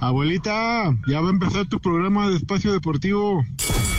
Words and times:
Abuelita, 0.00 0.94
ya 1.06 1.20
va 1.20 1.28
a 1.28 1.30
empezar 1.30 1.66
tu 1.66 1.80
programa 1.80 2.28
de 2.30 2.36
espacio 2.36 2.72
deportivo. 2.72 3.44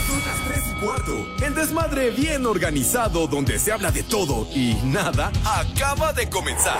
Son 0.07 0.19
las 0.19 0.39
3 0.47 0.63
y 0.71 0.85
cuarto. 0.85 1.45
El 1.45 1.55
desmadre 1.55 2.11
bien 2.11 2.45
organizado 2.45 3.27
donde 3.27 3.59
se 3.59 3.71
habla 3.71 3.91
de 3.91 4.03
todo 4.03 4.47
y 4.55 4.75
nada 4.85 5.31
acaba 5.45 6.13
de 6.13 6.29
comenzar. 6.29 6.79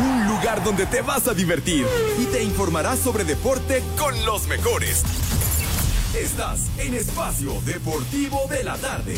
Un 0.00 0.28
lugar 0.28 0.62
donde 0.62 0.84
te 0.86 1.00
vas 1.00 1.26
a 1.28 1.34
divertir 1.34 1.86
y 2.20 2.26
te 2.26 2.42
informarás 2.42 2.98
sobre 2.98 3.24
deporte 3.24 3.82
con 3.98 4.14
los 4.26 4.46
mejores. 4.48 5.02
Estás 6.14 6.70
en 6.78 6.94
Espacio 6.94 7.52
Deportivo 7.64 8.40
de 8.50 8.64
la 8.64 8.76
Tarde. 8.76 9.16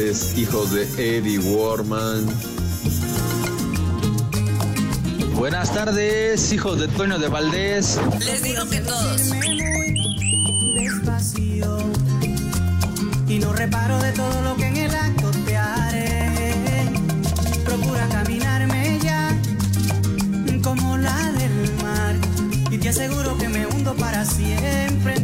Hijos 0.00 0.72
de 0.72 0.84
Eddie 0.96 1.38
Warman. 1.38 2.26
Buenas 5.34 5.74
tardes, 5.74 6.50
hijos 6.54 6.80
de 6.80 6.88
Toño 6.88 7.18
de 7.18 7.28
Valdés. 7.28 8.00
Les 8.18 8.42
digo 8.42 8.66
que 8.70 8.80
todos. 8.80 9.30
Despacio 10.74 11.76
y 13.28 13.38
no 13.40 13.52
reparo 13.52 14.00
de 14.00 14.12
todo 14.12 14.40
lo 14.40 14.56
que 14.56 14.68
en 14.68 14.76
el 14.78 14.94
acto 14.94 15.30
te 15.44 15.56
haré. 15.58 16.86
Procura 17.66 18.08
caminarme 18.08 18.98
ya 19.02 19.38
como 20.62 20.96
la 20.96 21.30
del 21.32 21.74
mar 21.82 22.16
y 22.70 22.78
te 22.78 22.88
aseguro 22.88 23.36
que 23.36 23.50
me 23.50 23.66
hundo 23.66 23.94
para 23.96 24.24
siempre 24.24 25.19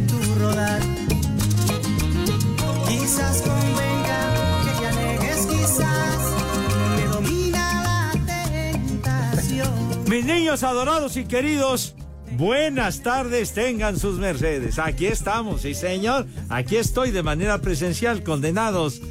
niños 10.47 10.63
adorados 10.63 11.17
y 11.17 11.25
queridos, 11.25 11.93
buenas 12.37 13.01
tardes, 13.01 13.53
tengan 13.53 13.99
sus 13.99 14.17
mercedes. 14.17 14.79
Aquí 14.79 15.05
estamos, 15.05 15.63
sí 15.63 15.73
señor, 15.73 16.25
aquí 16.47 16.77
estoy 16.77 17.11
de 17.11 17.21
manera 17.21 17.57
presencial, 17.57 18.23
condenados. 18.23 19.01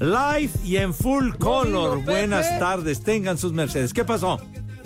Live 0.00 0.48
y 0.64 0.78
en 0.78 0.94
full 0.94 1.34
color. 1.34 2.02
Buenas 2.02 2.58
tardes, 2.58 3.02
tengan 3.02 3.36
sus 3.36 3.52
mercedes. 3.52 3.92
¿Qué 3.92 4.02
pasó? 4.02 4.40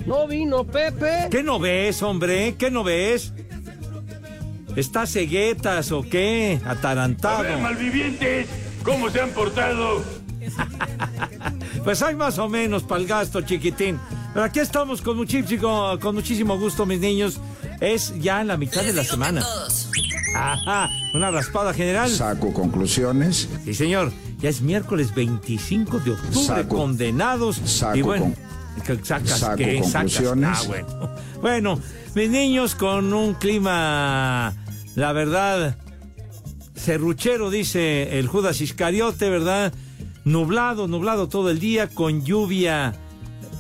No 0.07 0.27
vino 0.27 0.65
Pepe. 0.65 1.29
¿Qué 1.31 1.45
no 1.45 1.61
ves, 1.61 2.03
hombre? 2.03 2.57
¿Qué 2.59 2.69
no 2.69 2.83
ves? 2.83 3.33
¿Estás 4.75 5.13
ceguetas 5.13 5.93
o 5.93 6.03
qué? 6.03 6.61
Atarantado. 6.65 7.39
A 7.39 7.43
ver, 7.43 7.59
malvivientes, 7.59 8.49
¿cómo 8.83 9.09
se 9.09 9.21
han 9.21 9.31
portado? 9.31 10.03
Pues 11.85 12.03
hay 12.03 12.17
más 12.17 12.37
o 12.41 12.49
menos 12.49 12.83
para 12.83 13.01
el 13.01 13.07
gasto, 13.07 13.43
chiquitín. 13.43 14.01
Pero 14.37 14.45
aquí 14.45 14.61
estamos 14.61 15.01
con 15.01 15.17
muchísimo, 15.17 15.99
con 15.99 16.15
muchísimo 16.15 16.59
gusto, 16.59 16.85
mis 16.85 17.01
niños. 17.01 17.41
Es 17.81 18.13
ya 18.21 18.45
la 18.45 18.59
mitad 18.59 18.83
de 18.83 18.93
la 18.93 19.03
semana. 19.03 19.43
Ajá, 20.37 20.91
una 21.15 21.31
raspada 21.31 21.73
general. 21.73 22.11
Saco 22.11 22.53
conclusiones. 22.53 23.49
Sí, 23.65 23.73
señor. 23.73 24.13
Ya 24.39 24.51
es 24.51 24.61
miércoles 24.61 25.15
25 25.15 26.01
de 26.01 26.11
octubre, 26.11 26.47
Saco- 26.65 26.77
condenados. 26.77 27.57
saco 27.65 27.97
y 27.97 28.03
bueno, 28.03 28.35
con- 28.87 28.99
¿qué 28.99 29.03
sacas 29.07 29.39
saco 29.39 29.57
qué? 29.57 29.79
Sacas- 29.83 29.93
conclusiones. 30.13 30.51
Ah, 30.53 30.63
bueno. 30.67 31.11
Bueno, 31.41 31.81
mis 32.15 32.29
niños 32.29 32.75
con 32.75 33.15
un 33.15 33.33
clima, 33.33 34.53
la 34.97 35.13
verdad, 35.15 35.79
serruchero, 36.75 37.49
dice 37.49 38.19
el 38.19 38.27
Judas 38.27 38.61
Iscariote, 38.61 39.31
¿verdad? 39.31 39.73
Nublado, 40.27 40.89
nublado 40.89 41.27
todo 41.31 41.49
el 41.49 41.59
día, 41.59 41.89
con 41.89 42.23
lluvia 42.23 42.93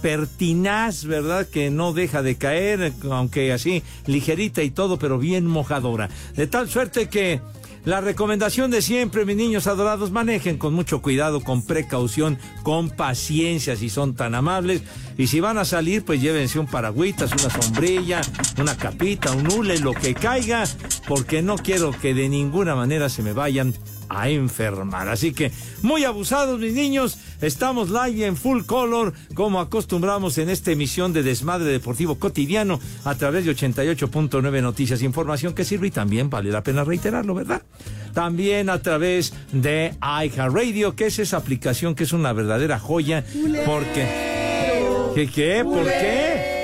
pertinaz, 0.06 1.04
¿verdad? 1.04 1.48
Que 1.48 1.68
no 1.68 1.92
deja 1.92 2.22
de 2.22 2.36
caer, 2.36 2.92
aunque 3.10 3.52
así 3.52 3.82
ligerita 4.06 4.62
y 4.62 4.70
todo, 4.70 5.00
pero 5.00 5.18
bien 5.18 5.44
mojadora. 5.48 6.08
De 6.36 6.46
tal 6.46 6.68
suerte 6.68 7.08
que 7.08 7.40
la 7.84 8.00
recomendación 8.00 8.70
de 8.70 8.82
siempre, 8.82 9.24
mis 9.24 9.34
niños 9.34 9.66
adorados, 9.66 10.12
manejen 10.12 10.58
con 10.58 10.74
mucho 10.74 11.02
cuidado, 11.02 11.42
con 11.42 11.66
precaución, 11.66 12.38
con 12.62 12.90
paciencia, 12.90 13.74
si 13.74 13.90
son 13.90 14.14
tan 14.14 14.36
amables. 14.36 14.82
Y 15.18 15.26
si 15.26 15.40
van 15.40 15.58
a 15.58 15.64
salir, 15.64 16.04
pues 16.04 16.20
llévense 16.20 16.60
un 16.60 16.68
paragüitas, 16.68 17.32
una 17.32 17.50
sombrilla, 17.50 18.20
una 18.58 18.76
capita, 18.76 19.32
un 19.32 19.50
hule, 19.50 19.80
lo 19.80 19.92
que 19.92 20.14
caiga, 20.14 20.62
porque 21.08 21.42
no 21.42 21.56
quiero 21.56 21.90
que 21.90 22.14
de 22.14 22.28
ninguna 22.28 22.76
manera 22.76 23.08
se 23.08 23.24
me 23.24 23.32
vayan 23.32 23.74
a 24.08 24.28
enfermar. 24.28 25.08
Así 25.08 25.32
que 25.32 25.50
muy 25.82 26.04
abusados 26.04 26.60
mis 26.60 26.74
niños, 26.74 27.18
estamos 27.40 27.90
live 27.90 28.26
en 28.26 28.36
full 28.36 28.62
color 28.62 29.12
como 29.34 29.60
acostumbramos 29.60 30.38
en 30.38 30.50
esta 30.50 30.72
emisión 30.72 31.12
de 31.12 31.22
Desmadre 31.22 31.70
Deportivo 31.70 32.16
Cotidiano 32.16 32.80
a 33.04 33.14
través 33.14 33.44
de 33.44 33.54
88.9 33.54 34.62
Noticias, 34.62 35.02
información 35.02 35.54
que 35.54 35.64
sirve 35.64 35.88
y 35.88 35.90
también 35.90 36.30
vale 36.30 36.50
la 36.50 36.62
pena 36.62 36.84
reiterarlo, 36.84 37.34
¿verdad? 37.34 37.62
También 38.14 38.70
a 38.70 38.80
través 38.80 39.34
de 39.52 39.94
iHeartRadio, 40.00 40.96
que 40.96 41.06
es 41.06 41.18
esa 41.18 41.36
aplicación 41.36 41.94
que 41.94 42.04
es 42.04 42.12
una 42.12 42.32
verdadera 42.32 42.78
joya 42.78 43.24
porque... 43.64 44.36
¿Qué 45.14 45.28
qué? 45.28 45.64
¿Por 45.64 45.84
qué? 45.84 46.56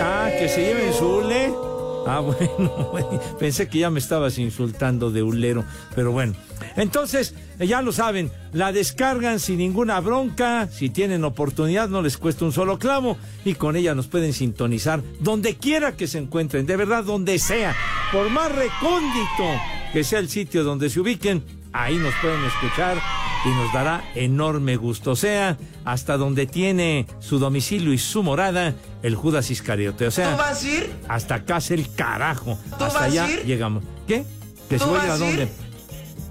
Ah, 0.00 0.28
que 0.36 0.48
se 0.48 0.60
lleven 0.60 0.92
su 0.92 1.06
hule. 1.06 1.73
Ah, 2.06 2.20
bueno, 2.20 3.20
pensé 3.38 3.68
que 3.68 3.78
ya 3.78 3.90
me 3.90 3.98
estabas 3.98 4.38
insultando 4.38 5.10
de 5.10 5.22
hulero, 5.22 5.64
pero 5.94 6.12
bueno. 6.12 6.34
Entonces, 6.76 7.34
eh, 7.58 7.66
ya 7.66 7.82
lo 7.82 7.92
saben, 7.92 8.30
la 8.52 8.72
descargan 8.72 9.38
sin 9.40 9.58
ninguna 9.58 10.00
bronca, 10.00 10.68
si 10.68 10.90
tienen 10.90 11.24
oportunidad 11.24 11.88
no 11.88 12.02
les 12.02 12.18
cuesta 12.18 12.44
un 12.44 12.52
solo 12.52 12.78
clavo 12.78 13.16
y 13.44 13.54
con 13.54 13.76
ella 13.76 13.94
nos 13.94 14.08
pueden 14.08 14.32
sintonizar 14.32 15.02
donde 15.20 15.56
quiera 15.56 15.96
que 15.96 16.06
se 16.06 16.18
encuentren, 16.18 16.66
de 16.66 16.76
verdad 16.76 17.04
donde 17.04 17.38
sea, 17.38 17.74
por 18.12 18.28
más 18.30 18.50
recóndito 18.52 19.44
que 19.92 20.04
sea 20.04 20.18
el 20.18 20.28
sitio 20.28 20.64
donde 20.64 20.90
se 20.90 21.00
ubiquen, 21.00 21.44
ahí 21.72 21.96
nos 21.96 22.14
pueden 22.20 22.42
escuchar 22.44 22.98
y 23.44 23.48
nos 23.48 23.72
dará 23.72 24.02
enorme 24.14 24.76
gusto. 24.76 25.12
O 25.12 25.16
sea, 25.16 25.56
hasta 25.84 26.16
donde 26.16 26.46
tiene 26.46 27.06
su 27.20 27.38
domicilio 27.38 27.92
y 27.92 27.98
su 27.98 28.22
morada, 28.22 28.74
el 29.02 29.14
Judas 29.14 29.50
Iscariote. 29.50 30.06
O 30.06 30.10
sea, 30.10 30.32
¿Tú 30.32 30.38
vas 30.38 30.64
a 30.64 30.68
ir? 30.68 30.90
hasta 31.08 31.34
acá 31.36 31.58
es 31.58 31.70
el 31.70 31.92
carajo. 31.94 32.58
¿Tú 32.78 32.84
Hasta 32.84 32.86
vas 32.86 32.96
a 32.96 33.04
allá 33.04 33.30
ir? 33.30 33.44
llegamos. 33.44 33.84
¿Qué? 34.06 34.24
¿Que 34.68 34.78
¿Tú 34.78 34.84
si 34.84 34.90
voy 34.90 35.00
a 35.00 35.16
dónde? 35.18 35.48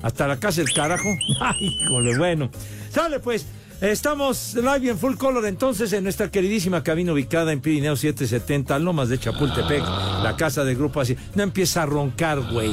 Hasta 0.02 0.28
la 0.28 0.38
casa 0.40 0.62
el 0.62 0.74
carajo. 0.74 1.08
Ay, 1.42 1.68
híjole, 1.82 2.18
bueno. 2.18 2.50
Sale 2.92 3.20
pues. 3.20 3.46
Estamos 3.82 4.54
live 4.56 4.92
en 4.92 4.98
full 4.98 5.16
color 5.16 5.46
entonces 5.46 5.92
en 5.92 6.04
nuestra 6.06 6.32
queridísima 6.32 6.84
cabina 6.84 7.12
ubicada 7.12 7.52
en 7.52 7.60
Pirineo 7.60 7.98
770, 7.98 8.80
Lomas 8.80 9.10
de 9.10 9.20
Chapultepec, 9.20 9.84
la 10.24 10.36
casa 10.38 10.64
de 10.64 10.74
grupo 10.74 11.02
así. 11.02 11.18
No 11.36 11.44
empieza 11.44 11.84
a 11.84 11.86
roncar, 11.86 12.40
güey. 12.50 12.72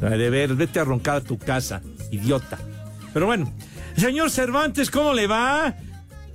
De 0.00 0.28
ver, 0.28 0.54
vete 0.54 0.80
a 0.80 0.84
roncar 0.84 1.16
a 1.16 1.20
tu 1.22 1.38
casa, 1.38 1.80
idiota. 2.10 2.58
Pero 3.12 3.26
bueno, 3.26 3.52
señor 3.96 4.30
Cervantes, 4.30 4.90
¿cómo 4.90 5.12
le 5.12 5.26
va? 5.26 5.74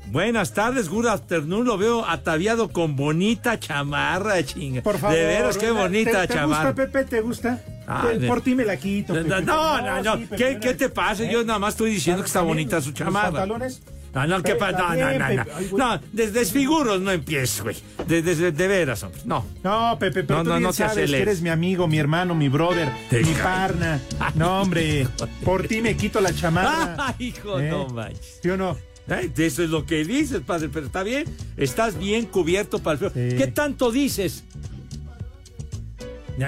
Buenas 0.07 0.53
tardes, 0.53 0.87
good 0.87 1.07
afternoon. 1.07 1.65
Lo 1.65 1.77
veo 1.77 2.05
ataviado 2.05 2.69
con 2.69 2.95
bonita 2.95 3.59
chamarra, 3.59 4.43
chinga. 4.43 4.81
Por 4.83 4.97
favor. 4.99 5.15
De 5.15 5.25
veras, 5.25 5.57
qué 5.57 5.71
bonita 5.71 6.21
¿Te, 6.21 6.27
te 6.27 6.33
chamarra. 6.35 6.69
gusta, 6.71 6.75
Pepe? 6.85 7.03
¿Te 7.05 7.21
gusta? 7.21 7.61
Ah, 7.87 8.07
Te- 8.11 8.27
por 8.27 8.41
ti 8.41 8.53
me 8.55 8.65
la 8.65 8.77
quito. 8.77 9.13
No, 9.13 9.23
Pepe. 9.23 9.41
no, 9.45 9.81
no, 9.81 10.03
no. 10.03 10.17
sí, 10.17 10.25
Pepe, 10.25 10.35
¿Qué, 10.35 10.59
qué 10.59 10.73
te 10.75 10.89
pasa? 10.89 11.23
Yo 11.23 11.43
nada 11.43 11.59
más 11.59 11.73
estoy 11.73 11.91
diciendo 11.91 12.21
que 12.21 12.27
está 12.27 12.41
bonita 12.41 12.79
su 12.81 12.89
los 12.89 12.97
chamarra. 12.99 13.25
pantalones. 13.31 13.81
No, 14.15 14.25
no, 14.25 14.37
¿qué 14.37 14.53
Pepe, 14.55 14.59
pasa? 14.59 14.77
No, 14.95 14.95
no, 14.95 15.19
no, 15.19 15.43
no. 15.43 15.77
No, 15.77 16.01
de 16.13 16.31
desfiguros 16.31 17.01
no 17.01 17.11
empiezo, 17.11 17.63
güey. 17.63 17.75
De, 18.07 18.21
de- 18.21 18.51
de 18.53 18.67
veras, 18.67 19.03
hombre. 19.03 19.21
No. 19.25 19.45
No, 19.63 19.97
Pepe, 19.99 20.23
pero 20.23 20.37
No, 20.39 20.43
tú 20.43 20.49
no, 20.49 20.55
bien 20.55 20.63
no 20.63 20.69
te 20.71 20.77
sabes 20.77 21.11
que 21.11 21.21
eres 21.21 21.41
mi 21.41 21.49
amigo, 21.49 21.87
mi 21.87 21.97
hermano, 21.99 22.33
mi 22.33 22.47
brother, 22.49 22.89
Te 23.09 23.19
mi 23.23 23.33
cae. 23.33 23.43
parna. 23.43 23.99
No, 24.35 24.61
hombre, 24.61 25.05
por 25.43 25.67
ti 25.67 25.81
me 25.81 25.97
quito 25.97 26.21
la 26.21 26.33
chamarra. 26.33 26.95
Ay, 27.19 27.27
hijo, 27.27 27.59
¿Eh? 27.59 27.69
no 27.69 27.87
manches. 27.89 28.39
¿Sí 28.41 28.49
o 28.49 28.57
no? 28.57 28.77
Eso 29.37 29.63
es 29.63 29.69
lo 29.69 29.85
que 29.85 30.03
dices, 30.03 30.39
padre, 30.41 30.69
pero 30.73 30.85
está 30.87 31.03
bien. 31.03 31.25
Estás 31.57 31.99
bien 31.99 32.25
cubierto 32.25 32.79
para 32.79 32.93
el 32.93 33.11
frío. 33.11 33.37
¿Qué 33.37 33.47
tanto 33.53 33.91
dices? 33.91 34.43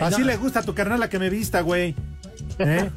Así 0.02 0.22
no. 0.22 0.25
le 0.28 0.38
gusta 0.38 0.60
a 0.60 0.64
tu 0.64 0.74
carnal 0.74 1.00
la 1.00 1.10
que 1.10 1.19
me 1.19 1.30
vista, 1.30 1.62
güey. 1.62 1.96
¿Eh? 2.59 2.89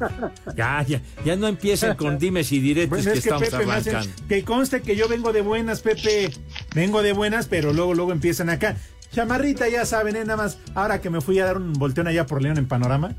Ya, 0.55 0.83
ya, 0.87 1.01
ya 1.23 1.35
no 1.35 1.47
empiecen 1.47 1.95
con 1.95 2.17
dimes 2.17 2.51
y 2.51 2.59
diretes 2.59 2.89
Bueno, 2.89 3.03
que 3.03 3.09
es 3.17 3.23
que 3.23 3.29
estamos 3.29 3.49
Pepe 3.49 3.63
arrancando. 3.71 4.09
que 4.27 4.43
conste 4.43 4.81
que 4.81 4.95
yo 4.95 5.07
vengo 5.07 5.31
de 5.33 5.41
buenas, 5.41 5.81
Pepe. 5.81 6.31
Vengo 6.73 7.01
de 7.03 7.13
buenas, 7.13 7.47
pero 7.47 7.71
luego, 7.73 7.93
luego 7.93 8.11
empiezan 8.11 8.49
acá. 8.49 8.75
Chamarrita, 9.13 9.67
ya 9.69 9.85
saben, 9.85 10.15
¿eh? 10.15 10.23
nada 10.25 10.37
más. 10.37 10.57
Ahora 10.73 11.01
que 11.01 11.09
me 11.09 11.21
fui 11.21 11.37
a 11.39 11.45
dar 11.45 11.57
un 11.57 11.73
volteón 11.73 12.07
allá 12.07 12.25
por 12.25 12.41
León 12.41 12.57
en 12.57 12.67
Panorama. 12.67 13.13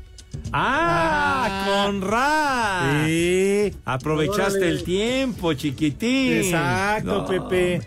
¡Ah! 0.51 1.85
¡Con 1.85 2.01
Ra! 2.01 3.03
Sí. 3.05 3.73
Aprovechaste 3.85 4.57
Órale. 4.57 4.69
el 4.69 4.83
tiempo, 4.83 5.53
chiquitín. 5.53 6.33
Exacto, 6.33 7.19
No. 7.21 7.25
Pepe. 7.27 7.81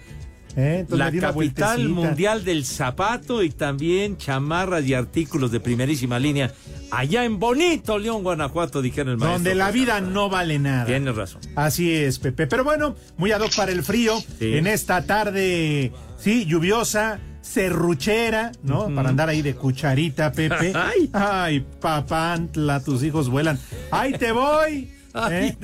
¿Eh? 0.57 0.87
La 0.89 1.13
capital 1.13 1.91
mundial 1.91 2.43
del 2.43 2.65
zapato 2.65 3.43
y 3.43 3.51
también 3.51 4.17
chamarras 4.17 4.87
y 4.87 4.95
artículos 4.95 5.51
de 5.53 5.61
primerísima 5.61 6.19
línea. 6.19 6.53
Allá 6.91 7.25
en 7.25 7.39
bonito 7.39 7.99
León, 7.99 8.23
Guanajuato, 8.23 8.81
dijeron 8.81 9.13
el 9.13 9.17
maestro. 9.19 9.35
Donde 9.35 9.55
la 9.55 9.71
vida 9.71 10.01
no 10.01 10.31
vale 10.31 10.59
nada. 10.59 10.87
Tienes 10.87 11.15
razón. 11.15 11.43
Así 11.57 11.93
es, 11.93 12.19
Pepe. 12.19 12.47
Pero 12.47 12.65
bueno, 12.65 12.97
muy 13.19 13.33
ad 13.33 13.43
hoc 13.43 13.55
para 13.55 13.71
el 13.71 13.83
frío. 13.83 14.19
Sí. 14.39 14.55
En 14.57 14.67
esta 14.67 15.05
tarde, 15.05 15.93
sí, 16.19 16.47
lluviosa, 16.47 17.21
serruchera, 17.43 18.53
¿no? 18.63 18.89
Para 18.95 19.11
andar 19.11 19.29
ahí 19.29 19.43
de 19.43 19.55
cucharita, 19.55 20.33
Pepe. 20.33 20.73
Ay. 20.75 21.11
Ay, 21.13 21.67
papantla, 21.81 22.83
tus 22.83 23.03
hijos 23.03 23.29
vuelan. 23.29 23.59
¡Ay, 23.91 24.13
te 24.15 24.33
voy! 24.33 24.96
¿Eh? 25.31 25.57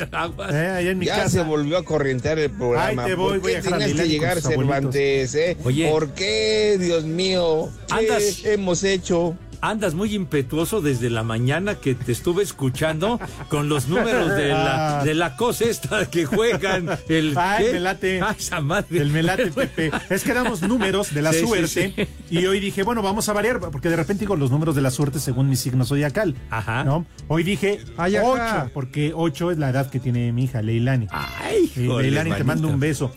¿Eh? 0.51 0.89
En 0.91 0.99
mi 0.99 1.07
Ya 1.07 1.17
casa. 1.17 1.29
se 1.29 1.43
volvió 1.43 1.77
a 1.79 1.85
corrientear 1.85 2.39
el 2.39 2.51
programa. 2.51 3.03
Ay, 3.05 3.11
te 3.11 3.15
voy, 3.15 3.33
¿Por 3.35 3.41
voy 3.41 3.53
a 3.53 3.55
qué 3.57 3.63
dejar 3.63 3.75
a 3.75 3.79
tenías 3.87 4.01
que 4.03 4.09
llegar. 4.09 4.41
Cervantes, 4.41 5.35
eh? 5.35 5.57
Oye. 5.65 5.91
¿Por 5.91 6.11
qué, 6.15 6.77
Dios 6.81 7.05
mío? 7.05 7.71
¿Qué 7.89 7.95
Andas- 7.95 8.45
hemos 8.45 8.83
hecho? 8.85 9.37
Andas 9.65 9.95
muy 9.95 10.13
impetuoso 10.15 10.81
desde 10.81 11.09
la 11.09 11.23
mañana 11.23 11.77
que 11.77 11.95
te 11.95 12.11
estuve 12.11 12.43
escuchando 12.43 13.21
con 13.49 13.69
los 13.69 13.87
números 13.89 14.31
de 14.35 14.49
la, 14.49 15.05
de 15.05 15.15
la 15.15 15.37
cosa 15.37 15.65
esta 15.67 16.11
que 16.11 16.25
juegan. 16.27 16.89
El, 17.09 17.33
Ah. 17.39 17.57
Ay, 17.59 17.67
¿qué? 17.67 17.73
me 17.75 17.81
late. 17.81 18.21
Ay, 18.23 18.35
esa 18.39 18.61
madre. 18.61 19.01
El 19.01 19.11
melate, 19.11 19.47
Pepe. 19.53 19.91
Es 20.11 20.25
que 20.25 20.35
damos 20.35 20.63
números 20.63 21.15
de 21.15 21.23
la 21.23 21.33
Sí, 21.33 21.47
suerte. 21.47 21.69
sí. 21.69 21.95
Y 22.31 22.45
hoy 22.47 22.59
dije, 22.61 22.83
bueno, 22.83 23.03
vamos 23.03 23.29
a 23.29 23.33
variar, 23.33 23.61
porque 23.61 23.89
de 23.89 23.95
repente 23.97 24.21
digo 24.21 24.35
los 24.37 24.51
números 24.51 24.75
de 24.75 24.83
la 24.83 24.91
suerte 24.91 25.21
según 25.21 25.49
mi 25.49 25.55
signo 25.57 25.85
zodiacal. 25.85 26.35
Ajá. 26.51 26.83
¿no? 26.85 27.07
Hoy 27.29 27.43
dije. 27.45 27.81
8, 27.97 28.71
porque 28.75 29.13
8 29.15 29.53
es 29.53 29.59
la 29.59 29.71
edad 29.71 29.89
que 29.91 30.01
tiene 30.01 30.33
mi 30.33 30.45
hija, 30.45 30.61
Leilani. 30.61 31.07
Ay, 31.11 31.71
Eh, 31.77 31.87
Leilani, 31.87 32.33
te 32.33 32.43
mando 32.45 32.67
un 32.69 32.81
beso. 32.81 33.13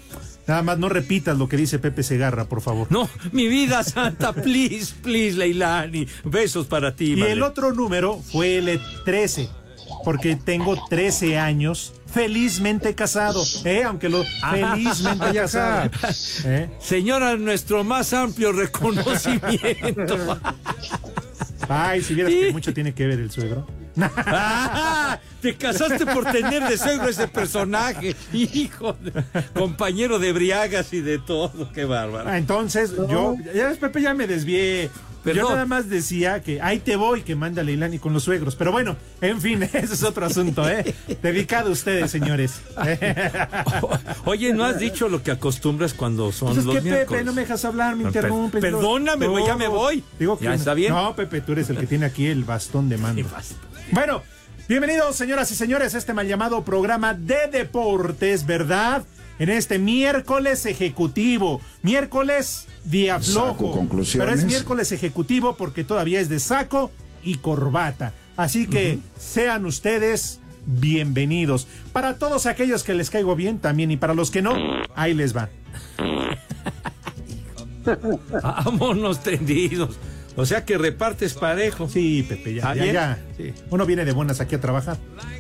Nada 0.48 0.62
más 0.62 0.78
no 0.78 0.90
repitas 0.90 1.38
lo 1.38 1.50
que 1.50 1.58
dice 1.58 1.80
Pepe 1.80 2.04
Segarra, 2.04 2.46
por 2.46 2.62
favor. 2.62 2.88
No, 2.92 3.10
mi 3.32 3.48
vida 3.48 3.84
santa, 3.84 4.32
please, 4.34 4.94
please, 5.02 5.36
Leilani. 5.38 6.08
Besos 6.24 6.68
para 6.68 6.96
ti, 6.96 7.14
y 7.14 7.16
madre. 7.16 7.32
el 7.34 7.42
otro 7.44 7.74
número 7.74 8.20
fue 8.32 8.58
el 8.58 8.80
13, 9.06 9.50
porque 10.04 10.36
tengo 10.36 10.78
13 10.88 11.38
años 11.40 11.94
felizmente 12.14 12.94
casado, 12.96 13.44
¿eh? 13.66 13.84
Aunque 13.84 14.08
lo 14.08 14.24
felizmente 14.52 15.34
casado. 15.34 15.90
¿eh? 16.46 16.70
Señora, 16.80 17.36
nuestro 17.38 17.84
más 17.84 18.14
amplio 18.14 18.52
reconocimiento. 18.52 20.40
Ay, 21.68 22.02
si 22.04 22.14
vieras 22.14 22.32
que 22.32 22.52
mucho 22.52 22.74
tiene 22.74 22.94
que 22.94 23.08
ver 23.08 23.20
el 23.20 23.32
suegro. 23.32 23.66
Ah, 24.02 25.20
te 25.42 25.56
casaste 25.56 26.06
por 26.06 26.26
tener 26.32 26.64
de 26.68 26.78
suegro 26.78 27.08
ese 27.10 27.28
personaje. 27.28 28.16
Hijo, 28.34 28.94
de- 28.94 29.24
compañero 29.54 30.20
de 30.20 30.34
briagas 30.34 30.92
y 30.94 31.02
de 31.02 31.20
todo. 31.20 31.72
Qué 31.74 31.86
bárbaro. 31.86 32.30
Ah, 32.30 32.38
Entonces, 32.38 32.92
yo, 33.10 33.36
ya 33.54 33.68
ves, 33.68 33.78
Pepe, 33.78 34.02
ya 34.02 34.14
me 34.14 34.28
desvié. 34.28 34.90
Perdón. 35.24 35.44
Yo 35.44 35.50
nada 35.50 35.66
más 35.66 35.90
decía 35.90 36.40
que 36.44 36.62
ahí 36.62 36.78
te 36.78 36.96
voy, 36.98 37.24
que 37.24 37.36
manda 37.36 37.64
Leilani 37.64 37.98
con 37.98 38.14
los 38.14 38.22
suegros. 38.24 38.56
Pero 38.56 38.72
bueno, 38.72 38.96
en 39.22 39.42
fin, 39.42 39.64
ese 39.74 39.80
es 39.96 40.04
otro 40.04 40.24
asunto, 40.24 40.70
¿eh? 40.70 40.94
Dedicado 41.24 41.70
a 41.70 41.72
ustedes, 41.72 42.12
señores. 42.12 42.62
Oye, 44.26 44.54
¿no 44.54 44.64
has 44.66 44.78
dicho 44.78 45.10
lo 45.10 45.24
que 45.24 45.32
acostumbras 45.32 45.96
cuando 45.96 46.32
son 46.32 46.50
Pues 46.50 46.60
es 46.60 46.66
los 46.66 46.76
que 46.76 46.92
Pepe, 46.92 47.24
no 47.24 47.34
me 47.34 47.42
dejas 47.42 47.66
hablar, 47.66 47.96
me 47.96 48.04
interrumpes. 48.04 48.62
perdóname, 48.62 49.28
güey, 49.28 49.48
ya 49.48 49.56
me 49.56 49.68
voy. 49.68 50.04
Digo 50.20 50.38
que 50.38 50.46
Ya 50.46 50.54
está 50.54 50.76
bien. 50.76 50.94
No, 50.94 51.16
Pepe, 51.16 51.42
tú 51.42 51.54
eres 51.54 51.72
el 51.72 51.78
que 51.80 51.88
tiene 51.88 52.06
aquí 52.06 52.28
el 52.28 52.44
bastón 52.44 52.88
de 52.88 52.98
mando. 52.98 53.28
Bueno, 53.92 54.24
bienvenidos, 54.68 55.16
señoras 55.16 55.52
y 55.52 55.56
señores, 55.56 55.96
a 55.96 55.98
este 55.98 56.14
mal 56.14 56.28
llamado 56.28 56.64
programa 56.64 57.14
de 57.14 57.48
deportes, 57.52 58.46
¿verdad? 58.46 59.04
En 59.38 59.50
este 59.50 59.80
miércoles 59.80 60.66
ejecutivo. 60.66 61.62
Miércoles 61.84 62.68
día 62.86 63.22
Saco 63.22 63.56
flojo. 63.56 63.72
conclusiones. 63.72 64.28
Pero 64.28 64.40
es 64.40 64.46
miércoles 64.46 64.92
ejecutivo 64.92 65.56
porque 65.56 65.84
todavía 65.84 66.20
es 66.20 66.30
de 66.30 66.40
saco 66.40 66.92
y 67.24 67.36
corbata. 67.36 68.14
Así 68.38 68.68
que 68.68 69.00
sean 69.18 69.66
ustedes 69.66 70.40
bienvenidos. 70.66 71.68
Para 71.94 72.18
todos 72.18 72.46
aquellos 72.48 72.84
que 72.84 72.94
les 72.94 73.10
caigo 73.10 73.36
bien 73.36 73.60
también 73.60 73.92
y 73.92 73.98
para 73.98 74.14
los 74.14 74.32
que 74.32 74.42
no, 74.42 74.56
ahí 74.96 75.14
les 75.14 75.36
va. 75.36 75.50
Vámonos 78.42 79.22
tendidos. 79.22 79.98
O 80.38 80.46
sea 80.46 80.66
que 80.66 80.78
repartes 80.78 81.34
parejo. 81.34 81.88
Sí, 81.88 82.26
Pepe, 82.28 82.56
ya, 82.56 82.70
¿Ah, 82.70 82.76
ya, 82.76 82.86
ya. 82.86 83.20
Sí. 83.38 83.54
Uno 83.70 83.86
viene 83.86 84.04
de 84.04 84.12
buenas 84.12 84.42
aquí 84.42 84.56
a 84.56 84.62
trabajar. 84.62 84.98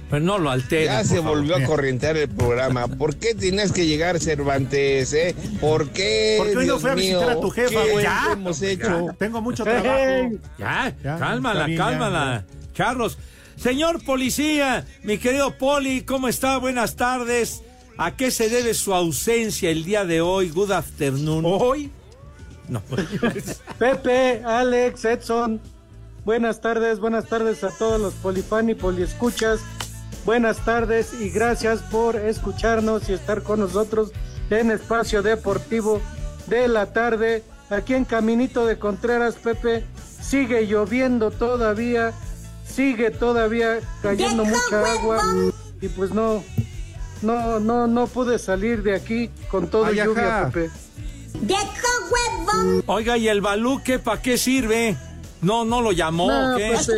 Pues 0.10 0.22
no 0.22 0.38
lo 0.38 0.50
alteres. 0.52 0.86
Ya 0.88 1.04
se 1.04 1.18
favor. 1.18 1.38
volvió 1.40 1.56
a 1.58 1.64
corrientear 1.64 2.16
el 2.16 2.30
programa. 2.30 2.88
¿Por 2.88 3.16
qué 3.18 3.34
tienes 3.36 3.72
que 3.74 3.86
llegar 3.86 4.20
Cervantes, 4.20 5.12
eh? 5.14 5.36
¿Por 5.60 5.90
qué, 5.90 6.36
Porque 6.38 6.58
hoy 6.58 6.66
no 6.68 6.80
fui 6.80 6.92
a 6.92 6.96
visitar 6.96 7.30
a 7.30 7.40
tu 7.40 7.50
jefa, 7.50 7.84
¿Qué 7.84 7.92
güey. 7.92 8.04
Ya. 8.04 8.30
hemos 8.32 8.62
hecho? 8.62 9.08
Tengo 9.20 9.42
mucho 9.42 9.64
trabajo. 9.64 9.86
Ya, 10.58 10.96
Ya, 11.04 11.18
cálmala, 11.18 11.68
cálmala. 11.76 12.46
Charlos. 12.74 13.18
Señor 13.58 14.04
policía, 14.04 14.86
mi 15.04 15.18
querido 15.18 15.58
Poli, 15.58 16.02
¿cómo 16.02 16.28
está? 16.28 16.58
Buenas 16.58 16.96
tardes. 16.96 17.62
¿A 17.98 18.16
qué 18.16 18.30
se 18.30 18.50
debe 18.50 18.74
su 18.74 18.94
ausencia 18.94 19.70
el 19.70 19.86
día 19.86 20.04
de 20.04 20.20
hoy? 20.22 20.50
Good 20.50 20.72
afternoon. 20.72 21.44
Hoy 21.48 21.90
No. 22.68 22.82
Pepe, 23.80 24.44
Alex, 24.46 25.06
Edson, 25.06 25.62
buenas 26.24 26.62
tardes, 26.62 27.00
buenas 27.00 27.26
tardes 27.26 27.64
a 27.64 27.70
todos 27.70 28.00
los 28.00 28.14
polifan 28.16 28.70
y 28.70 28.76
poliescuchas. 28.76 29.60
Buenas 30.26 30.66
tardes 30.66 31.14
y 31.20 31.30
gracias 31.30 31.82
por 31.84 32.16
escucharnos 32.16 33.10
y 33.10 33.14
estar 33.14 33.44
con 33.44 33.60
nosotros 33.60 34.12
en 34.50 34.72
Espacio 34.72 35.22
Deportivo 35.22 36.02
de 36.48 36.68
la 36.68 36.88
tarde. 36.94 37.44
Aquí 37.70 37.94
en 37.94 38.06
Caminito 38.06 38.66
de 38.66 38.80
Contreras, 38.80 39.36
Pepe, 39.36 39.86
sigue 40.22 40.66
lloviendo 40.66 41.30
todavía, 41.32 42.13
sigue 42.66 43.12
todavía 43.12 43.80
cayendo 44.01 44.46
mucha 44.46 44.94
agua 44.94 45.22
y 45.82 45.88
pues 45.89 46.12
no, 46.12 46.44
no, 47.22 47.60
no, 47.60 47.86
no 47.88 48.08
pude 48.08 48.39
salir 48.39 48.82
de 48.82 48.96
aquí 48.96 49.30
con 49.50 49.68
todo 49.68 49.86
Ay, 49.86 49.98
lluvia, 49.98 50.39
ajá. 50.42 50.50
Pepe. 50.50 50.72
Oiga, 52.88 53.18
¿y 53.18 53.27
el 53.27 53.42
baluque 53.42 54.00
para 54.00 54.22
qué 54.22 54.38
sirve? 54.38 54.96
No, 55.42 55.65
no 55.65 55.82
lo 55.82 55.92
llamó. 55.92 56.32
No, 56.32 56.58
¿qué? 56.58 56.72
pues, 56.72 56.89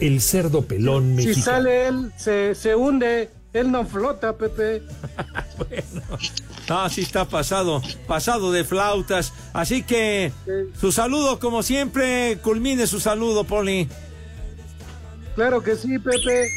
El 0.00 0.20
cerdo 0.20 0.62
pelón 0.62 1.16
Si 1.18 1.26
mexicano. 1.28 1.44
sale 1.56 1.86
él, 1.88 2.12
se, 2.16 2.54
se 2.54 2.74
hunde. 2.74 3.30
Él 3.52 3.70
no 3.70 3.84
flota, 3.86 4.36
Pepe. 4.36 4.82
Ah, 6.68 6.88
sí 6.88 7.02
está 7.02 7.24
pasado, 7.26 7.82
pasado 8.06 8.50
de 8.52 8.64
flautas. 8.64 9.32
Así 9.52 9.82
que 9.82 10.32
su 10.80 10.90
saludo, 10.92 11.38
como 11.38 11.62
siempre, 11.62 12.38
culmine 12.42 12.86
su 12.86 12.98
saludo, 13.00 13.44
Poli. 13.44 13.88
Claro 15.34 15.62
que 15.62 15.76
sí, 15.76 15.98
Pepe. 15.98 16.48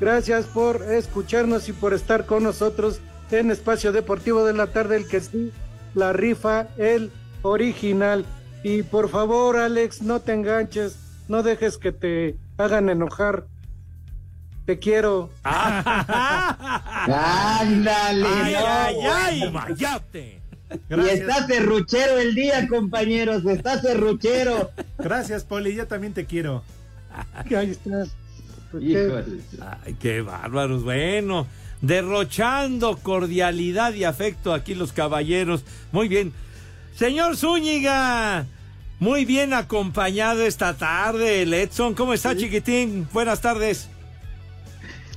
Gracias 0.00 0.46
por 0.46 0.82
escucharnos 0.90 1.68
y 1.68 1.72
por 1.72 1.92
estar 1.94 2.26
con 2.26 2.42
nosotros 2.42 3.00
en 3.30 3.50
Espacio 3.50 3.92
Deportivo 3.92 4.44
de 4.44 4.52
la 4.52 4.68
Tarde, 4.68 4.96
el 4.96 5.06
que 5.08 5.20
sí, 5.20 5.52
la 5.94 6.12
rifa, 6.12 6.68
el 6.76 7.10
original. 7.42 8.24
Y 8.62 8.82
por 8.82 9.08
favor, 9.08 9.56
Alex, 9.56 10.02
no 10.02 10.20
te 10.20 10.32
enganches, 10.32 10.96
no 11.28 11.42
dejes 11.42 11.78
que 11.78 11.92
te 11.92 12.36
hagan 12.58 12.88
enojar. 12.90 13.46
Te 14.66 14.78
quiero. 14.78 15.30
Ándale, 15.42 15.86
Ay, 18.26 18.52
no, 18.52 18.66
ay, 18.66 19.42
ay. 19.82 20.40
Y 20.88 21.08
está 21.08 21.46
serruchero 21.46 22.18
el 22.18 22.34
día, 22.34 22.68
compañeros, 22.68 23.44
está 23.46 23.80
serruchero. 23.80 24.70
Gracias, 24.98 25.44
Poli, 25.44 25.74
yo 25.74 25.86
también 25.86 26.12
te 26.12 26.26
quiero. 26.26 26.62
Ahí 27.34 27.70
está. 27.70 28.04
Pues. 28.70 28.84
Ay, 29.84 29.94
qué 29.98 30.20
bárbaros. 30.20 30.84
Bueno, 30.84 31.46
derrochando 31.80 32.96
cordialidad 32.98 33.94
y 33.94 34.04
afecto 34.04 34.52
aquí 34.52 34.74
los 34.74 34.92
caballeros. 34.92 35.64
Muy 35.92 36.08
bien. 36.08 36.32
Señor 36.96 37.36
Zúñiga, 37.36 38.46
muy 38.98 39.24
bien 39.24 39.54
acompañado 39.54 40.42
esta 40.44 40.74
tarde, 40.74 41.42
el 41.42 41.54
Edson. 41.54 41.94
¿Cómo 41.94 42.12
está, 42.12 42.36
chiquitín? 42.36 43.08
Buenas 43.12 43.40
tardes. 43.40 43.88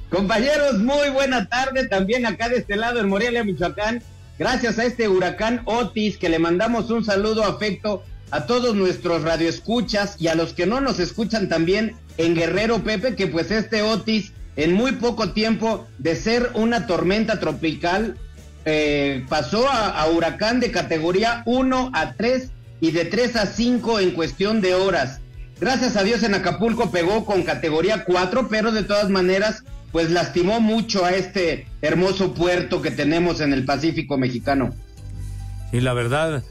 Compañeros, 0.09 0.79
muy 0.79 1.09
buena 1.09 1.47
tarde 1.49 1.87
también 1.87 2.25
acá 2.25 2.47
de 2.47 2.57
este 2.57 2.75
lado 2.75 2.99
en 2.99 3.09
Morelia, 3.09 3.43
Michoacán. 3.43 4.01
Gracias 4.37 4.79
a 4.79 4.85
este 4.85 5.07
huracán 5.07 5.61
Otis 5.65 6.17
que 6.17 6.29
le 6.29 6.39
mandamos 6.39 6.89
un 6.91 7.03
saludo 7.03 7.43
afecto 7.43 8.03
a 8.31 8.45
todos 8.45 8.75
nuestros 8.75 9.23
radioescuchas 9.23 10.15
y 10.19 10.27
a 10.27 10.35
los 10.35 10.53
que 10.53 10.65
no 10.65 10.81
nos 10.81 10.99
escuchan 10.99 11.49
también 11.49 11.95
en 12.17 12.35
Guerrero 12.35 12.83
Pepe, 12.83 13.15
que 13.15 13.27
pues 13.27 13.51
este 13.51 13.81
Otis 13.81 14.31
en 14.55 14.73
muy 14.73 14.93
poco 14.93 15.31
tiempo 15.31 15.87
de 15.97 16.15
ser 16.15 16.51
una 16.53 16.87
tormenta 16.87 17.39
tropical 17.39 18.17
eh, 18.65 19.25
pasó 19.27 19.67
a, 19.69 19.89
a 19.89 20.07
huracán 20.07 20.59
de 20.59 20.71
categoría 20.71 21.43
1 21.45 21.91
a 21.93 22.13
3 22.13 22.49
y 22.79 22.91
de 22.91 23.05
3 23.05 23.35
a 23.35 23.45
5 23.45 23.99
en 23.99 24.11
cuestión 24.11 24.61
de 24.61 24.75
horas. 24.75 25.19
Gracias 25.59 25.95
a 25.95 26.03
Dios 26.03 26.23
en 26.23 26.33
Acapulco 26.33 26.91
pegó 26.91 27.25
con 27.25 27.43
categoría 27.43 28.03
4, 28.03 28.47
pero 28.49 28.71
de 28.71 28.83
todas 28.83 29.09
maneras 29.09 29.63
pues 29.93 30.09
lastimó 30.09 30.59
mucho 30.59 31.05
a 31.05 31.11
este 31.11 31.67
hermoso 31.81 32.33
puerto 32.33 32.81
que 32.81 32.91
tenemos 32.91 33.41
en 33.41 33.53
el 33.53 33.63
Pacífico 33.63 34.17
mexicano. 34.17 34.73
Y 35.71 35.81
la 35.81 35.93
verdad, 35.93 36.43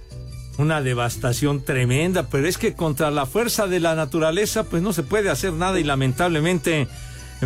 una 0.58 0.80
devastación 0.80 1.64
tremenda, 1.64 2.28
pero 2.28 2.46
es 2.46 2.56
que 2.56 2.74
contra 2.74 3.10
la 3.10 3.26
fuerza 3.26 3.66
de 3.66 3.80
la 3.80 3.94
naturaleza 3.96 4.64
pues 4.64 4.82
no 4.82 4.92
se 4.92 5.02
puede 5.02 5.28
hacer 5.28 5.52
nada 5.52 5.80
y 5.80 5.84
lamentablemente, 5.84 6.86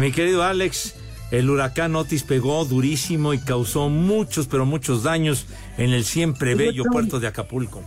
mi 0.01 0.13
querido 0.13 0.43
Alex, 0.43 0.95
el 1.31 1.51
huracán 1.51 1.97
Otis 1.97 2.23
pegó 2.23 2.65
durísimo 2.65 3.35
y 3.35 3.39
causó 3.39 3.89
muchos, 3.89 4.47
pero 4.47 4.67
muchos 4.67 5.03
daños 5.03 5.47
en 5.79 5.91
el 5.93 6.05
siempre 6.05 6.55
bello 6.55 6.85
puerto 6.85 7.21
de 7.21 7.27
Acapulco. 7.27 7.83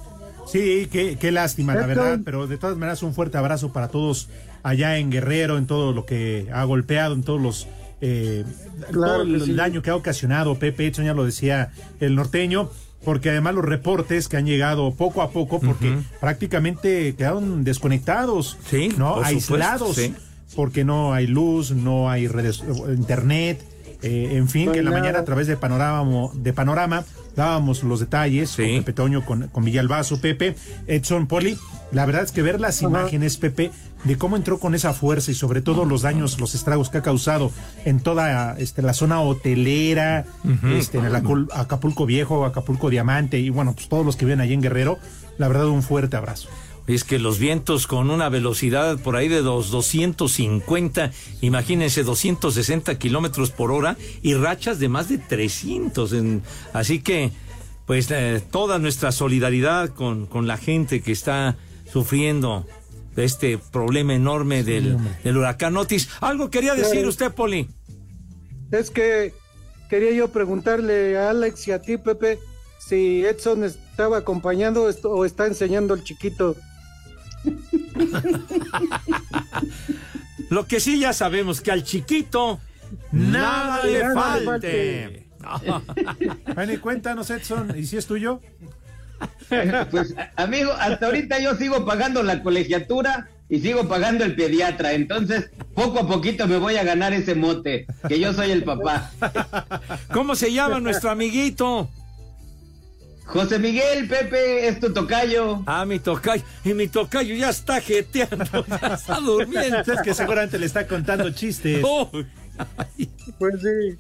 Sí, 0.48 0.88
qué, 0.92 1.18
qué 1.20 1.32
lástima, 1.32 1.76
la 1.76 1.86
verdad, 1.86 2.20
pero 2.26 2.48
de 2.48 2.58
todas 2.58 2.76
maneras 2.76 3.04
un 3.04 3.14
fuerte 3.14 3.38
abrazo 3.38 3.72
para 3.72 3.90
todos 3.90 4.30
allá 4.64 4.98
en 4.98 5.12
Guerrero, 5.12 5.58
en 5.58 5.68
todo 5.68 5.94
lo 5.94 6.06
que 6.06 6.48
ha 6.52 6.64
golpeado, 6.64 7.14
en 7.14 7.24
todos 7.24 7.40
los 7.40 7.68
eh, 8.02 8.46
todo 8.92 9.22
el 9.22 9.56
daño 9.56 9.82
que 9.82 9.90
ha 9.90 9.96
ocasionado 9.96 10.58
Pepe 10.58 10.88
Edson, 10.88 11.06
ya 11.06 11.14
lo 11.14 11.26
decía 11.26 11.72
el 12.00 12.16
norteño, 12.16 12.72
porque 13.04 13.30
además 13.30 13.56
los 13.56 13.66
reportes 13.66 14.28
que 14.28 14.38
han 14.38 14.46
llegado 14.46 14.92
poco 14.94 15.22
a 15.22 15.32
poco, 15.32 15.60
porque 15.60 15.98
prácticamente 16.20 17.14
quedaron 17.16 17.64
desconectados, 17.64 18.58
¿no? 18.98 19.22
aislados, 19.22 19.96
supuesto, 19.96 20.22
porque 20.56 20.84
no 20.84 21.14
hay 21.14 21.28
luz, 21.28 21.72
no 21.72 22.10
hay 22.10 22.28
redes, 22.28 22.64
internet. 22.96 23.64
eh, 24.02 24.30
en 24.38 24.48
fin, 24.48 24.68
No 24.68 24.72
que 24.72 24.80
en 24.80 24.86
la 24.86 24.92
nada. 24.92 25.02
mañana 25.02 25.20
a 25.20 25.26
través 25.26 25.48
de 25.48 25.58
Panorama, 25.58 26.30
de 26.34 26.54
Panorama 26.54 27.04
dábamos 27.36 27.84
los 27.84 28.00
detalles 28.00 28.56
con 28.56 28.66
Pepe 28.66 28.94
Toño, 28.94 29.26
con, 29.26 29.48
con 29.50 29.64
Villalbazo, 29.66 30.20
Pepe, 30.22 30.56
Edson 30.88 31.28
Poli. 31.28 31.58
La 31.92 32.06
verdad 32.06 32.24
es 32.24 32.32
que 32.32 32.42
ver 32.42 32.60
las 32.62 32.82
imágenes, 32.82 33.38
Pepe, 33.38 33.72
de 34.06 34.18
cómo 34.18 34.36
entró 34.38 34.58
con 34.60 34.74
esa 34.76 34.94
fuerza 34.94 35.32
y 35.32 35.34
sobre 35.36 35.62
todo 35.62 35.84
los 35.86 36.02
daños, 36.04 36.40
los 36.40 36.56
estragos 36.56 36.90
que 36.90 37.00
ha 37.00 37.02
causado 37.02 37.52
en 37.86 38.00
toda 38.00 38.56
este, 38.58 38.82
la 38.82 38.94
zona 38.94 39.22
hotelera, 39.22 40.26
este, 40.74 40.98
en 41.00 41.06
el 41.06 41.14
Acul- 41.16 41.48
Acapulco 41.54 42.06
Viejo, 42.06 42.46
Acapulco 42.46 42.90
Diamante 42.90 43.40
y 43.40 43.50
bueno, 43.50 43.74
pues 43.74 43.90
todos 43.90 44.06
los 44.06 44.16
que 44.16 44.26
viven 44.26 44.40
allí 44.42 44.54
en 44.54 44.62
Guerrero, 44.62 44.98
la 45.38 45.48
verdad 45.48 45.68
un 45.68 45.84
fuerte 45.84 46.16
abrazo. 46.18 46.48
Es 46.90 47.04
que 47.04 47.20
los 47.20 47.38
vientos 47.38 47.86
con 47.86 48.10
una 48.10 48.30
velocidad 48.30 48.98
por 48.98 49.16
ahí 49.16 49.28
de 49.28 49.42
los 49.44 49.70
250, 49.70 51.12
imagínense 51.42 52.04
260 52.04 52.98
kilómetros 52.98 53.52
por 53.52 53.72
hora 53.72 53.96
y 54.24 54.34
rachas 54.34 54.80
de 54.80 54.90
más 54.90 55.08
de 55.08 55.20
300. 55.20 56.14
en- 56.14 56.42
así 56.74 57.00
que, 57.02 57.32
pues, 57.86 58.10
eh, 58.10 58.42
toda 58.52 58.80
nuestra 58.80 59.12
solidaridad 59.12 59.90
con, 59.90 60.26
con 60.26 60.48
la 60.48 60.58
gente 60.58 61.02
que 61.02 61.12
está 61.12 61.58
sufriendo 61.92 62.66
este 63.16 63.58
problema 63.58 64.16
enorme 64.16 64.64
del, 64.64 64.98
del 65.24 65.38
huracán 65.38 65.78
Otis. 65.78 66.10
Algo 66.22 66.50
quería 66.50 66.74
decir 66.74 67.06
usted, 67.06 67.32
Poli. 67.34 67.70
Es 68.72 68.90
que 68.90 69.34
quería 69.90 70.12
yo 70.12 70.30
preguntarle 70.32 71.18
a 71.18 71.30
Alex 71.32 71.68
y 71.68 71.72
a 71.72 71.82
ti, 71.82 71.98
Pepe, 71.98 72.40
si 72.80 73.24
Edson 73.26 73.64
estaba 73.64 74.18
acompañando 74.18 74.90
esto- 74.90 75.12
o 75.12 75.26
está 75.26 75.46
enseñando 75.48 75.94
al 75.94 76.04
chiquito. 76.04 76.56
Lo 80.50 80.66
que 80.66 80.80
sí 80.80 81.00
ya 81.00 81.14
sabemos 81.14 81.62
que 81.62 81.72
al 81.72 81.84
chiquito 81.84 82.60
nada 83.12 83.84
le 83.84 84.04
Nada 84.04 84.14
falte. 84.14 85.28
Bueno, 86.54 86.74
y 86.74 86.78
cuéntanos, 86.78 87.30
Edson, 87.30 87.78
¿y 87.78 87.86
si 87.86 87.98
es 87.98 88.06
tuyo? 88.06 88.42
Pues 89.92 90.16
amigo, 90.38 90.72
hasta 90.72 91.08
ahorita 91.08 91.40
yo 91.40 91.56
sigo 91.56 91.86
pagando 91.86 92.24
la 92.24 92.42
colegiatura 92.42 93.28
y 93.50 93.60
sigo 93.60 93.88
pagando 93.88 94.24
el 94.24 94.36
pediatra, 94.36 94.94
entonces 94.94 95.50
poco 95.74 96.00
a 96.00 96.08
poquito 96.08 96.48
me 96.48 96.58
voy 96.58 96.78
a 96.78 96.84
ganar 96.84 97.14
ese 97.14 97.36
mote, 97.36 97.86
que 98.08 98.20
yo 98.20 98.32
soy 98.32 98.52
el 98.52 98.64
papá. 98.64 99.12
¿Cómo 100.14 100.36
se 100.36 100.54
llama 100.54 100.80
nuestro 100.80 101.10
amiguito? 101.10 101.90
José 103.30 103.60
Miguel, 103.60 104.08
Pepe, 104.08 104.68
es 104.68 104.80
tu 104.80 104.92
tocayo. 104.92 105.62
Ah, 105.68 105.86
mi 105.86 106.00
tocayo. 106.00 106.44
Y 106.66 106.74
mi 106.74 106.88
tocayo 106.88 107.36
ya 107.36 107.52
está 107.52 107.80
jeteando, 107.80 108.66
ya 108.82 108.96
está 108.96 109.20
durmiendo. 109.20 109.80
Es 109.80 110.02
que 110.02 110.14
seguramente 110.16 110.58
le 110.58 110.66
está 110.66 110.88
contando 110.88 111.30
chistes. 111.30 111.84
Uy. 111.84 112.26
Pues 113.38 113.56
sí. 113.62 113.98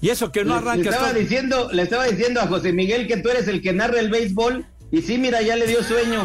Y 0.00 0.10
eso 0.10 0.30
que 0.30 0.44
no 0.44 0.54
arranca. 0.54 0.82
Le 0.84 0.90
estaba 0.90 1.12
diciendo, 1.12 1.68
le 1.72 1.82
estaba 1.82 2.04
diciendo 2.06 2.40
a 2.40 2.46
José 2.46 2.72
Miguel 2.72 3.08
que 3.08 3.16
tú 3.16 3.30
eres 3.30 3.48
el 3.48 3.60
que 3.60 3.72
narra 3.72 3.98
el 3.98 4.10
béisbol 4.10 4.64
y 4.90 5.02
sí, 5.02 5.18
mira, 5.18 5.42
ya 5.42 5.56
le 5.56 5.66
dio 5.66 5.82
sueño. 5.82 6.24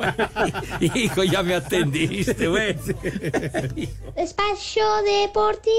Hijo, 0.80 1.24
ya 1.24 1.42
me 1.42 1.54
atendiste, 1.54 2.48
güey. 2.48 2.70
Espacio 4.16 4.84
Deportivo. 5.04 5.70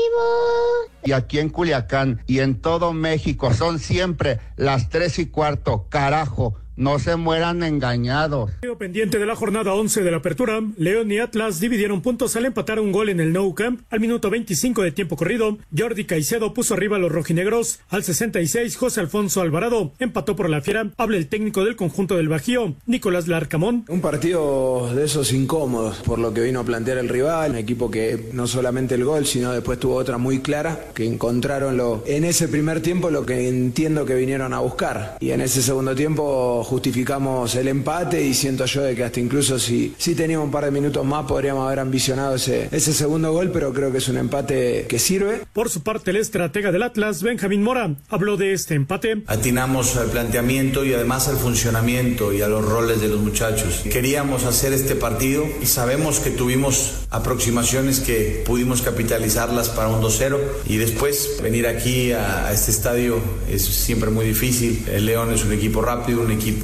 Y 1.03 1.11
aquí 1.11 1.39
en 1.39 1.49
Culiacán 1.49 2.23
y 2.27 2.39
en 2.39 2.61
todo 2.61 2.93
México 2.93 3.53
son 3.53 3.79
siempre 3.79 4.39
las 4.55 4.89
tres 4.89 5.19
y 5.19 5.27
cuarto. 5.27 5.87
Carajo, 5.89 6.55
no 6.77 6.99
se 6.99 7.15
mueran 7.15 7.63
engañados. 7.63 8.51
Pendiente 8.77 9.17
de 9.17 9.25
la 9.25 9.35
jornada 9.35 9.73
11 9.73 10.03
de 10.03 10.11
la 10.11 10.17
apertura, 10.17 10.61
León 10.77 11.11
y 11.11 11.17
Atlas 11.17 11.59
dividieron 11.59 12.01
puntos 12.01 12.35
al 12.35 12.45
empatar 12.45 12.79
un 12.79 12.91
gol 12.91 13.09
en 13.09 13.19
el 13.19 13.33
Nou 13.33 13.55
Camp 13.55 13.81
al 13.89 13.99
minuto 13.99 14.29
25 14.29 14.83
de 14.83 14.91
tiempo 14.91 15.17
corrido. 15.17 15.57
Jordi 15.75 16.05
Caicedo 16.05 16.53
puso 16.53 16.75
arriba 16.75 16.97
a 16.97 16.99
los 16.99 17.11
rojinegros. 17.11 17.79
Al 17.89 18.03
66, 18.03 18.77
José 18.77 18.99
Alfonso 18.99 19.41
Alvarado 19.41 19.93
empató 19.97 20.35
por 20.35 20.49
la 20.49 20.61
fiera. 20.61 20.91
Habla 20.97 21.17
el 21.17 21.27
técnico 21.27 21.65
del 21.65 21.75
conjunto 21.75 22.15
del 22.15 22.29
Bajío, 22.29 22.75
Nicolás 22.85 23.27
Larcamón. 23.27 23.85
Un 23.87 24.01
partido 24.01 24.93
de 24.93 25.05
esos 25.05 25.33
incómodos 25.33 25.97
por 25.97 26.19
lo 26.19 26.31
que 26.33 26.41
vino 26.41 26.59
a 26.59 26.63
plantear 26.63 26.99
el 26.99 27.09
rival, 27.09 27.51
un 27.51 27.57
equipo 27.57 27.89
que 27.89 28.29
no 28.33 28.45
solamente 28.45 28.93
el 28.93 29.03
gol, 29.03 29.25
sino 29.25 29.51
después 29.53 29.79
tuvo 29.79 29.95
otra 29.95 30.19
muy 30.19 30.39
clara, 30.39 30.79
que 30.93 31.05
encontraron 31.05 31.77
lo, 31.77 32.03
en 32.05 32.25
ese 32.25 32.47
primer 32.47 32.81
tiempo 32.81 33.09
lo 33.09 33.25
que 33.25 33.49
entiendo 33.49 34.05
que 34.05 34.13
vinieron 34.13 34.53
a 34.53 34.59
buscar. 34.59 35.17
Y 35.19 35.31
en 35.31 35.41
ese 35.41 35.63
segundo 35.63 35.95
tiempo 35.95 36.63
justificamos 36.67 37.55
el 37.55 37.69
empate 37.69 38.21
y 38.21 38.33
siento 38.33 38.65
yo 38.65 38.83
de 38.83 38.93
que 38.93 39.05
hasta 39.05 39.21
incluso 39.21 39.57
si, 39.57 39.95
si 39.97 40.15
teníamos 40.15 40.47
un 40.47 40.51
par 40.51 40.65
de 40.65 40.71
minutos 40.71 41.05
más 41.05 41.25
podríamos 41.25 41.65
haber 41.65 41.79
ambicionado 41.79 42.35
ese, 42.35 42.67
ese 42.71 42.93
segundo 42.93 43.31
gol, 43.31 43.51
pero 43.53 43.73
creo 43.73 43.89
que 43.91 43.99
es 43.99 44.09
un 44.09 44.17
empate 44.17 44.85
que 44.89 44.99
sirve. 44.99 45.43
Por 45.53 45.69
su 45.69 45.81
parte, 45.81 46.11
el 46.11 46.17
estratega 46.17 46.73
del 46.73 46.83
Atlas, 46.83 47.23
Benjamín 47.23 47.63
Mora, 47.63 47.95
habló 48.09 48.35
de 48.35 48.51
este 48.51 48.75
empate. 48.75 49.23
Atinamos 49.27 49.95
al 49.95 50.09
planteamiento 50.09 50.83
y 50.83 50.93
además 50.93 51.29
al 51.29 51.37
funcionamiento 51.37 52.33
y 52.33 52.41
a 52.41 52.49
los 52.49 52.65
roles 52.65 52.99
de 52.99 53.07
los 53.07 53.21
muchachos. 53.21 53.83
Queríamos 53.89 54.43
hacer 54.43 54.73
este 54.73 54.95
partido 54.95 55.45
y 55.61 55.67
sabemos 55.67 56.19
que 56.19 56.31
tuvimos 56.31 57.07
aproximaciones 57.11 58.01
que 58.01 58.43
pudimos 58.45 58.81
capitalizarlas 58.81 59.69
para 59.69 59.87
un 59.87 60.01
2-0 60.01 60.37
y 60.67 60.75
después 60.75 61.39
venir 61.41 61.65
aquí 61.65 62.11
a, 62.11 62.47
a 62.47 62.51
este 62.51 62.71
estadio 62.71 63.21
es 63.49 63.63
siempre 63.63 64.09
muy 64.09 64.25
difícil. 64.25 64.83
El 64.91 65.05
León 65.05 65.33
es 65.33 65.45
un 65.45 65.53
equipo 65.53 65.81
rápido, 65.81 66.21
un 66.21 66.31
equipo 66.31 66.56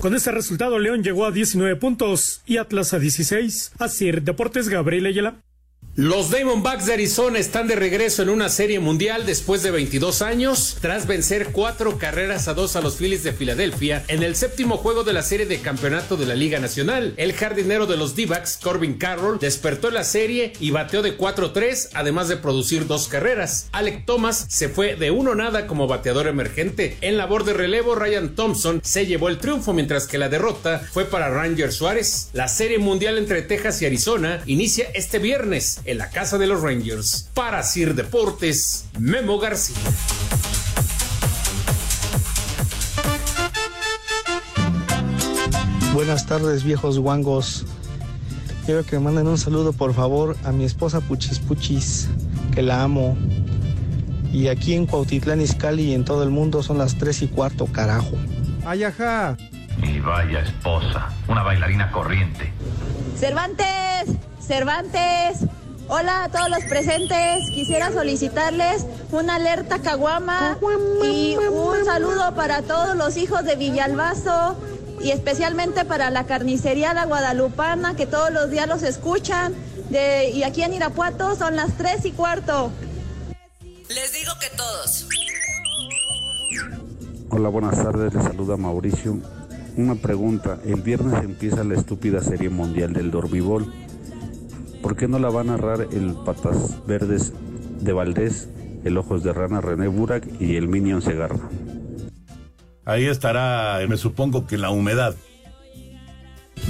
Con 0.00 0.14
este 0.14 0.32
resultado, 0.32 0.78
León 0.78 1.02
llegó 1.02 1.26
a 1.26 1.30
19 1.30 1.76
puntos 1.76 2.42
y 2.46 2.56
Atlas 2.56 2.94
a 2.94 2.98
16. 2.98 3.72
Así, 3.78 4.10
Deportes 4.10 4.68
Gabriel 4.68 5.06
Ayala. 5.06 5.36
Los 5.94 6.30
Diamondbacks 6.30 6.86
de 6.86 6.94
Arizona 6.94 7.38
están 7.38 7.68
de 7.68 7.76
regreso 7.76 8.22
en 8.22 8.30
una 8.30 8.48
serie 8.48 8.80
mundial 8.80 9.26
después 9.26 9.62
de 9.62 9.70
22 9.70 10.22
años, 10.22 10.78
tras 10.80 11.06
vencer 11.06 11.48
cuatro 11.52 11.98
carreras 11.98 12.48
a 12.48 12.54
dos 12.54 12.76
a 12.76 12.80
los 12.80 12.96
Phillies 12.96 13.24
de 13.24 13.34
Filadelfia 13.34 14.02
en 14.08 14.22
el 14.22 14.34
séptimo 14.34 14.78
juego 14.78 15.04
de 15.04 15.12
la 15.12 15.20
serie 15.20 15.44
de 15.44 15.58
campeonato 15.58 16.16
de 16.16 16.24
la 16.24 16.34
Liga 16.34 16.58
Nacional. 16.60 17.12
El 17.18 17.34
jardinero 17.34 17.84
de 17.84 17.98
los 17.98 18.16
D-backs, 18.16 18.56
Corbin 18.56 18.94
Carroll, 18.94 19.38
despertó 19.38 19.90
la 19.90 20.04
serie 20.04 20.54
y 20.60 20.70
bateó 20.70 21.02
de 21.02 21.18
4-3, 21.18 21.90
además 21.92 22.28
de 22.28 22.38
producir 22.38 22.86
dos 22.86 23.08
carreras. 23.08 23.68
Alec 23.72 24.06
Thomas 24.06 24.46
se 24.48 24.70
fue 24.70 24.96
de 24.96 25.10
uno 25.10 25.34
nada 25.34 25.66
como 25.66 25.88
bateador 25.88 26.26
emergente. 26.26 26.96
En 27.02 27.18
labor 27.18 27.44
de 27.44 27.52
relevo, 27.52 27.96
Ryan 27.96 28.34
Thompson 28.34 28.80
se 28.82 29.04
llevó 29.04 29.28
el 29.28 29.36
triunfo, 29.36 29.74
mientras 29.74 30.06
que 30.06 30.16
la 30.16 30.30
derrota 30.30 30.78
fue 30.90 31.04
para 31.04 31.28
Ranger 31.28 31.70
Suárez. 31.70 32.30
La 32.32 32.48
serie 32.48 32.78
mundial 32.78 33.18
entre 33.18 33.42
Texas 33.42 33.82
y 33.82 33.84
Arizona 33.84 34.42
inicia 34.46 34.88
este 34.94 35.18
viernes 35.18 35.81
en 35.84 35.98
la 35.98 36.10
casa 36.10 36.38
de 36.38 36.46
los 36.46 36.62
Rangers. 36.62 37.28
Para 37.34 37.62
Sir 37.62 37.94
Deportes, 37.94 38.86
Memo 38.98 39.38
García. 39.38 39.76
Buenas 45.94 46.26
tardes, 46.26 46.64
viejos 46.64 46.98
guangos. 46.98 47.66
Quiero 48.64 48.84
que 48.84 48.96
me 48.98 49.04
manden 49.04 49.26
un 49.26 49.38
saludo, 49.38 49.72
por 49.72 49.92
favor, 49.92 50.36
a 50.44 50.52
mi 50.52 50.64
esposa 50.64 51.00
Puchis 51.00 51.38
Puchis, 51.40 52.08
que 52.54 52.62
la 52.62 52.82
amo. 52.82 53.16
Y 54.32 54.48
aquí 54.48 54.74
en 54.74 54.86
Cuautitlán 54.86 55.40
Izcalli 55.40 55.90
y 55.90 55.94
en 55.94 56.04
todo 56.04 56.22
el 56.22 56.30
mundo 56.30 56.62
son 56.62 56.78
las 56.78 56.96
tres 56.96 57.20
y 57.22 57.28
cuarto, 57.28 57.66
carajo. 57.66 58.16
Ay, 58.64 58.84
ajá. 58.84 59.36
Y 59.82 59.98
vaya 60.00 60.40
esposa, 60.40 61.08
una 61.28 61.42
bailarina 61.42 61.90
corriente. 61.90 62.52
Cervantes, 63.18 64.16
Cervantes. 64.40 65.46
Hola 65.88 66.24
a 66.24 66.28
todos 66.28 66.48
los 66.48 66.64
presentes. 66.64 67.50
Quisiera 67.50 67.92
solicitarles 67.92 68.86
una 69.10 69.36
alerta 69.36 69.80
caguama 69.80 70.58
y 71.04 71.36
un 71.36 71.84
saludo 71.84 72.34
para 72.34 72.62
todos 72.62 72.96
los 72.96 73.16
hijos 73.16 73.44
de 73.44 73.56
Villalbazo 73.56 74.56
y 75.02 75.10
especialmente 75.10 75.84
para 75.84 76.10
la 76.10 76.24
carnicería 76.24 76.94
La 76.94 77.06
Guadalupana 77.06 77.96
que 77.96 78.06
todos 78.06 78.32
los 78.32 78.50
días 78.50 78.68
los 78.68 78.82
escuchan. 78.82 79.54
De, 79.90 80.30
y 80.30 80.42
aquí 80.44 80.62
en 80.62 80.72
Irapuato 80.72 81.36
son 81.36 81.56
las 81.56 81.76
tres 81.76 82.04
y 82.04 82.12
cuarto. 82.12 82.70
Les 83.88 84.12
digo 84.12 84.32
que 84.40 84.56
todos. 84.56 85.06
Hola, 87.28 87.48
buenas 87.48 87.76
tardes. 87.76 88.14
Les 88.14 88.22
saluda 88.22 88.56
Mauricio. 88.56 89.18
Una 89.76 89.94
pregunta. 89.96 90.58
El 90.64 90.80
viernes 90.80 91.22
empieza 91.24 91.64
la 91.64 91.74
estúpida 91.74 92.22
serie 92.22 92.48
mundial 92.48 92.92
del 92.92 93.10
dormibol. 93.10 93.72
¿Por 94.82 94.96
qué 94.96 95.06
no 95.06 95.18
la 95.20 95.30
va 95.30 95.42
a 95.42 95.44
narrar 95.44 95.86
el 95.92 96.14
Patas 96.24 96.84
Verdes 96.86 97.32
de 97.80 97.92
Valdés, 97.92 98.48
el 98.84 98.98
Ojos 98.98 99.22
de 99.22 99.32
Rana 99.32 99.60
René 99.60 99.86
Burak 99.86 100.26
y 100.40 100.56
el 100.56 100.66
Minion 100.68 101.00
Segarra? 101.00 101.38
Ahí 102.84 103.06
estará, 103.06 103.78
me 103.88 103.96
supongo 103.96 104.46
que 104.46 104.58
la 104.58 104.70
humedad. 104.70 105.14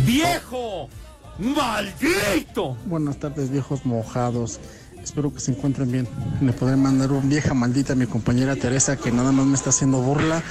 ¡Viejo! 0.04 0.90
¡Maldito! 1.38 2.76
Buenas 2.84 3.16
tardes, 3.16 3.50
viejos 3.50 3.86
mojados. 3.86 4.60
Espero 5.02 5.32
que 5.32 5.40
se 5.40 5.52
encuentren 5.52 5.90
bien. 5.90 6.06
Le 6.42 6.52
podré 6.52 6.76
mandar 6.76 7.12
un 7.12 7.28
vieja 7.28 7.54
maldita 7.54 7.94
a 7.94 7.96
mi 7.96 8.06
compañera 8.06 8.56
Teresa 8.56 8.96
que 8.96 9.10
nada 9.10 9.32
más 9.32 9.46
me 9.46 9.54
está 9.54 9.70
haciendo 9.70 10.00
burla 10.00 10.42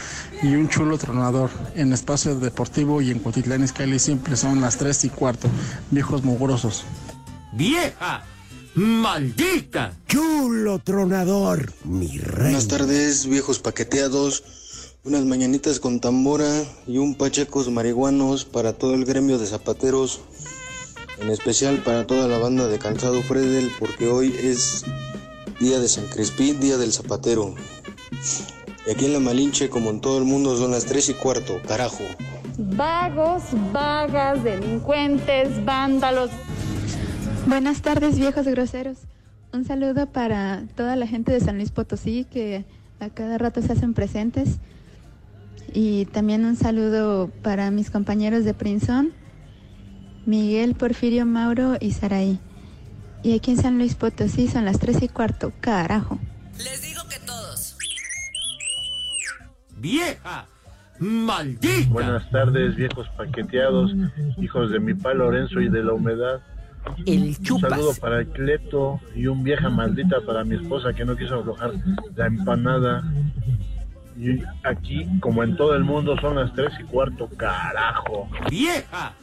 y 0.41 0.55
un 0.55 0.67
chulo 0.67 0.97
tronador. 0.97 1.51
En 1.75 1.93
espacio 1.93 2.35
deportivo 2.35 3.01
y 3.01 3.11
en 3.11 3.19
Cotitlán 3.19 3.63
Iscali 3.63 3.99
siempre 3.99 4.35
son 4.35 4.61
las 4.61 4.77
tres 4.77 5.05
y 5.05 5.09
cuarto. 5.09 5.47
Viejos 5.91 6.23
mugrosos. 6.23 6.83
¡Vieja! 7.53 8.23
¡Maldita! 8.75 9.93
Chulo 10.07 10.79
tronador, 10.79 11.73
mi 11.83 12.17
rey. 12.17 12.43
Buenas 12.43 12.69
tardes, 12.69 13.25
viejos 13.25 13.59
paqueteados. 13.59 14.43
Unas 15.03 15.25
mañanitas 15.25 15.81
con 15.81 15.99
tambora 15.99 16.63
y 16.87 16.97
un 16.97 17.15
pachecos 17.15 17.69
marihuanos 17.69 18.45
para 18.45 18.71
todo 18.71 18.93
el 18.93 19.03
gremio 19.03 19.37
de 19.37 19.47
zapateros. 19.47 20.21
En 21.19 21.29
especial 21.29 21.83
para 21.83 22.07
toda 22.07 22.29
la 22.29 22.37
banda 22.37 22.67
de 22.67 22.79
Calzado 22.79 23.21
Fredel, 23.21 23.69
porque 23.79 24.07
hoy 24.07 24.33
es 24.41 24.85
día 25.59 25.79
de 25.79 25.89
San 25.89 26.07
Crispín, 26.07 26.61
día 26.61 26.77
del 26.77 26.93
zapatero. 26.93 27.53
Y 28.87 28.91
aquí 28.91 29.05
en 29.05 29.13
la 29.13 29.19
Malinche, 29.19 29.69
como 29.69 29.89
en 29.89 29.99
todo 29.99 30.17
el 30.19 30.23
mundo, 30.23 30.55
son 30.57 30.71
las 30.71 30.85
tres 30.85 31.09
y 31.09 31.13
cuarto, 31.15 31.59
carajo. 31.67 32.03
Vagos, 32.57 33.43
vagas, 33.73 34.41
delincuentes, 34.43 35.63
vándalos. 35.65 36.29
Buenas 37.47 37.81
tardes, 37.81 38.17
viejos 38.17 38.45
groseros. 38.47 38.97
Un 39.51 39.65
saludo 39.65 40.07
para 40.07 40.63
toda 40.75 40.95
la 40.95 41.07
gente 41.07 41.31
de 41.31 41.39
San 41.39 41.57
Luis 41.57 41.71
Potosí 41.71 42.25
que 42.25 42.65
a 42.99 43.09
cada 43.09 43.37
rato 43.37 43.61
se 43.61 43.73
hacen 43.73 43.93
presentes. 43.93 44.59
Y 45.73 46.05
también 46.05 46.45
un 46.45 46.55
saludo 46.55 47.31
para 47.41 47.71
mis 47.71 47.89
compañeros 47.89 48.45
de 48.45 48.53
Prinzón, 48.53 49.11
Miguel, 50.25 50.75
Porfirio, 50.75 51.25
Mauro 51.25 51.77
y 51.79 51.91
Saraí. 51.91 52.39
Y 53.23 53.35
aquí 53.35 53.51
en 53.51 53.57
San 53.57 53.77
Luis 53.77 53.95
Potosí 53.95 54.47
son 54.47 54.65
las 54.65 54.79
tres 54.79 55.01
y 55.01 55.07
cuarto, 55.07 55.51
carajo. 55.59 56.19
Les 56.57 56.81
digo 56.81 57.01
que 57.09 57.19
todos. 57.25 57.75
¡Vieja! 59.77 60.45
¡Maldita! 60.99 61.89
Buenas 61.89 62.29
tardes, 62.29 62.75
viejos 62.75 63.09
paqueteados, 63.17 63.93
hijos 64.37 64.71
de 64.71 64.79
mi 64.79 64.93
pa 64.93 65.13
Lorenzo 65.13 65.59
y 65.59 65.69
de 65.69 65.83
la 65.83 65.93
humedad. 65.93 66.41
El 67.05 67.21
Un 67.23 67.35
chupas. 67.43 67.69
saludo 67.71 67.93
para 67.99 68.19
el 68.19 68.27
Cleto 68.27 68.99
y 69.15 69.27
un 69.27 69.43
vieja 69.43 69.69
maldita 69.69 70.21
para 70.25 70.43
mi 70.43 70.55
esposa 70.55 70.93
que 70.93 71.05
no 71.05 71.15
quiso 71.15 71.39
aflojar 71.39 71.73
la 72.15 72.27
empanada. 72.27 73.03
Y 74.19 74.39
aquí, 74.63 75.07
como 75.19 75.43
en 75.43 75.55
todo 75.55 75.75
el 75.75 75.83
mundo, 75.83 76.15
son 76.19 76.35
las 76.35 76.53
tres 76.53 76.71
y 76.79 76.83
cuarto, 76.83 77.27
carajo. 77.37 78.29
¡Vieja! 78.49 79.13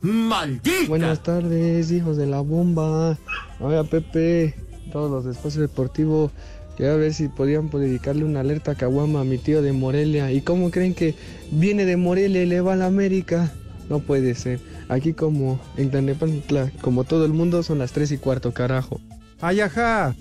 ¡Maldita! 0.00 0.88
Buenas 0.88 1.22
tardes, 1.22 1.90
hijos 1.90 2.16
de 2.16 2.26
la 2.26 2.40
bomba. 2.40 3.18
Oiga, 3.60 3.84
Pepe, 3.84 4.54
todos 4.92 5.10
los 5.10 5.24
de 5.24 5.32
espacio 5.32 5.60
deportivo. 5.62 6.30
Quería 6.76 6.94
ver 6.96 7.14
si 7.14 7.28
podían 7.28 7.70
dedicarle 7.70 8.24
una 8.24 8.40
alerta 8.40 8.72
a 8.72 8.74
Caguama 8.74 9.20
a 9.22 9.24
mi 9.24 9.38
tío 9.38 9.62
de 9.62 9.72
Morelia. 9.72 10.30
¿Y 10.30 10.42
cómo 10.42 10.70
creen 10.70 10.94
que 10.94 11.14
viene 11.50 11.86
de 11.86 11.96
Morelia 11.96 12.42
y 12.42 12.46
le 12.46 12.60
va 12.60 12.74
a 12.74 12.76
la 12.76 12.86
América? 12.86 13.50
No 13.88 14.00
puede 14.00 14.34
ser. 14.34 14.60
Aquí 14.88 15.14
como 15.14 15.58
en 15.76 15.90
Tlanepantla, 15.90 16.70
como 16.80 17.04
todo 17.04 17.24
el 17.24 17.32
mundo, 17.32 17.62
son 17.62 17.78
las 17.78 17.92
tres 17.92 18.12
y 18.12 18.18
cuarto, 18.18 18.52
carajo. 18.52 19.00
Ay, 19.40 19.60
ajá. 19.60 20.14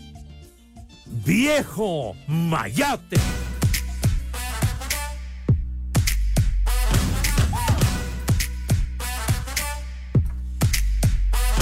¡Viejo! 1.24 2.16
¡Mayate! 2.28 3.18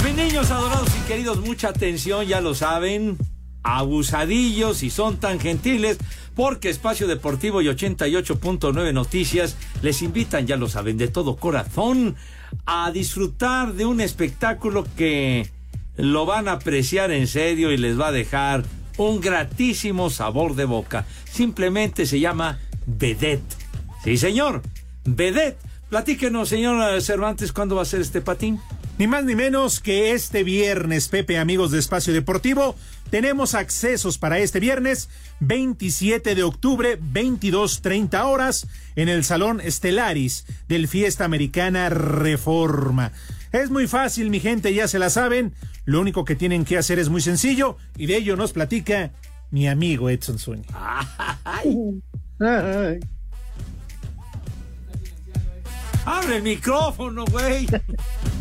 Mis 0.02 0.14
niños 0.14 0.50
adorados 0.50 0.88
y 0.98 1.06
queridos, 1.06 1.40
mucha 1.40 1.68
atención, 1.68 2.26
ya 2.26 2.40
lo 2.40 2.54
saben. 2.54 3.18
Abusadillos 3.62 4.82
y 4.82 4.90
son 4.90 5.18
tan 5.18 5.40
gentiles 5.40 5.98
porque 6.34 6.68
Espacio 6.68 7.06
Deportivo 7.06 7.62
y 7.62 7.66
88.9 7.66 8.92
Noticias 8.92 9.56
les 9.82 10.02
invitan, 10.02 10.46
ya 10.46 10.56
lo 10.56 10.68
saben, 10.68 10.98
de 10.98 11.08
todo 11.08 11.36
corazón 11.36 12.16
a 12.66 12.90
disfrutar 12.90 13.74
de 13.74 13.86
un 13.86 14.00
espectáculo 14.00 14.86
que 14.96 15.48
lo 15.96 16.26
van 16.26 16.48
a 16.48 16.52
apreciar 16.52 17.10
en 17.10 17.26
serio 17.26 17.70
y 17.72 17.76
les 17.76 17.98
va 17.98 18.08
a 18.08 18.12
dejar 18.12 18.64
un 18.96 19.20
gratísimo 19.20 20.10
sabor 20.10 20.54
de 20.54 20.64
boca. 20.64 21.06
Simplemente 21.30 22.06
se 22.06 22.20
llama 22.20 22.58
Vedette. 22.86 23.56
Sí, 24.04 24.16
señor, 24.16 24.62
Vedette. 25.04 25.58
Platíquenos, 25.88 26.48
señor 26.48 27.00
Cervantes, 27.02 27.52
¿cuándo 27.52 27.76
va 27.76 27.82
a 27.82 27.86
ser 27.86 28.00
este 28.00 28.20
patín? 28.20 28.60
Ni 28.96 29.08
más 29.08 29.24
ni 29.24 29.34
menos 29.34 29.80
que 29.80 30.12
este 30.12 30.44
viernes, 30.44 31.08
Pepe, 31.08 31.38
amigos 31.38 31.72
de 31.72 31.80
Espacio 31.80 32.12
Deportivo, 32.12 32.76
tenemos 33.10 33.54
accesos 33.54 34.18
para 34.18 34.38
este 34.38 34.60
viernes 34.60 35.08
27 35.40 36.36
de 36.36 36.42
octubre, 36.44 37.00
22.30 37.00 38.24
horas, 38.24 38.68
en 38.94 39.08
el 39.08 39.24
Salón 39.24 39.60
Estelaris 39.60 40.46
del 40.68 40.86
Fiesta 40.86 41.24
Americana 41.24 41.88
Reforma. 41.88 43.10
Es 43.50 43.68
muy 43.70 43.88
fácil, 43.88 44.30
mi 44.30 44.38
gente, 44.38 44.72
ya 44.72 44.86
se 44.86 45.00
la 45.00 45.10
saben. 45.10 45.54
Lo 45.84 46.00
único 46.00 46.24
que 46.24 46.36
tienen 46.36 46.64
que 46.64 46.78
hacer 46.78 47.00
es 47.00 47.08
muy 47.08 47.20
sencillo 47.20 47.76
y 47.96 48.06
de 48.06 48.16
ello 48.16 48.36
nos 48.36 48.52
platica 48.52 49.12
mi 49.50 49.66
amigo 49.66 50.08
Edson 50.08 50.38
Zúñiga. 50.38 50.72
Abre 56.04 56.36
el 56.36 56.42
micrófono, 56.42 57.24
güey. 57.24 57.66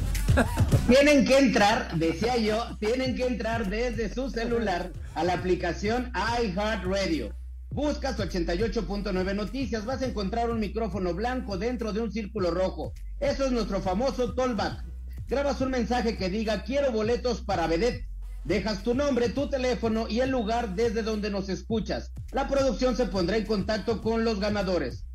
Tienen 0.88 1.26
que 1.26 1.38
entrar, 1.38 1.96
decía 1.96 2.38
yo, 2.38 2.78
tienen 2.80 3.16
que 3.16 3.26
entrar 3.26 3.70
desde 3.70 4.14
su 4.14 4.30
celular 4.30 4.92
a 5.16 5.24
la 5.24 5.34
aplicación 5.34 6.12
iHeartRadio. 6.42 7.34
Buscas 7.70 8.20
88.9 8.20 9.36
Noticias, 9.36 9.86
vas 9.86 10.02
a 10.02 10.06
encontrar 10.06 10.50
un 10.50 10.60
micrófono 10.60 11.14
blanco 11.14 11.58
dentro 11.58 11.94
de 11.94 12.02
un 12.02 12.12
círculo 12.12 12.52
rojo. 12.52 12.94
Eso 13.20 13.46
es 13.46 13.52
nuestro 13.52 13.82
famoso 13.82 14.34
tollback. 14.34 14.84
Grabas 15.28 15.62
un 15.62 15.72
mensaje 15.72 16.18
que 16.18 16.30
diga 16.30 16.64
quiero 16.64 16.92
boletos 16.92 17.42
para 17.42 17.68
Vedette. 17.68 18.08
Dejas 18.44 18.84
tu 18.84 18.94
nombre, 18.94 19.30
tu 19.30 19.50
teléfono 19.50 20.08
y 20.10 20.20
el 20.20 20.30
lugar 20.30 20.76
desde 20.76 21.02
donde 21.02 21.30
nos 21.30 21.48
escuchas. 21.48 22.12
La 22.32 22.48
producción 22.48 22.98
se 22.98 23.06
pondrá 23.06 23.38
en 23.38 23.46
contacto 23.46 24.02
con 24.02 24.26
los 24.26 24.40
ganadores. 24.40 25.06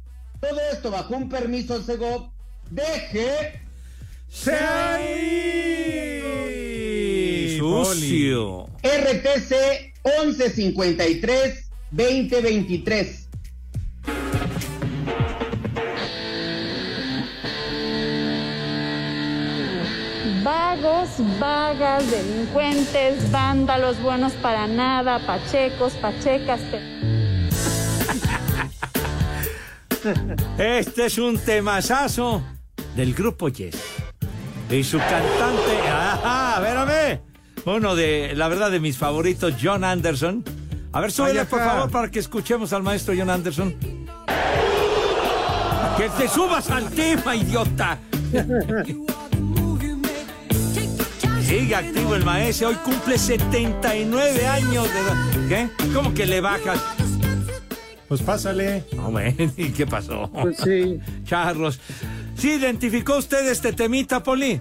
Todo 0.40 0.58
esto 0.72 0.90
bajo 0.90 1.16
un 1.16 1.28
permiso 1.28 1.82
Segov. 1.82 2.32
Deje 4.28 4.68
Sucio. 7.58 8.68
RTC 8.82 9.94
1153 10.04 11.70
2023. 11.90 13.28
Vagos, 20.44 21.08
vagas, 21.38 22.10
delincuentes, 22.10 23.30
vándalos, 23.30 24.00
buenos 24.00 24.32
para 24.34 24.66
nada, 24.66 25.18
pachecos, 25.26 25.94
pachecas. 25.94 26.60
Este 30.58 31.06
es 31.06 31.18
un 31.18 31.38
temazazo 31.38 32.42
del 32.94 33.14
grupo 33.14 33.48
Yes. 33.48 33.87
Y 34.70 34.84
su 34.84 34.98
cantante. 34.98 35.88
¡Ajá! 35.88 36.56
¡Espérame! 36.58 37.20
Uno 37.64 37.94
de, 37.94 38.32
la 38.34 38.48
verdad, 38.48 38.70
de 38.70 38.80
mis 38.80 38.96
favoritos, 38.96 39.54
John 39.62 39.84
Anderson. 39.84 40.44
A 40.92 41.00
ver, 41.00 41.12
súbele, 41.12 41.44
por 41.44 41.60
favor, 41.60 41.90
para 41.90 42.10
que 42.10 42.18
escuchemos 42.18 42.72
al 42.72 42.82
maestro 42.82 43.14
John 43.16 43.30
Anderson. 43.30 43.74
Que 45.96 46.08
te 46.16 46.28
subas 46.28 46.70
al 46.70 46.90
tema, 46.90 47.34
idiota. 47.34 47.98
Sigue 51.42 51.74
activo 51.74 52.14
el 52.14 52.24
maestro, 52.24 52.68
hoy 52.68 52.76
cumple 52.76 53.18
79 53.18 54.46
años 54.46 54.86
de 54.92 55.00
edad. 55.00 55.16
¿Qué? 55.48 55.68
¿Cómo 55.94 56.12
que 56.14 56.26
le 56.26 56.40
bajas? 56.40 56.78
Pues 58.06 58.22
pásale. 58.22 58.84
No, 58.94 59.12
ven, 59.12 59.52
¿y 59.56 59.70
qué 59.70 59.86
pasó? 59.86 60.30
Pues 60.30 60.58
sí. 60.58 61.00
Charlos. 61.24 61.80
¿Sí 62.38 62.52
identificó 62.52 63.16
usted 63.16 63.48
este 63.48 63.72
temita, 63.72 64.22
Poli? 64.22 64.60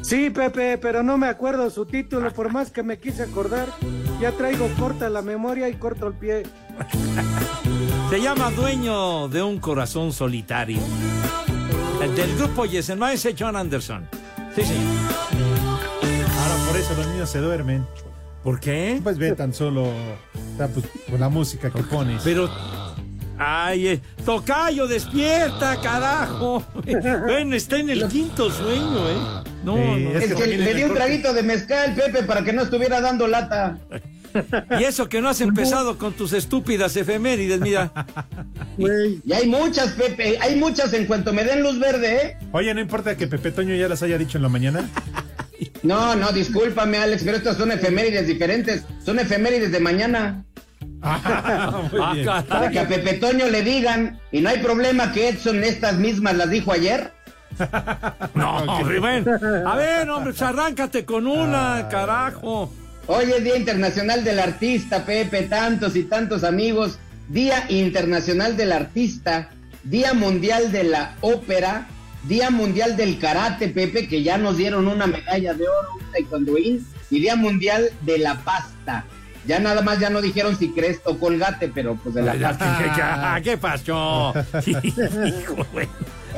Sí, 0.00 0.30
Pepe, 0.30 0.78
pero 0.78 1.02
no 1.02 1.18
me 1.18 1.26
acuerdo 1.26 1.68
su 1.68 1.84
título, 1.84 2.32
por 2.32 2.50
más 2.50 2.70
que 2.70 2.82
me 2.82 2.98
quise 2.98 3.24
acordar. 3.24 3.68
Ya 4.20 4.32
traigo 4.32 4.68
corta 4.78 5.10
la 5.10 5.20
memoria 5.20 5.68
y 5.68 5.74
corto 5.74 6.06
el 6.06 6.14
pie. 6.14 6.44
Se 8.10 8.20
llama 8.20 8.50
Dueño 8.52 9.28
de 9.28 9.42
un 9.42 9.58
Corazón 9.58 10.12
Solitario. 10.12 10.78
El 12.00 12.14
del 12.14 12.36
grupo 12.36 12.64
Yes, 12.64 12.88
el 12.88 12.98
maestro 12.98 13.32
John 13.38 13.56
Anderson. 13.56 14.08
Sí, 14.54 14.62
señor. 14.62 14.94
Ahora 16.38 16.66
por 16.68 16.76
eso 16.76 16.94
los 16.96 17.06
niños 17.08 17.28
se 17.28 17.40
duermen. 17.40 17.84
¿Por 18.42 18.60
qué? 18.60 19.00
Pues 19.02 19.18
ve 19.18 19.32
tan 19.32 19.52
solo 19.52 19.82
o 19.82 20.56
sea, 20.56 20.68
pues, 20.68 20.86
con 21.10 21.20
la 21.20 21.28
música 21.28 21.70
que 21.70 21.82
pones. 21.82 22.22
Pero. 22.22 22.48
Ay, 23.38 23.88
eh, 23.88 24.00
Tocayo, 24.24 24.86
despierta, 24.86 25.80
carajo. 25.80 26.64
Bueno, 27.26 27.54
está 27.54 27.78
en 27.78 27.90
el 27.90 28.08
quinto 28.08 28.50
sueño, 28.50 29.10
¿eh? 29.10 29.44
No, 29.64 29.74
Sí, 29.76 30.04
no. 30.04 30.10
es 30.18 30.30
Es 30.30 30.34
que 30.34 30.46
le 30.46 30.74
di 30.74 30.82
un 30.84 30.94
traguito 30.94 31.32
de 31.32 31.42
mezcal, 31.42 31.94
Pepe, 31.94 32.22
para 32.22 32.42
que 32.42 32.52
no 32.52 32.62
estuviera 32.62 33.00
dando 33.00 33.26
lata. 33.26 33.78
Y 34.78 34.84
eso 34.84 35.08
que 35.08 35.22
no 35.22 35.30
has 35.30 35.40
empezado 35.40 35.96
con 35.96 36.12
tus 36.12 36.34
estúpidas 36.34 36.94
efemérides, 36.96 37.60
mira. 37.60 37.90
Y 38.78 39.32
hay 39.32 39.46
muchas, 39.46 39.92
Pepe, 39.92 40.36
hay 40.40 40.56
muchas 40.56 40.92
en 40.92 41.06
cuanto 41.06 41.32
me 41.32 41.42
den 41.44 41.62
luz 41.62 41.78
verde, 41.78 42.16
¿eh? 42.16 42.38
Oye, 42.52 42.74
no 42.74 42.80
importa 42.80 43.16
que 43.16 43.26
Pepe 43.26 43.50
Toño 43.50 43.74
ya 43.74 43.88
las 43.88 44.02
haya 44.02 44.18
dicho 44.18 44.36
en 44.36 44.42
la 44.42 44.50
mañana. 44.50 44.90
No, 45.82 46.14
no, 46.14 46.32
discúlpame, 46.32 46.98
Alex, 46.98 47.22
pero 47.24 47.38
estas 47.38 47.56
son 47.56 47.72
efemérides 47.72 48.26
diferentes. 48.26 48.82
Son 49.04 49.18
efemérides 49.18 49.72
de 49.72 49.80
mañana. 49.80 50.44
Ah, 51.02 52.12
bien. 52.14 52.26
Para 52.48 52.70
que 52.70 52.78
a 52.78 52.88
Pepe 52.88 53.14
Toño 53.14 53.48
le 53.48 53.62
digan, 53.62 54.18
y 54.32 54.40
no 54.40 54.48
hay 54.48 54.58
problema 54.58 55.12
que 55.12 55.28
Edson 55.28 55.62
estas 55.62 55.96
mismas 55.98 56.36
las 56.36 56.50
dijo 56.50 56.72
ayer. 56.72 57.12
No, 58.34 58.64
bueno. 59.00 59.32
A 59.66 59.76
ver, 59.76 60.10
hombre, 60.10 60.32
pues 60.32 60.42
arráncate 60.42 61.04
con 61.06 61.26
una, 61.26 61.88
carajo. 61.90 62.70
Hoy 63.06 63.30
es 63.30 63.44
Día 63.44 63.56
Internacional 63.56 64.24
del 64.24 64.40
Artista, 64.40 65.06
Pepe, 65.06 65.42
tantos 65.42 65.96
y 65.96 66.02
tantos 66.04 66.44
amigos. 66.44 66.98
Día 67.28 67.64
Internacional 67.68 68.56
del 68.56 68.72
Artista, 68.72 69.50
Día 69.84 70.12
Mundial 70.12 70.70
de 70.70 70.84
la 70.84 71.14
Ópera, 71.22 71.86
Día 72.24 72.50
Mundial 72.50 72.96
del 72.96 73.18
Karate, 73.18 73.68
Pepe, 73.68 74.06
que 74.06 74.22
ya 74.22 74.36
nos 74.36 74.56
dieron 74.56 74.86
una 74.86 75.06
medalla 75.06 75.54
de 75.54 75.64
oro, 75.66 75.88
un 75.94 76.12
taekwondoín, 76.12 76.86
y 77.10 77.20
Día 77.20 77.36
Mundial 77.36 77.90
de 78.02 78.18
la 78.18 78.34
Pasta. 78.40 79.04
Ya 79.46 79.58
nada 79.60 79.82
más 79.82 79.98
ya 80.00 80.10
no 80.10 80.20
dijeron 80.20 80.56
si 80.58 80.72
crees 80.72 81.00
o 81.04 81.18
colgate, 81.18 81.68
pero 81.68 81.96
pues 82.02 82.14
de 82.14 82.22
la 82.22 82.32
¿Qué, 82.32 82.38
pasta. 82.40 82.78
qué- 82.78 83.42
qué- 83.44 83.50
qué 83.50 83.58
pasó? 83.58 84.34
Hijo, 84.66 85.56
güey. 85.72 85.88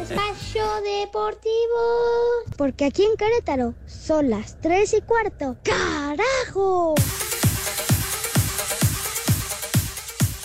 Espacio 0.01 0.65
Deportivo. 0.83 1.83
Porque 2.57 2.85
aquí 2.85 3.03
en 3.05 3.17
Querétaro 3.17 3.75
son 3.87 4.31
las 4.31 4.61
3 4.61 4.95
y 4.95 5.01
cuarto. 5.03 5.57
¡Carajo! 5.65 6.95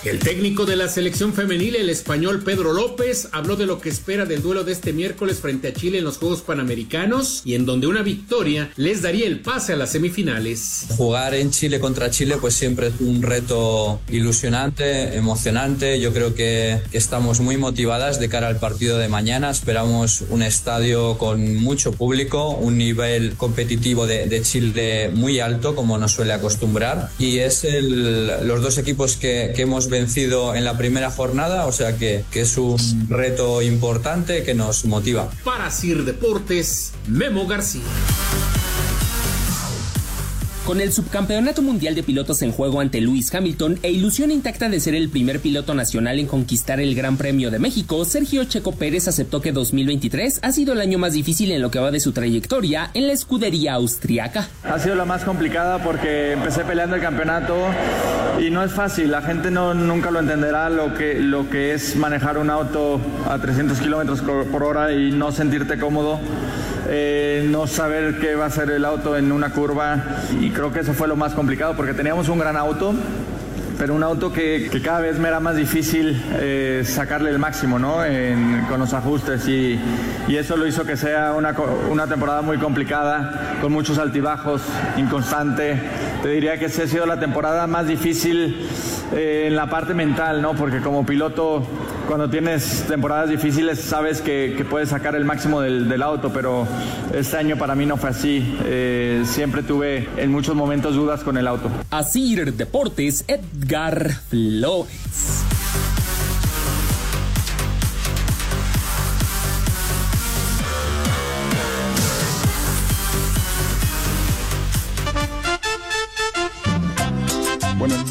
El 0.05 0.19
técnico 0.19 0.65
de 0.65 0.75
la 0.75 0.89
selección 0.89 1.33
femenil, 1.33 1.77
el 1.77 1.89
español 1.89 2.43
Pedro 2.43 2.73
López, 2.73 3.29
habló 3.31 3.55
de 3.55 3.65
lo 3.65 3.79
que 3.79 3.87
espera 3.87 4.25
del 4.25 4.41
duelo 4.41 4.65
de 4.65 4.73
este 4.73 4.91
miércoles 4.91 5.39
frente 5.39 5.69
a 5.69 5.73
Chile 5.73 5.99
en 5.99 6.03
los 6.03 6.17
Juegos 6.17 6.41
Panamericanos 6.41 7.41
y 7.45 7.55
en 7.55 7.65
donde 7.65 7.87
una 7.87 8.01
victoria 8.01 8.69
les 8.75 9.01
daría 9.01 9.27
el 9.27 9.39
pase 9.39 9.71
a 9.71 9.75
las 9.77 9.91
semifinales. 9.93 10.87
Jugar 10.97 11.33
en 11.35 11.51
Chile 11.51 11.79
contra 11.79 12.09
Chile 12.11 12.35
pues 12.41 12.53
siempre 12.53 12.87
es 12.87 12.93
un 12.99 13.21
reto 13.21 14.01
ilusionante, 14.09 15.15
emocionante. 15.15 16.01
Yo 16.01 16.11
creo 16.11 16.35
que 16.35 16.79
estamos 16.91 17.39
muy 17.39 17.55
motivadas 17.55 18.19
de 18.19 18.27
cara 18.27 18.49
al 18.49 18.59
partido 18.59 18.97
de 18.97 19.07
mañana. 19.07 19.51
Esperamos 19.51 20.25
un 20.29 20.43
estadio 20.43 21.17
con 21.17 21.55
mucho 21.55 21.93
público, 21.93 22.49
un 22.49 22.77
nivel 22.77 23.35
competitivo 23.37 24.05
de, 24.05 24.27
de 24.27 24.41
Chile 24.41 25.11
muy 25.13 25.39
alto 25.39 25.75
como 25.77 25.97
nos 25.97 26.11
suele 26.11 26.33
acostumbrar. 26.33 27.09
Y 27.19 27.37
es 27.37 27.63
el- 27.63 28.27
los 28.45 28.61
dos 28.61 28.77
equipos 28.77 29.15
que, 29.15 29.53
que 29.55 29.61
hemos 29.61 29.92
vencido 29.93 30.55
en 30.55 30.65
la 30.65 30.77
primera 30.77 31.11
jornada, 31.11 31.67
o 31.67 31.71
sea 31.71 31.97
que, 31.97 32.25
que 32.31 32.41
es 32.41 32.57
un 32.57 32.77
reto 33.07 33.61
importante 33.61 34.43
que 34.43 34.55
nos 34.55 34.85
motiva. 34.85 35.29
Para 35.43 35.69
Sir 35.69 36.03
Deportes, 36.03 36.91
Memo 37.07 37.45
García. 37.47 37.83
Con 40.65 40.79
el 40.79 40.93
subcampeonato 40.93 41.61
mundial 41.61 41.93
de 41.93 42.03
pilotos 42.03 42.41
en 42.41 42.53
juego 42.53 42.79
ante 42.79 43.01
Lewis 43.01 43.35
Hamilton 43.35 43.79
e 43.83 43.91
ilusión 43.91 44.31
intacta 44.31 44.69
de 44.69 44.79
ser 44.79 44.95
el 44.95 45.09
primer 45.09 45.41
piloto 45.41 45.73
nacional 45.73 46.19
en 46.19 46.25
conquistar 46.25 46.79
el 46.79 46.95
Gran 46.95 47.17
Premio 47.17 47.51
de 47.51 47.59
México, 47.59 48.05
Sergio 48.05 48.45
Checo 48.45 48.71
Pérez 48.71 49.09
aceptó 49.09 49.41
que 49.41 49.51
2023 49.51 50.39
ha 50.41 50.51
sido 50.53 50.71
el 50.71 50.79
año 50.79 50.97
más 50.97 51.11
difícil 51.11 51.51
en 51.51 51.61
lo 51.61 51.69
que 51.69 51.79
va 51.79 51.91
de 51.91 51.99
su 51.99 52.13
trayectoria 52.13 52.91
en 52.93 53.07
la 53.07 53.13
escudería 53.13 53.73
austriaca. 53.73 54.47
Ha 54.63 54.79
sido 54.79 54.95
la 54.95 55.03
más 55.03 55.25
complicada 55.25 55.83
porque 55.83 56.31
empecé 56.31 56.63
peleando 56.63 56.95
el 56.95 57.01
campeonato 57.01 57.57
y 58.39 58.49
no 58.49 58.63
es 58.63 58.71
fácil. 58.71 59.11
La 59.11 59.21
gente 59.21 59.51
no, 59.51 59.73
nunca 59.73 60.11
lo 60.11 60.19
entenderá 60.19 60.69
lo 60.69 60.93
que, 60.93 61.19
lo 61.19 61.49
que 61.49 61.73
es 61.73 61.95
manejar 61.95 62.37
un 62.37 62.49
auto 62.49 62.99
a 63.29 63.37
300 63.37 63.79
kilómetros 63.79 64.21
por 64.21 64.63
hora 64.63 64.91
y 64.91 65.11
no 65.11 65.31
sentirte 65.31 65.77
cómodo, 65.77 66.19
eh, 66.87 67.45
no 67.49 67.67
saber 67.67 68.19
qué 68.19 68.35
va 68.35 68.45
a 68.45 68.47
hacer 68.47 68.69
el 68.71 68.85
auto 68.85 69.17
en 69.17 69.31
una 69.31 69.51
curva. 69.51 70.03
Y 70.39 70.51
creo 70.51 70.71
que 70.71 70.79
eso 70.79 70.93
fue 70.93 71.07
lo 71.07 71.15
más 71.15 71.33
complicado 71.33 71.75
porque 71.75 71.93
teníamos 71.93 72.29
un 72.29 72.39
gran 72.39 72.57
auto. 72.57 72.93
Pero 73.77 73.95
un 73.95 74.03
auto 74.03 74.31
que, 74.31 74.69
que 74.71 74.81
cada 74.81 74.99
vez 74.99 75.17
me 75.19 75.27
era 75.27 75.39
más 75.39 75.55
difícil 75.55 76.21
eh, 76.35 76.83
sacarle 76.85 77.29
el 77.31 77.39
máximo, 77.39 77.79
¿no? 77.79 78.05
En- 78.05 78.65
con 78.69 78.79
los 78.79 78.93
ajustes 78.93 79.47
y, 79.47 79.79
y 80.27 80.35
eso 80.37 80.55
lo 80.55 80.65
hizo 80.67 80.85
que 80.85 80.95
sea 80.95 81.33
una, 81.33 81.53
una 81.89 82.07
temporada 82.07 82.41
muy 82.41 82.57
complicada, 82.57 83.57
con 83.61 83.71
muchos 83.73 83.97
altibajos, 83.97 84.61
inconstante. 84.97 85.81
Te 86.21 86.29
diría 86.29 86.57
que 86.57 86.65
esa 86.65 86.83
ha 86.83 86.87
sido 86.87 87.05
la 87.05 87.19
temporada 87.19 87.67
más 87.67 87.87
difícil 87.87 88.67
eh, 89.13 89.45
en 89.47 89.55
la 89.55 89.67
parte 89.69 89.93
mental, 89.93 90.41
¿no? 90.41 90.53
Porque 90.53 90.79
como 90.79 91.05
piloto, 91.05 91.63
cuando 92.07 92.29
tienes 92.29 92.85
temporadas 92.87 93.29
difíciles, 93.29 93.79
sabes 93.79 94.21
que, 94.21 94.65
puedes 94.69 94.89
sacar 94.89 95.15
el 95.15 95.25
máximo 95.25 95.61
del, 95.61 96.01
auto, 96.01 96.31
pero 96.33 96.67
este 97.13 97.37
año 97.37 97.57
para 97.57 97.75
mí 97.75 97.85
no 97.85 97.97
fue 97.97 98.09
así. 98.09 98.57
Eh, 98.65 99.23
siempre 99.25 99.63
tuve 99.63 100.07
en 100.17 100.31
muchos 100.31 100.55
momentos 100.55 100.95
dudas 100.95 101.23
con 101.23 101.37
el 101.37 101.47
auto. 101.47 101.69
Asir 101.91 102.53
Deportes, 102.53 103.25
Edgar 103.27 104.11
Flores. 104.29 105.52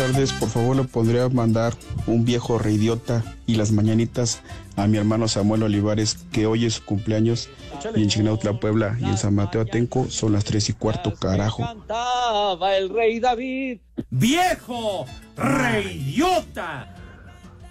Tardes, 0.03 0.33
por 0.33 0.49
favor 0.49 0.75
le 0.75 0.83
podría 0.83 1.29
mandar 1.29 1.75
un 2.09 2.25
viejo 2.25 2.59
reidiota 2.59 3.23
y 3.47 3.55
las 3.55 3.71
mañanitas 3.71 4.43
a 4.75 4.89
mi 4.89 4.99
hermano 4.99 5.29
Samuel 5.29 5.63
Olivares, 5.63 6.17
que 6.33 6.45
hoy 6.45 6.65
es 6.65 6.75
su 6.75 6.85
cumpleaños, 6.85 7.49
y 7.95 8.03
en 8.03 8.09
Chignautla, 8.09 8.59
Puebla, 8.59 8.97
y 8.99 9.05
en 9.05 9.17
San 9.17 9.37
Mateo 9.37 9.61
Atenco 9.61 10.11
son 10.11 10.33
las 10.33 10.43
tres 10.43 10.69
y 10.69 10.73
cuarto, 10.73 11.15
carajo. 11.15 11.63
Cantaba 11.63 12.77
el 12.77 12.89
rey 12.89 13.21
David. 13.21 13.79
¡Viejo! 14.11 15.07
¡Reyota! 15.37 16.93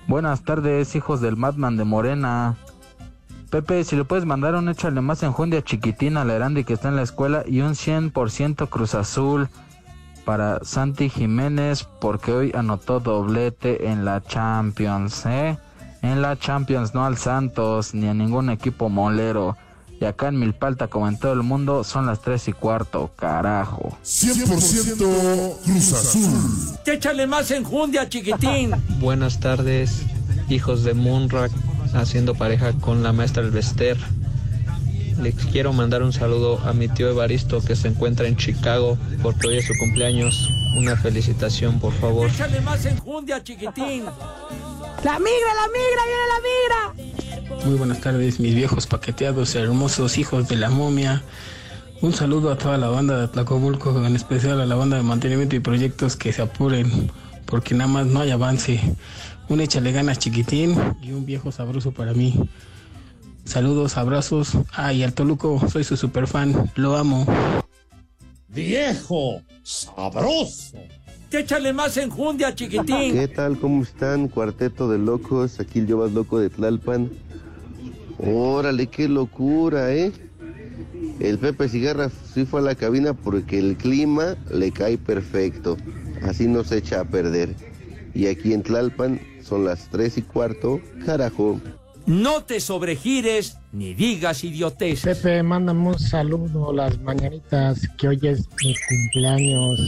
Buenas 0.08 0.42
tardes, 0.46 0.96
hijos 0.96 1.20
del 1.20 1.36
Madman 1.36 1.76
de 1.76 1.84
Morena. 1.84 2.56
Pepe, 3.50 3.84
si 3.84 3.98
le 3.98 4.06
puedes 4.06 4.24
mandar 4.24 4.56
un 4.56 4.70
échale 4.70 5.02
más 5.02 5.22
enjundia 5.24 5.66
chiquitina 5.66 6.22
a 6.22 6.26
la 6.26 6.36
Erandi 6.36 6.64
que 6.64 6.76
está 6.76 6.88
en 6.88 6.96
la 6.96 7.02
escuela 7.02 7.44
y 7.46 7.60
un 7.60 7.74
100% 7.74 8.70
Cruz 8.70 8.96
Azul 8.96 9.50
para 10.26 10.60
Santi 10.64 11.10
Jiménez 11.10 11.88
porque 12.00 12.32
hoy 12.32 12.52
anotó 12.56 13.00
doblete 13.00 13.90
en 13.90 14.06
la 14.06 14.22
Champions, 14.24 15.26
¿eh? 15.26 15.58
En 16.02 16.22
la 16.22 16.38
Champions, 16.38 16.94
no 16.94 17.06
al 17.06 17.18
Santos 17.18 17.94
ni 17.94 18.08
a 18.08 18.14
ningún 18.14 18.50
equipo 18.50 18.90
molero. 18.90 19.58
Y 20.00 20.06
acá 20.06 20.30
en 20.30 20.40
Milpalta, 20.40 20.88
como 20.88 21.08
en 21.08 21.20
todo 21.20 21.34
el 21.34 21.44
mundo, 21.44 21.84
son 21.84 22.08
las 22.08 22.22
3 22.22 22.48
y 22.48 22.54
cuarto, 22.54 23.12
carajo. 23.16 23.96
100% 24.04 25.58
Cruz 25.64 25.94
Azul. 25.94 26.78
Échale 26.88 27.28
más 27.28 27.52
enjundia, 27.52 28.10
chiquitín. 28.10 28.72
Buenas 29.00 29.40
tardes, 29.40 30.02
hijos 30.50 30.84
de 30.84 30.96
Munrak, 30.96 31.52
haciendo 31.94 32.34
pareja 32.34 32.74
con 32.74 33.04
la 33.04 33.14
maestra 33.14 33.44
Elvester. 33.44 33.98
Le 35.20 35.34
quiero 35.34 35.74
mandar 35.74 36.04
un 36.04 36.14
saludo 36.14 36.60
a 36.66 36.74
mi 36.74 36.88
tío 36.88 37.10
Evaristo 37.10 37.62
que 37.62 37.76
se 37.76 37.88
encuentra 37.88 38.28
en 38.28 38.36
Chicago 38.36 38.98
porque 39.22 39.48
hoy 39.48 39.58
es 39.58 39.68
su 39.68 39.74
cumpleaños. 39.80 40.50
Una 40.78 40.96
felicitación, 40.96 41.80
por 41.80 41.94
favor. 41.94 42.30
Échale 42.30 42.62
más 42.62 42.86
enjundia, 42.86 43.44
chiquitín. 43.44 44.06
La 45.04 45.20
migra, 45.20 45.54
la 45.56 45.68
migra, 45.68 46.04
viene 46.08 46.26
la 46.28 46.40
migra. 47.50 47.66
Muy 47.66 47.78
buenas 47.78 48.00
tardes, 48.00 48.40
mis 48.40 48.56
viejos 48.56 48.88
paqueteados, 48.88 49.56
hermosos 49.56 50.18
hijos 50.18 50.48
de 50.48 50.56
la 50.56 50.70
momia. 50.70 51.22
Un 52.02 52.14
saludo 52.14 52.52
a 52.52 52.58
toda 52.58 52.78
la 52.78 52.88
banda 52.88 53.20
de 53.20 53.28
Tlacomulco, 53.28 54.04
en 54.06 54.16
especial 54.16 54.62
a 54.62 54.66
la 54.66 54.76
banda 54.76 54.98
de 54.98 55.04
mantenimiento 55.04 55.56
y 55.56 55.60
proyectos 55.60 56.16
que 56.16 56.34
se 56.34 56.42
apuren, 56.42 57.12
porque 57.46 57.76
nada 57.76 57.90
más 57.90 58.08
no 58.08 58.22
hay 58.22 58.32
avance. 58.32 58.80
Un 59.50 59.62
échale 59.62 59.92
ganas 59.92 60.18
chiquitín 60.18 60.76
y 61.02 61.12
un 61.12 61.26
viejo 61.26 61.52
sabroso 61.52 61.92
para 61.92 62.14
mí. 62.14 62.34
Saludos, 63.46 63.98
abrazos. 63.98 64.58
Ay, 64.74 65.04
al 65.04 65.14
Toluco, 65.14 65.62
soy 65.70 65.84
su 65.84 65.98
super 65.98 66.28
fan, 66.28 66.72
lo 66.76 66.96
amo. 66.96 67.26
Viejo, 68.48 69.42
sabroso. 69.64 70.78
Échale 71.32 71.72
más 71.72 71.96
enjundia, 71.96 72.54
chiquitín. 72.54 73.14
¿Qué 73.14 73.28
tal? 73.28 73.58
¿Cómo 73.58 73.84
están? 73.84 74.28
Cuarteto 74.28 74.90
de 74.90 74.98
locos, 74.98 75.60
aquí 75.62 75.80
el 75.80 75.88
yo 75.88 75.98
más 75.98 76.12
loco 76.12 76.40
de 76.40 76.50
Tlalpan. 76.50 77.10
Órale, 78.18 78.88
qué 78.88 79.08
locura, 79.08 79.94
¿eh? 79.94 80.12
El 81.20 81.38
Pepe 81.40 81.70
Cigarra 81.70 82.10
sí 82.34 82.46
fue 82.46 82.60
a 82.60 82.64
la 82.64 82.76
cabina 82.76 83.14
porque 83.14 83.60
el 83.60 83.78
clima 83.78 84.36
le 84.52 84.72
cae 84.72 84.98
perfecto. 84.98 85.78
Así 86.22 86.48
nos 86.48 86.72
echa 86.72 87.00
a 87.00 87.06
perder. 87.06 87.56
Y 88.14 88.28
aquí 88.28 88.54
en 88.54 88.64
Tlalpan 88.64 89.20
son 89.42 89.64
las 89.66 89.88
tres 89.90 90.18
y 90.18 90.24
cuarto. 90.24 90.82
Carajo. 91.06 91.60
No 92.06 92.44
te 92.44 92.60
sobregires 92.60 93.58
ni 93.72 93.94
digas 93.94 94.44
idiotez. 94.44 95.02
Pepe, 95.04 95.44
mándame 95.44 95.90
un 95.90 96.00
saludo 96.00 96.74
las 96.74 97.00
mañanitas, 97.00 97.88
que 97.98 98.08
hoy 98.08 98.20
es 98.24 98.48
mi 98.64 98.76
cumpleaños. 98.90 99.80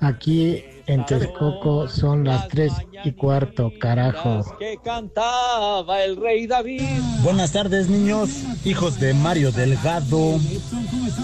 Aquí 0.00 0.62
en 0.86 1.06
Texcoco 1.06 1.88
son 1.88 2.24
las 2.24 2.48
tres 2.48 2.72
y 3.04 3.12
cuarto, 3.12 3.72
carajo. 3.80 4.44
Que 4.58 4.76
cantaba 4.84 6.02
el 6.04 6.16
rey 6.16 6.46
David. 6.46 6.82
Buenas 7.22 7.52
tardes, 7.52 7.88
niños, 7.88 8.30
hijos 8.64 9.00
de 9.00 9.14
Mario 9.14 9.50
Delgado. 9.50 10.38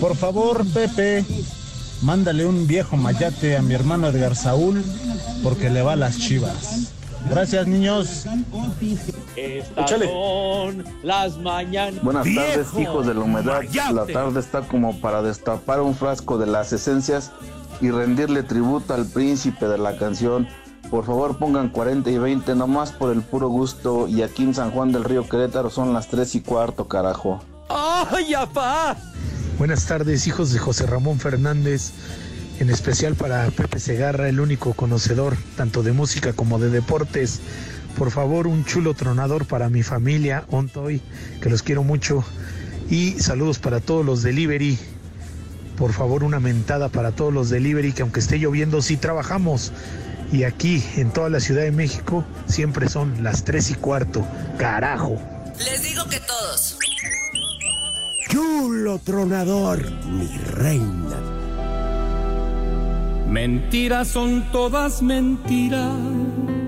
Por 0.01 0.17
favor, 0.17 0.65
Pepe, 0.73 1.25
mándale 2.01 2.47
un 2.47 2.67
viejo 2.67 2.97
mayate 2.97 3.57
a 3.57 3.63
mi 3.63 3.75
hermano 3.75 4.09
Edgar 4.09 4.35
Saúl 4.35 4.83
porque 5.43 5.69
le 5.69 5.83
va 5.83 5.93
a 5.93 5.97
las 5.97 6.19
chivas. 6.19 6.95
Gracias, 7.29 7.67
niños. 7.67 8.27
Estas 9.37 9.91
son 9.91 10.85
las 11.03 11.37
mañanas. 11.39 12.03
Buenas 12.03 12.27
tardes, 12.35 12.69
hijos 12.79 13.07
de 13.07 13.15
la 13.15 13.21
humedad. 13.21 13.63
La 13.93 14.07
tarde 14.07 14.41
está 14.41 14.63
como 14.63 15.01
para 15.01 15.23
destapar 15.23 15.81
un 15.81 15.95
frasco 15.95 16.39
de 16.39 16.47
las 16.47 16.73
esencias 16.73 17.31
y 17.81 17.91
rendirle 17.91 18.43
tributo 18.43 18.95
al 18.95 19.07
príncipe 19.07 19.67
de 19.67 19.79
la 19.79 19.97
canción. 19.97 20.49
Por 20.91 21.05
favor, 21.05 21.39
pongan 21.39 21.69
40 21.69 22.11
y 22.11 22.19
20 22.19 22.55
nomás 22.57 22.91
por 22.91 23.13
el 23.13 23.23
puro 23.23 23.49
gusto. 23.49 24.09
Y 24.09 24.23
aquí 24.23 24.43
en 24.43 24.55
San 24.55 24.73
Juan 24.73 24.91
del 24.91 25.05
Río 25.05 25.29
Querétaro 25.29 25.71
son 25.71 25.93
las 25.93 26.09
3 26.09 26.35
y 26.35 26.41
cuarto, 26.41 26.89
carajo. 26.89 27.41
¡Ay, 27.69 28.35
apá! 28.35 28.97
Buenas 29.57 29.87
tardes, 29.87 30.27
hijos 30.27 30.53
de 30.53 30.59
José 30.59 30.87
Ramón 30.87 31.21
Fernández. 31.21 31.93
En 32.61 32.68
especial 32.68 33.14
para 33.14 33.51
Pepe 33.51 33.81
Segarra, 33.81 34.29
el 34.29 34.38
único 34.38 34.75
conocedor 34.75 35.35
tanto 35.57 35.83
de 35.83 35.92
música 35.92 36.35
como 36.35 36.59
de 36.59 36.68
deportes. 36.68 37.40
Por 37.96 38.11
favor, 38.11 38.46
un 38.46 38.66
chulo 38.66 38.92
tronador 38.92 39.46
para 39.46 39.70
mi 39.70 39.83
familia, 39.83 40.44
Ontoy, 40.51 41.01
que 41.40 41.49
los 41.49 41.62
quiero 41.62 41.85
mucho. 41.85 42.23
Y 42.90 43.12
saludos 43.12 43.59
para 43.59 43.81
todos 43.81 44.05
los 44.05 44.23
delivery. 44.23 44.79
Por 45.79 45.94
favor, 45.94 46.23
una 46.23 46.38
mentada 46.38 46.90
para 46.90 47.12
todos 47.12 47.33
los 47.33 47.49
delivery, 47.49 47.94
que 47.94 48.03
aunque 48.03 48.20
esté 48.20 48.38
lloviendo, 48.38 48.83
sí 48.83 48.99
trabajamos. 48.99 49.73
Y 50.31 50.42
aquí, 50.42 50.85
en 50.96 51.11
toda 51.14 51.31
la 51.31 51.40
Ciudad 51.40 51.62
de 51.62 51.73
México, 51.73 52.27
siempre 52.46 52.90
son 52.90 53.25
las 53.25 53.42
tres 53.42 53.70
y 53.70 53.75
cuarto. 53.75 54.23
Carajo. 54.59 55.18
Les 55.59 55.83
digo 55.83 56.05
que 56.11 56.20
todos. 56.20 56.77
Chulo 58.29 58.99
tronador, 58.99 59.90
mi 60.05 60.29
reina. 60.37 61.39
Mentiras 63.31 64.09
son 64.09 64.51
todas 64.51 65.03
mentiras. 65.03 65.95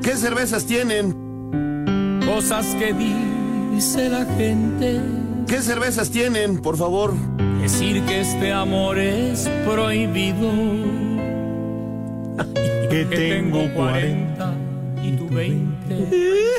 ¿Qué 0.00 0.16
cervezas 0.16 0.64
tienen? 0.64 2.20
Cosas 2.24 2.66
que 2.76 2.94
dice 2.94 4.08
la 4.08 4.24
gente. 4.36 5.00
¿Qué 5.48 5.60
cervezas 5.60 6.12
tienen, 6.12 6.62
por 6.62 6.76
favor? 6.76 7.14
Decir 7.60 8.04
que 8.04 8.20
este 8.20 8.52
amor 8.52 8.98
es 8.98 9.48
prohibido. 9.66 10.52
Que 12.92 13.06
tengo 13.06 13.72
40 13.74 14.54
y 15.02 15.12
tú 15.16 15.26
20. 15.30 16.08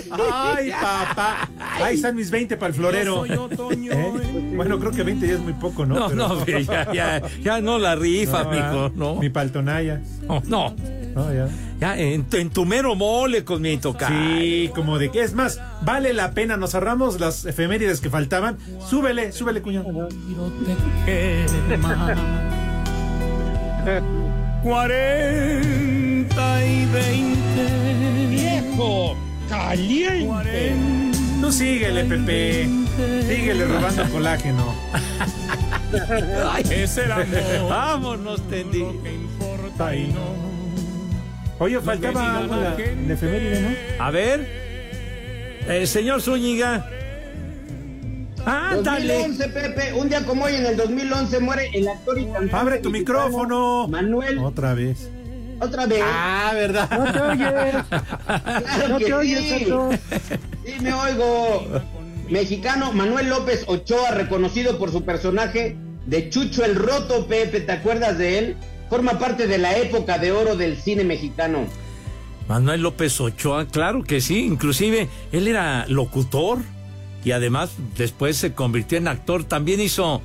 Ay, 0.12 0.72
papá. 0.72 1.48
Ahí 1.82 1.96
están 1.96 2.16
mis 2.16 2.30
20 2.32 2.58
para 2.58 2.70
el 2.70 2.74
florero. 2.76 3.26
Yo 3.26 3.36
soy 3.36 3.46
otoño. 3.46 3.92
¿Eh? 3.92 4.54
Bueno, 4.56 4.80
creo 4.80 4.92
que 4.92 5.04
20 5.04 5.28
ya 5.28 5.34
es 5.34 5.40
muy 5.40 5.54
poco, 5.54 5.86
¿no? 5.86 5.96
No, 6.10 6.40
Pero- 6.46 6.60
no, 6.60 6.64
ya, 6.66 6.92
ya, 6.94 7.22
ya 7.42 7.62
no 7.62 7.78
la 7.80 7.96
rifa, 7.96 8.44
No, 8.44 8.50
mijo, 8.52 8.92
no. 8.96 9.16
Mi 9.16 9.30
paltonaya. 9.30 10.02
No, 10.28 10.42
no. 10.46 10.76
No, 11.16 11.34
ya. 11.34 11.48
Ya, 11.80 11.98
en, 12.00 12.24
tu- 12.24 12.38
en 12.38 12.50
tu 12.50 12.66
mero 12.66 12.96
mole 12.96 13.44
con 13.44 13.62
mi 13.62 13.78
toca. 13.78 14.08
Sí, 14.08 14.72
como 14.74 14.98
de 15.00 15.12
que 15.12 15.22
es 15.22 15.34
más, 15.34 15.60
vale 15.82 16.14
la 16.14 16.32
pena, 16.32 16.58
nos 16.58 16.74
ahorramos 16.76 17.20
las 17.20 17.46
efemérides 17.46 18.00
que 18.02 18.10
faltaban. 18.10 18.58
Súbele, 18.90 19.32
súbele, 19.32 19.62
cuñado. 19.62 20.08
Cuarenta 25.34 26.66
y 26.66 26.86
veinte. 26.86 28.28
Viejo, 28.30 29.16
caliente. 29.50 30.76
Tú 31.44 31.52
síguele, 31.52 32.06
Pepe. 32.06 32.70
Síguele 33.28 33.66
robando 33.66 34.10
colágeno. 34.14 34.74
Es 36.72 36.98
el 36.98 37.12
amor. 37.12 37.28
Vámonos, 37.70 38.42
Tendi. 38.48 38.86
Oye, 41.60 41.82
faltaba 41.82 42.38
algo 42.38 42.56
la, 42.56 42.78
la 42.78 43.14
efeméride, 43.14 43.62
¿no? 43.62 44.04
A 44.06 44.10
ver. 44.10 44.48
El 45.68 45.86
señor 45.86 46.22
Zúñiga. 46.22 46.90
Ándale. 48.46 49.14
2011, 49.14 49.50
Pepe, 49.50 49.94
un 49.96 50.08
día 50.08 50.26
como 50.26 50.46
hoy 50.46 50.56
en 50.56 50.66
el 50.66 50.78
2011 50.78 51.40
muere 51.42 51.70
el 51.74 51.90
actor 51.90 52.20
y 52.20 52.26
cantante 52.26 52.56
Abre 52.56 52.78
tu 52.78 52.90
micrófono. 52.90 53.90
Manuel. 53.90 54.40
Otra 54.40 54.76
vez. 54.76 55.10
Otra 55.64 55.86
vez. 55.86 56.04
Ah, 56.04 56.52
¿verdad? 56.54 56.90
No 56.92 57.12
te 57.12 57.22
oyes. 57.22 57.74
Claro 57.88 58.90
No 58.90 58.98
que 58.98 59.06
te 59.06 59.14
oyes. 59.14 59.68
Sí, 60.66 60.76
me 60.82 60.94
oigo. 60.94 61.68
Mexicano 62.30 62.94
Manuel 62.94 63.30
López 63.30 63.64
Ochoa, 63.68 64.12
reconocido 64.12 64.78
por 64.78 64.92
su 64.92 65.04
personaje 65.04 65.76
de 66.06 66.30
Chucho 66.30 66.64
el 66.64 66.76
Roto, 66.76 67.28
Pepe, 67.28 67.62
¿te 67.62 67.72
acuerdas 67.72 68.18
de 68.18 68.40
él? 68.40 68.58
Forma 68.90 69.20
parte 69.20 69.48
de 69.48 69.58
la 69.58 69.78
época 69.78 70.18
de 70.18 70.32
oro 70.32 70.56
del 70.56 70.78
cine 70.78 71.04
mexicano. 71.04 71.66
Manuel 72.48 72.82
López 72.82 73.20
Ochoa, 73.22 73.68
claro 73.68 74.04
que 74.04 74.22
sí. 74.22 74.46
Inclusive 74.46 75.08
él 75.32 75.48
era 75.48 75.86
locutor 75.88 76.60
y 77.24 77.32
además 77.32 77.72
después 77.98 78.38
se 78.38 78.54
convirtió 78.54 78.98
en 78.98 79.08
actor. 79.08 79.46
También 79.46 79.80
hizo, 79.80 80.22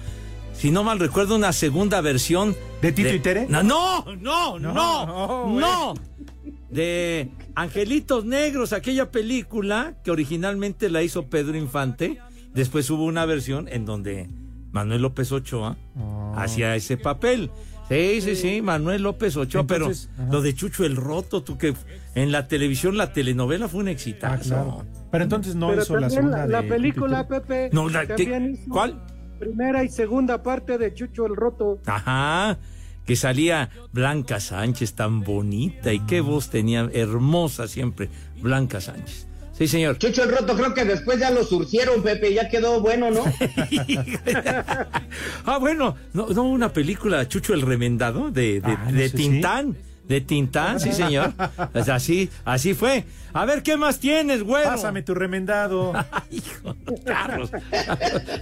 si 0.58 0.70
no 0.70 0.82
mal 0.84 0.98
recuerdo, 0.98 1.36
una 1.36 1.52
segunda 1.52 2.00
versión. 2.00 2.54
¿De 2.82 2.92
Tito 2.92 3.14
y 3.14 3.20
Tere? 3.20 3.46
No, 3.48 3.62
no, 3.62 4.04
no, 4.16 4.58
no, 4.58 4.72
No, 4.72 5.60
no. 5.60 5.94
De 6.70 7.30
Angelitos 7.54 8.24
Negros, 8.24 8.72
aquella 8.72 9.10
película 9.10 9.94
que 10.04 10.10
originalmente 10.10 10.90
la 10.90 11.02
hizo 11.02 11.26
Pedro 11.26 11.56
Infante. 11.56 12.18
Después 12.54 12.90
hubo 12.90 13.04
una 13.04 13.24
versión 13.24 13.68
en 13.68 13.86
donde 13.86 14.28
Manuel 14.72 15.02
López 15.02 15.32
Ochoa 15.32 15.76
hacía 16.36 16.74
ese 16.76 16.96
papel. 16.96 17.50
Sí, 17.88 18.20
sí, 18.20 18.36
sí, 18.36 18.60
Manuel 18.60 19.02
López 19.02 19.34
Ochoa, 19.36 19.62
Entonces, 19.62 20.10
pero 20.14 20.24
ajá. 20.26 20.32
lo 20.34 20.42
de 20.42 20.54
Chucho 20.54 20.84
el 20.84 20.94
Roto, 20.96 21.42
tú 21.42 21.56
que 21.56 21.72
en 22.14 22.32
la 22.32 22.46
televisión 22.46 22.98
la 22.98 23.14
telenovela 23.14 23.66
fue 23.66 23.80
un 23.80 23.88
exitazo. 23.88 24.34
Ah, 24.34 24.38
claro. 24.46 24.84
Pero 25.10 25.24
entonces 25.24 25.54
no 25.54 25.68
Pero 25.70 25.82
hizo 25.82 25.96
la 25.96 26.10
segunda 26.10 26.46
la, 26.46 26.60
de 26.60 26.68
película, 26.68 27.26
Pepe. 27.26 27.70
No, 27.72 27.88
la- 27.88 28.06
también 28.06 28.56
¿qué? 28.56 28.60
hizo 28.60 28.70
¿Cuál? 28.70 29.00
Primera 29.38 29.84
y 29.84 29.88
segunda 29.88 30.42
parte 30.42 30.78
de 30.78 30.94
Chucho 30.94 31.26
el 31.26 31.36
Roto. 31.36 31.78
Ajá, 31.86 32.58
que 33.06 33.16
salía 33.16 33.70
Blanca 33.92 34.40
Sánchez 34.40 34.94
tan 34.94 35.22
bonita 35.22 35.92
y 35.92 36.00
qué 36.00 36.20
voz 36.20 36.50
tenía 36.50 36.88
hermosa 36.92 37.68
siempre, 37.68 38.08
Blanca 38.40 38.80
Sánchez. 38.80 39.26
Sí, 39.52 39.66
señor. 39.66 39.98
Chucho 39.98 40.22
el 40.22 40.30
Roto 40.30 40.54
creo 40.56 40.72
que 40.72 40.84
después 40.84 41.18
ya 41.18 41.30
lo 41.30 41.42
surcieron, 41.42 42.02
Pepe, 42.02 42.32
ya 42.32 42.48
quedó 42.48 42.80
bueno, 42.80 43.10
¿no? 43.10 43.24
Ah, 45.44 45.58
bueno, 45.58 45.96
no, 46.12 46.28
no 46.28 46.42
una 46.44 46.72
película 46.72 47.26
Chucho 47.26 47.54
el 47.54 47.62
Remendado 47.62 48.30
de, 48.30 48.60
de, 48.60 48.72
Ah, 48.72 48.88
no 48.90 48.96
de 48.96 49.10
Tintán. 49.10 49.76
¿De 50.08 50.20
Tintán? 50.22 50.80
Sí, 50.80 50.92
señor. 50.92 51.32
Pues 51.72 51.88
así, 51.88 52.30
así 52.44 52.74
fue. 52.74 53.04
A 53.32 53.44
ver, 53.44 53.62
¿qué 53.62 53.76
más 53.76 54.00
tienes, 54.00 54.42
güey? 54.42 54.64
Pásame 54.64 55.02
tu 55.02 55.14
remendado. 55.14 55.92
Hijo, 56.30 56.74
charros, 57.04 57.50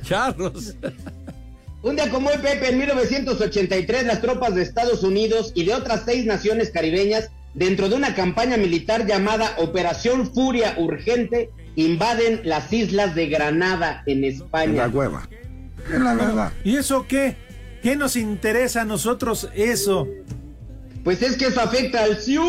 charros. 0.02 0.74
Un 1.82 1.96
día 1.96 2.08
como 2.10 2.28
hoy, 2.28 2.38
Pepe, 2.38 2.70
en 2.70 2.78
1983, 2.78 4.04
las 4.06 4.20
tropas 4.20 4.54
de 4.54 4.62
Estados 4.62 5.02
Unidos 5.02 5.52
y 5.54 5.64
de 5.64 5.74
otras 5.74 6.02
seis 6.04 6.24
naciones 6.24 6.70
caribeñas, 6.70 7.30
dentro 7.54 7.88
de 7.88 7.96
una 7.96 8.14
campaña 8.14 8.56
militar 8.56 9.06
llamada 9.06 9.54
Operación 9.58 10.32
Furia 10.32 10.74
Urgente, 10.78 11.50
invaden 11.74 12.40
las 12.44 12.72
islas 12.72 13.14
de 13.14 13.28
Granada, 13.28 14.02
en 14.06 14.24
España. 14.24 14.86
La 14.86 14.88
hueva. 14.88 15.28
Es 15.92 16.00
la 16.00 16.14
verdad. 16.14 16.52
¿Y 16.64 16.76
eso 16.76 17.06
qué? 17.06 17.36
¿Qué 17.82 17.94
nos 17.94 18.16
interesa 18.16 18.82
a 18.82 18.84
nosotros 18.84 19.48
eso? 19.54 20.08
Pues 21.06 21.22
es 21.22 21.36
que 21.36 21.46
eso 21.46 21.60
afecta 21.60 22.02
al 22.02 22.18
Siu, 22.18 22.42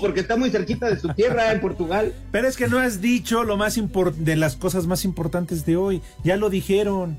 porque 0.00 0.18
está 0.20 0.36
muy 0.36 0.50
cerquita 0.50 0.90
de 0.90 0.98
su 0.98 1.08
tierra 1.14 1.52
en 1.52 1.60
Portugal. 1.60 2.12
Pero 2.32 2.48
es 2.48 2.56
que 2.56 2.66
no 2.66 2.80
has 2.80 3.00
dicho 3.00 3.44
lo 3.44 3.56
más 3.56 3.78
de 4.16 4.34
las 4.34 4.56
cosas 4.56 4.88
más 4.88 5.04
importantes 5.04 5.64
de 5.64 5.76
hoy. 5.76 6.02
Ya 6.24 6.36
lo 6.36 6.50
dijeron. 6.50 7.16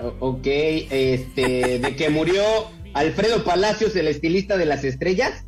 O- 0.00 0.28
ok, 0.30 0.46
este, 0.46 1.80
de 1.80 1.96
que 1.96 2.08
murió 2.08 2.42
Alfredo 2.94 3.42
Palacios, 3.42 3.96
el 3.96 4.06
estilista 4.06 4.56
de 4.56 4.66
las 4.66 4.84
estrellas. 4.84 5.44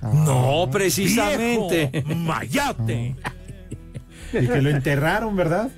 No, 0.00 0.68
precisamente. 0.70 1.90
Viejo 1.92 2.14
Mayate. 2.14 3.16
Y 4.32 4.46
que 4.46 4.60
lo 4.62 4.70
enterraron, 4.70 5.34
¿verdad? 5.34 5.68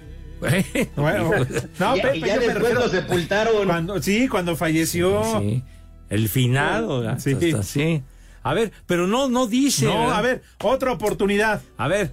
Bueno, 0.97 1.31
no, 1.79 1.97
Y- 1.97 2.01
Pepe, 2.03 2.17
y 2.19 2.21
ya 2.21 2.35
yo 2.35 2.41
me 2.41 2.47
después 2.49 2.55
refiero- 2.57 2.81
lo 2.81 2.89
sepultaron. 2.89 3.65
Cuando, 3.67 4.03
sí, 4.03 4.29
cuando 4.29 4.55
falleció. 4.57 5.23
Sí. 5.41 5.63
El 6.11 6.29
finado. 6.29 7.03
Sí. 7.19 7.33
Hasta 7.35 7.63
sí. 7.63 8.03
A 8.43 8.55
ver, 8.55 8.73
pero 8.87 9.07
no, 9.07 9.29
no 9.29 9.47
dice. 9.47 9.87
No, 9.87 10.01
¿verdad? 10.01 10.17
a 10.19 10.23
ver, 10.23 10.43
otra 10.63 10.93
oportunidad. 10.93 11.63
A 11.77 11.89
ver. 11.89 12.11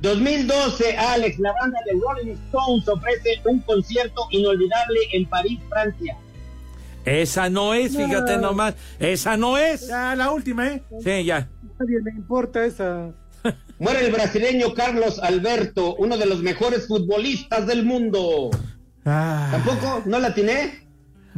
2012, 0.00 0.96
Alex, 0.96 1.38
la 1.40 1.52
banda 1.60 1.78
de 1.84 1.92
Rolling 2.00 2.32
Stones 2.46 2.88
ofrece 2.88 3.40
un 3.44 3.58
concierto 3.60 4.22
inolvidable 4.30 5.00
en 5.12 5.26
París, 5.26 5.58
Francia. 5.68 6.16
Esa 7.04 7.48
no 7.48 7.74
es, 7.74 7.96
fíjate 7.96 8.36
No. 8.36 8.42
nomás. 8.42 8.74
Esa 8.98 9.36
no 9.36 9.58
es. 9.58 9.88
Ya, 9.88 10.14
la 10.14 10.30
última, 10.30 10.68
¿eh? 10.68 10.82
Sí, 11.02 11.24
ya. 11.24 11.48
Nadie 11.80 12.00
le 12.04 12.10
importa 12.12 12.64
esa. 12.64 13.10
Muere 13.78 14.06
el 14.06 14.12
brasileño 14.12 14.74
Carlos 14.74 15.18
Alberto, 15.20 15.94
uno 15.96 16.16
de 16.16 16.26
los 16.26 16.42
mejores 16.42 16.86
futbolistas 16.86 17.66
del 17.66 17.84
mundo. 17.84 18.50
Ah, 19.04 19.48
¿Tampoco? 19.52 20.02
¿No 20.06 20.18
la 20.18 20.34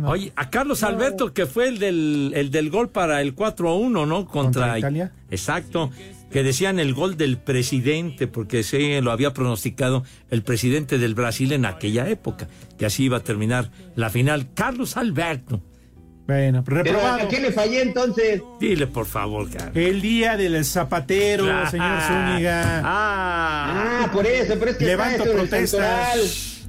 Oye, 0.09 0.33
a 0.37 0.51
Carlos 0.51 0.83
Alberto, 0.83 1.33
que 1.35 1.47
fue 1.47 1.69
el 1.69 1.79
del, 1.79 2.33
el 2.35 2.51
del 2.51 2.71
gol 2.71 2.89
para 2.91 3.21
el 3.21 3.35
4 3.35 3.69
a 3.69 3.77
1, 3.77 4.07
¿no? 4.07 4.27
Contra, 4.27 4.63
¿Contra 4.63 4.79
Italia? 4.79 5.13
Exacto. 5.31 5.91
Que 6.31 6.43
decían 6.45 6.79
el 6.79 6.95
gol 6.95 7.17
del 7.17 7.39
presidente, 7.39 8.29
porque 8.29 8.63
se 8.63 9.01
lo 9.03 9.11
había 9.11 9.33
pronosticado 9.35 10.05
el 10.31 10.43
presidente 10.43 10.99
del 10.99 11.15
Brasil 11.15 11.53
en 11.53 11.65
aquella 11.67 12.09
época, 12.09 12.47
que 12.79 12.87
así 12.87 13.05
iba 13.05 13.17
a 13.17 13.21
terminar 13.25 13.71
la 13.97 14.11
final. 14.11 14.47
Carlos 14.55 14.97
Alberto. 14.97 15.61
bueno, 16.29 16.63
¿Pero 16.65 16.85
reprobado. 16.85 17.27
a 17.27 17.29
qué 17.29 17.41
le 17.41 17.51
fallé 17.51 17.83
entonces? 17.83 18.41
Dile, 18.61 18.87
por 18.87 19.07
favor, 19.07 19.51
Carlos. 19.51 19.75
El 19.75 20.01
día 20.01 20.37
del 20.37 20.65
zapatero, 20.65 21.47
Ah, 21.51 21.69
señor 21.69 22.01
Zúñiga. 22.03 22.81
Ah, 22.85 24.03
Ah, 24.05 24.11
por 24.13 24.25
eso, 24.27 24.55
pero 24.59 24.71
es 24.71 24.77
que 24.77 24.85
Levanto 24.85 25.25
eso 25.25 25.33
en 25.33 25.39
el 25.41 25.49
protesta. 25.49 25.79
santoral. 25.79 26.21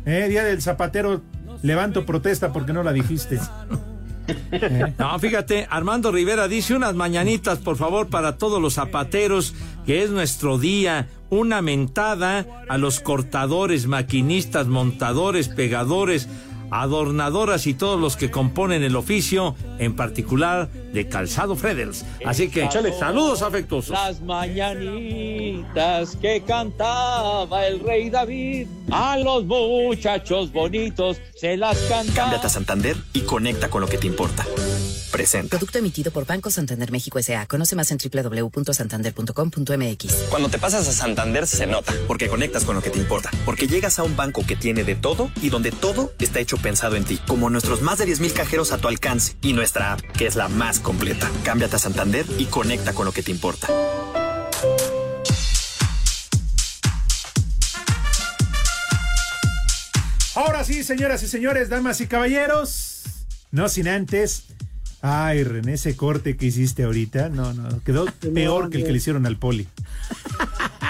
Eh, 0.06 0.28
día 0.30 0.44
del 0.44 0.60
zapatero, 0.64 1.22
levanto 1.62 2.06
protesta 2.06 2.52
porque 2.54 2.74
no 2.74 2.84
la 2.84 2.94
dijiste. 2.94 3.40
No, 4.98 5.20
fíjate, 5.20 5.68
Armando 5.70 6.12
Rivera 6.12 6.48
dice 6.48 6.76
unas 6.76 6.96
mañanitas, 6.96 7.60
por 7.60 7.76
favor, 7.76 8.08
para 8.08 8.38
todos 8.38 8.62
los 8.62 8.76
zapateros, 8.76 9.54
que 9.86 10.04
es 10.04 10.10
nuestro 10.10 10.58
día. 10.58 11.10
Una 11.30 11.62
mentada 11.62 12.46
a 12.70 12.78
los 12.78 13.00
cortadores, 13.00 13.88
maquinistas, 13.88 14.68
montadores, 14.68 15.50
pegadores, 15.50 16.28
adornadoras 16.70 17.68
y 17.68 17.74
todos 17.74 18.00
los 18.00 18.16
que 18.16 18.32
componen 18.32 18.84
el 18.84 18.96
oficio, 18.96 19.56
en 19.80 19.96
particular 19.96 20.70
de 20.94 21.08
Calzado 21.08 21.56
Fredels. 21.56 22.06
Así 22.26 22.50
que, 22.50 22.70
saludos 23.00 23.42
afectuosos. 23.42 23.92
Las 23.92 24.22
mañanitas 24.22 26.16
que 26.18 26.42
cantaba 26.42 27.66
el 27.66 27.80
rey 27.80 28.10
David, 28.10 28.68
a 28.92 29.18
los 29.18 29.46
muchachos 29.46 30.52
bonitos 30.52 31.22
se 31.36 31.56
las 31.58 31.78
cantaba. 31.80 32.16
Cámbiate 32.16 32.48
a 32.48 32.50
Santander 32.50 32.98
y 33.14 33.22
conecta 33.22 33.70
con 33.70 33.82
lo 33.82 33.88
que 33.88 33.98
te 33.98 34.08
importa. 34.08 34.46
Presenta. 35.12 35.58
Producto 35.58 35.78
emitido 35.78 36.12
por 36.12 36.26
Banco 36.26 36.50
Santander 36.50 36.90
México 36.92 37.20
S.A. 37.20 37.46
Conoce 37.46 37.76
más 37.76 37.92
en 37.92 37.98
www.santander.com.mx. 37.98 40.14
Cuando 40.30 40.48
te 40.50 40.58
pasas 40.58 40.88
a 40.88 40.94
Santander 40.94 41.46
se 41.48 41.68
nota, 41.68 41.94
porque 42.08 42.30
conectas 42.30 42.64
con 42.64 42.76
lo 42.76 42.82
que 42.82 42.90
te 42.90 43.00
importa, 43.00 43.30
porque 43.46 43.68
llegas 43.68 44.00
a 44.00 44.04
un 44.04 44.16
banco 44.16 44.46
que 44.46 44.56
tiene 44.56 44.86
de 44.86 44.96
todo 44.96 45.30
y 45.42 45.50
donde 45.50 45.72
todo 45.72 46.14
está 46.20 46.40
hecho 46.40 46.56
pensado 46.58 46.96
en 46.96 47.04
ti, 47.04 47.20
como 47.28 47.50
nuestros 47.50 47.82
más 47.82 47.98
de 47.98 48.08
10.000 48.08 48.32
cajeros 48.34 48.72
a 48.72 48.78
tu 48.78 48.88
alcance 48.88 49.36
y 49.42 49.52
nuestra 49.54 49.92
app, 49.94 50.02
que 50.02 50.28
es 50.28 50.38
la 50.38 50.48
más 50.48 50.80
completa. 50.82 51.30
Cámbiate 51.44 51.76
a 51.76 51.80
Santander 51.80 52.26
y 52.38 52.46
conecta 52.46 52.94
con 52.94 53.06
lo 53.06 53.12
que 53.12 53.24
te 53.24 53.32
importa. 53.32 53.68
Ahora 60.36 60.64
sí, 60.64 60.84
señoras 60.84 61.24
y 61.24 61.28
señores, 61.28 61.70
damas 61.70 62.02
y 62.02 62.08
caballeros. 62.08 63.04
No 63.52 63.68
sin 63.70 63.88
antes. 63.88 64.46
Ay, 65.02 65.44
René, 65.44 65.74
ese 65.74 65.96
corte 65.96 66.38
que 66.38 66.46
hiciste 66.46 66.84
ahorita, 66.84 67.30
no, 67.30 67.54
no, 67.54 67.84
quedó 67.84 68.06
peor 68.34 68.70
que 68.70 68.78
el 68.78 68.84
que 68.84 68.92
le 68.92 68.98
hicieron 68.98 69.26
al 69.26 69.38
Poli. 69.38 69.68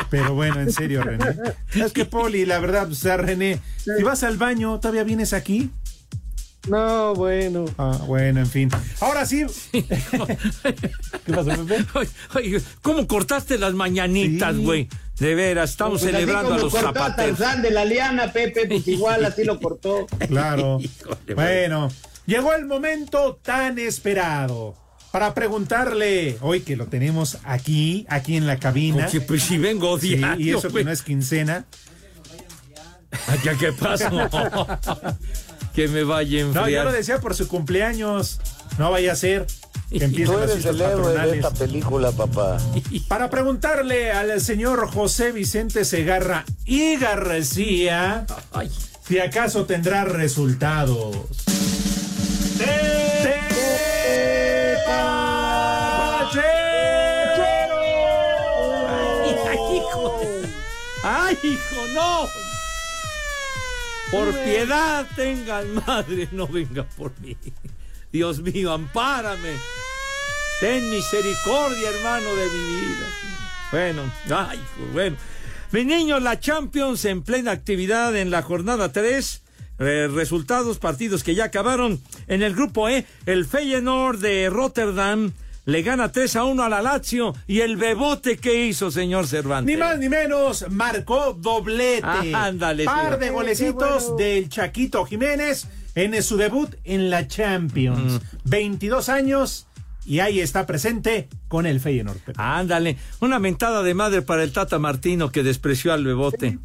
Pero 0.09 0.35
bueno, 0.35 0.59
en 0.59 0.71
serio, 0.73 1.01
René. 1.03 1.25
Es 1.73 1.93
que 1.93 2.05
Poli, 2.05 2.45
la 2.45 2.59
verdad, 2.59 2.91
o 2.91 2.95
sea, 2.95 3.15
René, 3.17 3.59
si 3.77 4.03
vas 4.03 4.23
al 4.23 4.37
baño, 4.37 4.79
¿todavía 4.79 5.05
vienes 5.05 5.31
aquí? 5.31 5.71
No, 6.67 7.15
bueno. 7.15 7.65
Ah, 7.77 7.97
bueno, 8.05 8.39
en 8.41 8.45
fin. 8.47 8.69
Ahora 8.99 9.25
sí. 9.25 9.45
¿Qué 9.71 11.33
pasó, 11.33 11.65
Pepe? 11.65 11.85
Oye, 12.35 12.61
¿Cómo 12.81 13.07
cortaste 13.07 13.57
las 13.57 13.73
mañanitas, 13.73 14.55
Sí. 14.55 14.63
güey? 14.63 14.89
De 15.19 15.35
veras, 15.35 15.71
estamos 15.71 16.01
Pues 16.01 16.13
así 16.13 16.21
celebrando 16.21 16.53
a 16.53 16.57
como 16.57 16.65
los 16.65 16.75
a 16.75 16.81
zapateros. 16.81 17.37
Tarzán 17.39 17.61
de 17.61 17.71
la 17.71 17.85
liana, 17.85 18.31
Pepe, 18.31 18.67
pues 18.67 18.87
igual 18.87 19.25
así 19.25 19.43
lo 19.43 19.59
cortó. 19.59 20.05
Claro. 20.27 20.79
Híjole, 20.81 21.33
Bueno, 21.35 21.89
llegó 22.25 22.53
el 22.53 22.65
momento 22.65 23.39
tan 23.43 23.77
esperado 23.79 24.75
para 25.11 25.33
preguntarle, 25.33 26.37
hoy 26.41 26.61
que 26.61 26.75
lo 26.75 26.87
tenemos 26.87 27.37
aquí, 27.43 28.05
aquí 28.09 28.35
en 28.37 28.47
la 28.47 28.57
cabina. 28.57 29.03
Porque 29.05 29.21
pues 29.21 29.43
si 29.43 29.57
vengo 29.57 29.99
Sí, 29.99 30.15
diario, 30.15 30.45
y 30.45 30.57
eso 30.57 30.69
que 30.71 30.83
no 30.83 30.91
es 30.91 31.01
quincena. 31.01 31.65
¿Qué, 33.43 33.51
qué 33.59 33.73
pasó? 33.73 34.09
Que 35.73 35.87
me 35.87 36.03
vaya 36.03 36.41
a 36.41 36.45
No, 36.45 36.53
yo 36.53 36.59
enfriar. 36.61 36.85
lo 36.85 36.91
decía 36.91 37.19
por 37.19 37.35
su 37.35 37.47
cumpleaños. 37.47 38.39
No 38.77 38.91
vaya 38.91 39.13
a 39.13 39.15
ser 39.15 39.47
que 39.89 40.03
empiecen 40.05 40.35
Tú 40.35 40.39
eres 40.41 40.65
el 40.65 40.81
héroe 40.81 41.13
de 41.13 41.35
esta 41.37 41.51
película, 41.51 42.11
papá. 42.11 42.57
Para 43.07 43.29
preguntarle 43.29 44.11
al 44.11 44.39
señor 44.41 44.87
José 44.91 45.31
Vicente 45.31 45.85
Segarra 45.85 46.45
y 46.65 46.97
García 46.97 48.25
Ay. 48.51 48.71
si 49.07 49.19
acaso 49.19 49.65
tendrá 49.65 50.03
resultados. 50.05 51.17
Ay, 59.49 59.57
hijo. 59.77 60.19
Ay, 61.03 61.37
hijo, 61.43 61.87
no. 61.93 62.27
Por 64.11 64.33
piedad 64.43 65.07
tengan 65.15 65.73
madre, 65.87 66.27
no 66.33 66.47
venga 66.47 66.83
por 66.83 67.17
mí. 67.21 67.37
Dios 68.11 68.41
mío, 68.41 68.73
ampárame. 68.73 69.55
Ten 70.59 70.89
misericordia, 70.89 71.89
hermano 71.89 72.35
de 72.35 72.45
mi 72.45 72.81
vida. 72.81 73.07
Bueno, 73.71 74.11
ay, 74.29 74.59
bueno. 74.91 75.15
Mis 75.71 75.85
niños, 75.85 76.21
la 76.21 76.39
Champions 76.39 77.05
en 77.05 77.23
plena 77.23 77.51
actividad 77.51 78.15
en 78.17 78.29
la 78.29 78.41
jornada 78.41 78.91
3. 78.91 79.41
Eh, 79.79 80.09
resultados, 80.13 80.77
partidos 80.77 81.23
que 81.23 81.33
ya 81.33 81.45
acabaron. 81.45 82.01
En 82.27 82.43
el 82.43 82.53
grupo 82.53 82.89
E, 82.89 83.05
el 83.25 83.45
Feyenoord 83.45 84.19
de 84.19 84.49
Rotterdam 84.49 85.31
le 85.65 85.81
gana 85.83 86.11
3 86.11 86.35
a 86.35 86.43
1 86.45 86.63
a 86.63 86.69
la 86.69 86.81
Lazio. 86.81 87.33
Y 87.47 87.61
el 87.61 87.77
bebote 87.77 88.37
que 88.37 88.65
hizo, 88.65 88.91
señor 88.91 89.27
Cervantes. 89.27 89.73
Ni 89.73 89.79
más 89.79 89.99
ni 89.99 90.09
menos, 90.09 90.65
marcó 90.69 91.33
doblete. 91.33 92.01
Ah, 92.03 92.45
ándale, 92.45 92.85
Par 92.85 93.19
de 93.19 93.29
golecitos 93.29 94.15
del 94.17 94.49
Chaquito 94.49 95.05
Jiménez 95.05 95.67
en 95.95 96.21
su 96.23 96.37
debut 96.37 96.73
en 96.83 97.09
la 97.09 97.27
Champions. 97.27 98.13
Mm. 98.13 98.49
22 98.49 99.09
años 99.09 99.67
y 100.05 100.19
ahí 100.19 100.39
está 100.39 100.65
presente 100.65 101.29
con 101.47 101.65
el 101.65 101.79
Feyenoord. 101.79 102.19
Ándale, 102.37 102.97
una 103.19 103.39
mentada 103.39 103.83
de 103.83 103.93
madre 103.93 104.21
para 104.21 104.43
el 104.43 104.51
Tata 104.51 104.79
Martino 104.79 105.31
que 105.31 105.43
despreció 105.43 105.93
al 105.93 106.03
bebote. 106.03 106.57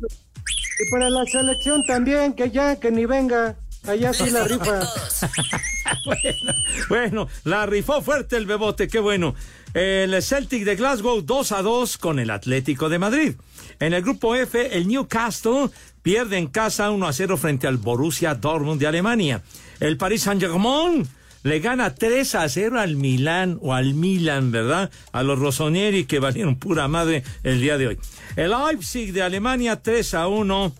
Y 0.78 0.90
para 0.90 1.10
la 1.10 1.24
selección 1.26 1.84
también, 1.86 2.34
que 2.34 2.50
ya, 2.50 2.76
que 2.76 2.90
ni 2.90 3.06
venga. 3.06 3.56
Allá 3.86 4.12
sí 4.12 4.30
la 4.30 4.44
rifa. 4.44 4.80
bueno, 6.04 6.54
bueno, 6.88 7.28
la 7.44 7.66
rifó 7.66 8.02
fuerte 8.02 8.36
el 8.36 8.46
bebote, 8.46 8.88
qué 8.88 8.98
bueno. 8.98 9.34
El 9.74 10.22
Celtic 10.22 10.64
de 10.64 10.76
Glasgow 10.76 11.20
2 11.20 11.52
a 11.52 11.62
2 11.62 11.98
con 11.98 12.18
el 12.18 12.30
Atlético 12.30 12.88
de 12.88 12.98
Madrid. 12.98 13.34
En 13.78 13.92
el 13.92 14.02
grupo 14.02 14.34
F, 14.34 14.76
el 14.76 14.88
Newcastle 14.88 15.68
pierde 16.02 16.38
en 16.38 16.46
casa 16.46 16.90
1 16.90 17.06
a 17.06 17.12
0 17.12 17.36
frente 17.36 17.66
al 17.66 17.76
Borussia 17.76 18.34
Dortmund 18.34 18.80
de 18.80 18.86
Alemania. 18.86 19.42
El 19.80 19.96
Paris 19.96 20.22
Saint-Germain 20.22 21.06
le 21.42 21.60
gana 21.60 21.94
3 21.94 22.34
a 22.36 22.48
0 22.48 22.80
al 22.80 22.96
Milán 22.96 23.58
o 23.60 23.74
al 23.74 23.94
Milan, 23.94 24.50
¿verdad? 24.50 24.90
A 25.12 25.22
los 25.22 25.38
Rossoneri 25.38 26.06
que 26.06 26.18
valieron 26.18 26.56
pura 26.56 26.88
madre 26.88 27.22
el 27.44 27.60
día 27.60 27.78
de 27.78 27.88
hoy. 27.88 27.98
El 28.34 28.50
Leipzig 28.50 29.12
de 29.12 29.22
Alemania 29.22 29.80
3 29.80 30.14
a 30.14 30.26
1 30.26 30.74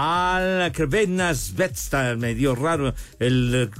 al 0.00 0.72
Krevenas 0.72 1.54
Vetsta, 1.54 2.16
medio 2.16 2.54
raro 2.54 2.94
el, 3.18 3.70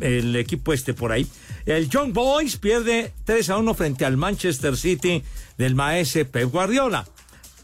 el 0.00 0.36
equipo 0.36 0.72
este 0.72 0.94
por 0.94 1.10
ahí. 1.10 1.26
El 1.64 1.88
Young 1.88 2.12
Boys 2.12 2.56
pierde 2.56 3.12
3 3.24 3.50
a 3.50 3.56
1 3.58 3.74
frente 3.74 4.04
al 4.04 4.16
Manchester 4.16 4.76
City 4.76 5.24
del 5.58 5.74
maese 5.74 6.24
Pep 6.24 6.50
Guardiola. 6.50 7.04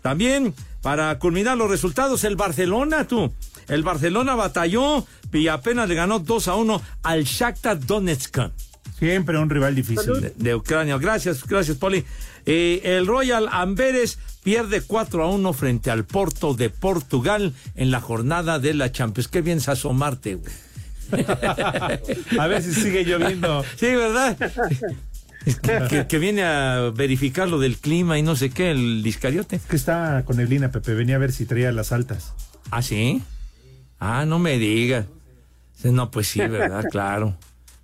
También, 0.00 0.52
para 0.82 1.16
culminar 1.20 1.56
los 1.56 1.70
resultados, 1.70 2.24
el 2.24 2.34
Barcelona, 2.34 3.06
tú. 3.06 3.32
El 3.68 3.84
Barcelona 3.84 4.34
batalló 4.34 5.06
y 5.32 5.46
apenas 5.46 5.88
le 5.88 5.94
ganó 5.94 6.18
2 6.18 6.48
a 6.48 6.56
1 6.56 6.82
al 7.04 7.22
Shakhtar 7.22 7.86
Donetsk. 7.86 8.38
Siempre 8.98 9.38
un 9.38 9.48
rival 9.48 9.76
difícil. 9.76 10.20
De, 10.20 10.32
de 10.36 10.54
Ucrania. 10.56 10.98
Gracias, 10.98 11.44
gracias, 11.46 11.76
Poli. 11.76 12.04
Eh, 12.46 12.80
el 12.84 13.06
Royal 13.06 13.48
Amberes 13.50 14.18
pierde 14.42 14.82
4 14.82 15.22
a 15.22 15.28
1 15.28 15.52
frente 15.52 15.90
al 15.90 16.04
Porto 16.04 16.54
de 16.54 16.70
Portugal 16.70 17.54
en 17.74 17.90
la 17.90 18.00
jornada 18.00 18.58
de 18.58 18.74
la 18.74 18.92
Champions. 18.92 19.28
Qué 19.28 19.40
bien 19.40 19.60
asomarte, 19.66 20.36
güey. 20.36 20.52
a 22.38 22.46
ver 22.46 22.62
si 22.62 22.74
sigue 22.74 23.04
lloviendo. 23.04 23.64
Sí, 23.76 23.86
¿verdad? 23.86 24.36
Que, 26.08 26.18
viene 26.18 26.44
a 26.44 26.92
verificar 26.94 27.48
lo 27.48 27.58
del 27.58 27.76
clima 27.78 28.16
y 28.18 28.22
no 28.22 28.36
sé 28.36 28.50
qué, 28.50 28.70
el 28.70 29.02
discariote. 29.02 29.60
Que 29.68 29.76
está 29.76 30.22
con 30.24 30.36
neblina, 30.36 30.70
Pepe. 30.70 30.94
Venía 30.94 31.16
a 31.16 31.18
ver 31.18 31.32
si 31.32 31.46
traía 31.46 31.72
las 31.72 31.90
altas. 31.90 32.32
¿Ah, 32.70 32.80
sí? 32.80 33.22
Ah, 33.98 34.24
no 34.24 34.38
me 34.38 34.58
digas. 34.58 35.06
No, 35.82 36.10
pues 36.12 36.28
sí, 36.28 36.38
¿verdad? 36.38 36.84
Claro, 36.90 37.36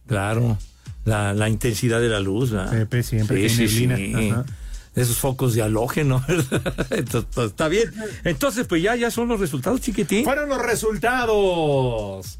claro. 0.07 0.57
La, 1.05 1.35
la 1.35 1.49
intensidad 1.49 2.01
de 2.01 2.09
la 2.09 2.21
luz, 2.21 2.53
¿verdad? 2.53 2.71
Pepe, 2.71 3.03
siempre 3.03 3.49
sí, 3.49 3.67
sí, 3.67 3.87
neblina. 3.89 4.45
Sí. 4.47 4.53
Esos 4.99 5.19
focos 5.19 5.55
de 5.55 5.63
halógeno, 5.63 6.25
¿verdad? 6.29 6.87
Entonces, 6.91 7.45
está 7.45 7.69
bien. 7.69 7.93
Entonces, 8.25 8.67
pues 8.67 8.83
ya, 8.83 8.97
ya 8.97 9.13
son 9.13 9.29
los 9.29 9.39
resultados, 9.39 9.81
chiquitín. 9.81 10.25
Fueron 10.25 10.49
los 10.49 10.61
resultados. 10.61 12.39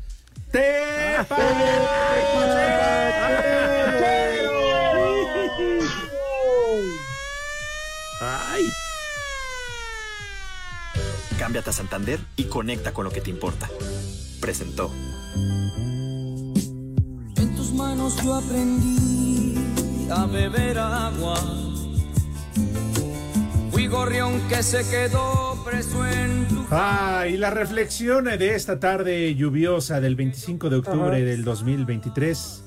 ¡Te 0.51 1.19
¡Ay! 8.21 8.69
Cámbiate 11.39 11.71
a 11.71 11.73
Santander 11.73 12.19
y 12.35 12.45
conecta 12.45 12.93
con 12.93 13.05
lo 13.05 13.13
que 13.13 13.21
te 13.21 13.31
importa. 13.31 13.71
Presentó. 14.41 14.91
En 17.37 17.55
tus 17.57 17.73
manos 17.73 18.17
yo 18.25 18.35
aprendí 18.35 19.55
a 20.11 20.27
beber 20.27 20.79
agua. 20.79 21.68
Gorrión 23.89 24.41
que 24.49 24.63
se 24.63 24.89
quedó 24.89 25.63
preso 25.65 26.07
en 26.07 26.47
tu. 26.49 26.67
Ah, 26.71 27.25
y 27.29 27.37
la 27.37 27.51
reflexión 27.51 28.25
de 28.25 28.55
esta 28.55 28.79
tarde 28.79 29.35
lluviosa 29.35 30.01
del 30.01 30.15
25 30.15 30.69
de 30.71 30.77
octubre 30.77 31.17
Ajá. 31.17 31.25
del 31.25 31.45
2023 31.45 32.65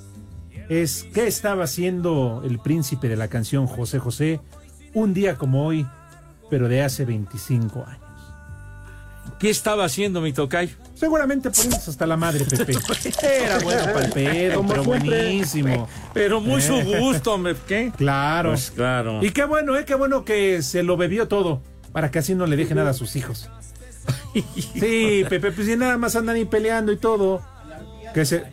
es 0.70 1.08
¿qué 1.14 1.28
estaba 1.28 1.66
haciendo 1.66 2.42
el 2.46 2.60
príncipe 2.60 3.08
de 3.08 3.16
la 3.18 3.28
canción 3.28 3.68
José 3.68 4.00
José 4.00 4.40
un 4.94 5.14
día 5.14 5.36
como 5.36 5.66
hoy, 5.66 5.86
pero 6.50 6.68
de 6.68 6.82
hace 6.82 7.06
25 7.06 7.86
años? 7.86 8.02
¿Qué 9.40 9.50
estaba 9.50 9.86
haciendo 9.86 10.22
mi 10.22 10.34
tocayo? 10.34 10.76
Seguramente 11.02 11.50
poniéndose 11.50 11.90
hasta 11.90 12.06
la 12.06 12.16
madre, 12.16 12.46
Pepe. 12.46 12.74
Era 13.24 13.58
bueno 13.60 13.84
para 13.86 14.06
el 14.06 14.12
pedo, 14.12 14.56
Como 14.58 14.70
pero 14.70 14.84
siempre. 14.84 15.10
buenísimo. 15.24 15.90
Pero 16.14 16.40
muy 16.42 16.62
su 16.62 16.76
Eh. 16.76 17.00
gusto, 17.00 17.34
hombre. 17.34 17.56
¿Qué? 17.68 17.92
Claro. 17.98 18.52
Pues 18.52 18.70
claro. 18.70 19.18
Y 19.24 19.32
qué 19.32 19.44
bueno, 19.46 19.76
eh, 19.76 19.84
qué 19.84 19.96
bueno 19.96 20.24
que 20.24 20.62
se 20.62 20.84
lo 20.84 20.98
bebió 20.98 21.28
todo, 21.28 21.60
para 21.92 22.12
que 22.12 22.20
así 22.20 22.36
no 22.36 22.46
le 22.46 22.56
deje 22.56 22.76
nada 22.76 22.92
a 22.92 22.94
sus 22.94 23.16
hijos. 23.16 23.50
Sí, 24.34 25.26
Pepe, 25.28 25.52
pues 25.52 25.68
si 25.68 25.76
nada 25.76 25.98
más 25.98 26.16
andan 26.16 26.36
ahí 26.36 26.46
peleando 26.46 26.92
y 26.92 26.98
todo, 26.98 27.42
que 28.14 28.24
se, 28.26 28.44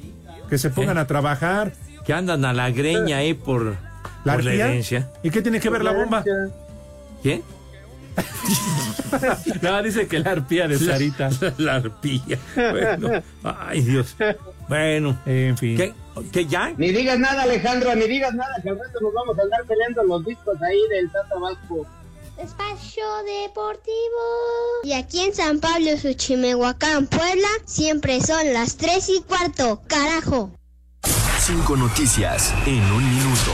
que 0.49 0.57
se 0.57 0.71
pongan 0.71 0.97
a 0.97 1.07
trabajar. 1.07 1.73
Que 2.07 2.15
andan 2.15 2.47
a 2.47 2.55
la 2.55 2.71
greña 2.71 3.19
ahí 3.19 3.35
por 3.35 3.77
¿La 4.25 4.35
por 4.37 4.45
la 4.45 4.55
herencia. 4.55 5.11
¿Y 5.23 5.29
qué 5.31 5.43
tiene 5.43 5.61
que 5.61 5.69
ver 5.69 5.85
la 5.85 5.93
bomba? 5.93 6.25
¿Quién? 7.23 7.43
No, 9.62 9.83
dice 9.83 10.07
que 10.07 10.19
la 10.19 10.33
arpía 10.33 10.69
de 10.69 10.79
Sarita. 10.79 11.31
La, 11.41 11.55
la 11.59 11.75
arpía. 11.77 12.39
Bueno, 12.55 13.23
ay 13.43 13.81
Dios. 13.81 14.16
Bueno, 14.69 15.19
en 15.25 15.57
fin. 15.57 15.77
¿Qué, 15.77 15.95
qué 16.31 16.47
ya? 16.47 16.73
Ni 16.77 16.91
digas 16.91 17.19
nada, 17.19 17.45
Alejandro, 17.45 17.95
ni 17.95 18.07
digas 18.07 18.35
nada, 18.35 18.55
que 18.62 18.69
al 18.69 18.79
rato 18.79 19.01
nos 19.01 19.14
vamos 19.14 19.39
a 19.39 19.43
andar 19.43 19.64
peleando 19.64 20.03
los 20.05 20.25
discos 20.25 20.61
ahí 20.62 20.81
del 20.91 21.11
Tata 21.11 21.39
Vasco. 21.39 21.87
Espacio 22.39 23.05
Deportivo. 23.25 24.85
Y 24.85 24.93
aquí 24.93 25.21
en 25.21 25.35
San 25.35 25.59
Pablo, 25.59 25.97
Suchimehuacán, 26.01 27.07
Puebla, 27.07 27.49
siempre 27.64 28.21
son 28.21 28.53
las 28.53 28.77
3 28.77 29.09
y 29.09 29.23
cuarto. 29.23 29.83
Carajo. 29.89 30.53
Cinco 31.41 31.77
noticias 31.77 32.55
en 32.66 32.83
un 32.93 33.16
minuto. 33.16 33.53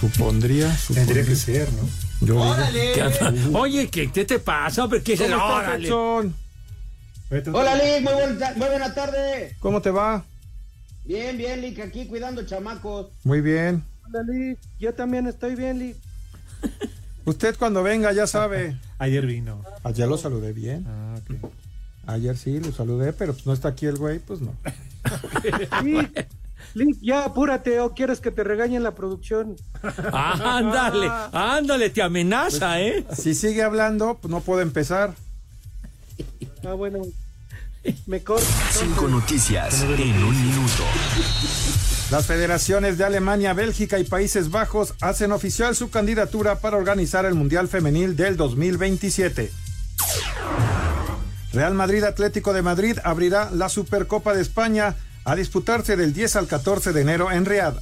Supondría, 0.00 0.76
Tendría 0.94 1.24
que 1.24 1.34
ser, 1.34 1.68
¿no? 1.72 1.88
Yo 2.20 2.34
digo- 2.34 2.94
¿Qué 2.94 3.02
anda? 3.02 3.34
Oye, 3.58 3.88
¿qué, 3.88 4.10
qué 4.12 4.24
te 4.24 4.38
pasa? 4.38 4.84
hombre? 4.84 5.02
¿Qué 5.02 5.16
se 5.16 5.24
¿Cómo 5.28 5.36
estás, 5.36 5.90
Órale. 5.90 7.50
Hola, 7.52 7.74
Lick, 7.74 8.02
muy, 8.04 8.12
buena- 8.14 8.52
muy 8.56 8.68
buena 8.68 8.94
tarde. 8.94 9.56
¿Cómo 9.60 9.82
te 9.82 9.90
va? 9.90 10.24
Bien, 11.04 11.36
bien, 11.36 11.60
Lick, 11.60 11.80
aquí 11.80 12.06
cuidando 12.06 12.42
chamacos. 12.44 13.08
Muy 13.24 13.40
bien. 13.40 13.84
Hola, 14.06 14.22
Lick. 14.22 14.58
Yo 14.78 14.94
también 14.94 15.26
estoy 15.26 15.54
bien, 15.54 15.78
Lick. 15.78 15.96
Usted 17.24 17.56
cuando 17.58 17.82
venga 17.82 18.12
ya 18.12 18.26
sabe. 18.26 18.78
Ayer 18.98 19.26
vino. 19.26 19.62
Ayer 19.84 20.08
lo 20.08 20.16
saludé 20.16 20.52
bien. 20.52 20.84
Ah, 20.88 21.16
ok. 21.18 21.50
Ayer 22.06 22.36
sí 22.38 22.58
lo 22.60 22.72
saludé, 22.72 23.12
pero 23.12 23.34
pues 23.34 23.46
no 23.46 23.52
está 23.52 23.68
aquí 23.68 23.84
el 23.86 23.96
güey, 23.96 24.18
pues 24.20 24.40
no. 24.40 24.54
Lick, 26.74 26.98
ya 27.00 27.24
apúrate 27.24 27.80
o 27.80 27.94
quieres 27.94 28.20
que 28.20 28.30
te 28.30 28.44
regañen 28.44 28.82
la 28.82 28.94
producción. 28.94 29.56
Ándale, 30.12 31.10
ándale, 31.32 31.90
te 31.90 32.02
amenaza, 32.02 32.80
¿eh? 32.80 33.04
Si 33.16 33.34
sigue 33.34 33.62
hablando, 33.62 34.18
pues 34.20 34.30
no 34.30 34.40
puedo 34.40 34.60
empezar. 34.60 35.14
Ah, 36.64 36.72
bueno. 36.72 37.02
Me 38.06 38.22
corto. 38.22 38.46
Cinco 38.72 39.08
noticias 39.08 39.82
en 39.82 40.24
un 40.24 40.46
minuto. 40.46 40.82
Las 42.10 42.26
federaciones 42.26 42.98
de 42.98 43.04
Alemania, 43.04 43.52
Bélgica 43.52 43.98
y 43.98 44.04
Países 44.04 44.50
Bajos 44.50 44.94
hacen 45.00 45.30
oficial 45.32 45.76
su 45.76 45.90
candidatura 45.90 46.58
para 46.60 46.76
organizar 46.76 47.24
el 47.24 47.34
Mundial 47.34 47.68
Femenil 47.68 48.16
del 48.16 48.36
2027. 48.36 49.50
Real 51.52 51.74
Madrid 51.74 52.04
Atlético 52.04 52.52
de 52.52 52.62
Madrid 52.62 52.98
abrirá 53.04 53.50
la 53.50 53.68
Supercopa 53.68 54.34
de 54.34 54.42
España 54.42 54.96
a 55.28 55.36
disputarse 55.36 55.96
del 55.96 56.14
10 56.14 56.36
al 56.36 56.46
14 56.46 56.94
de 56.94 57.02
enero 57.02 57.30
en 57.30 57.44
Riad. 57.44 57.74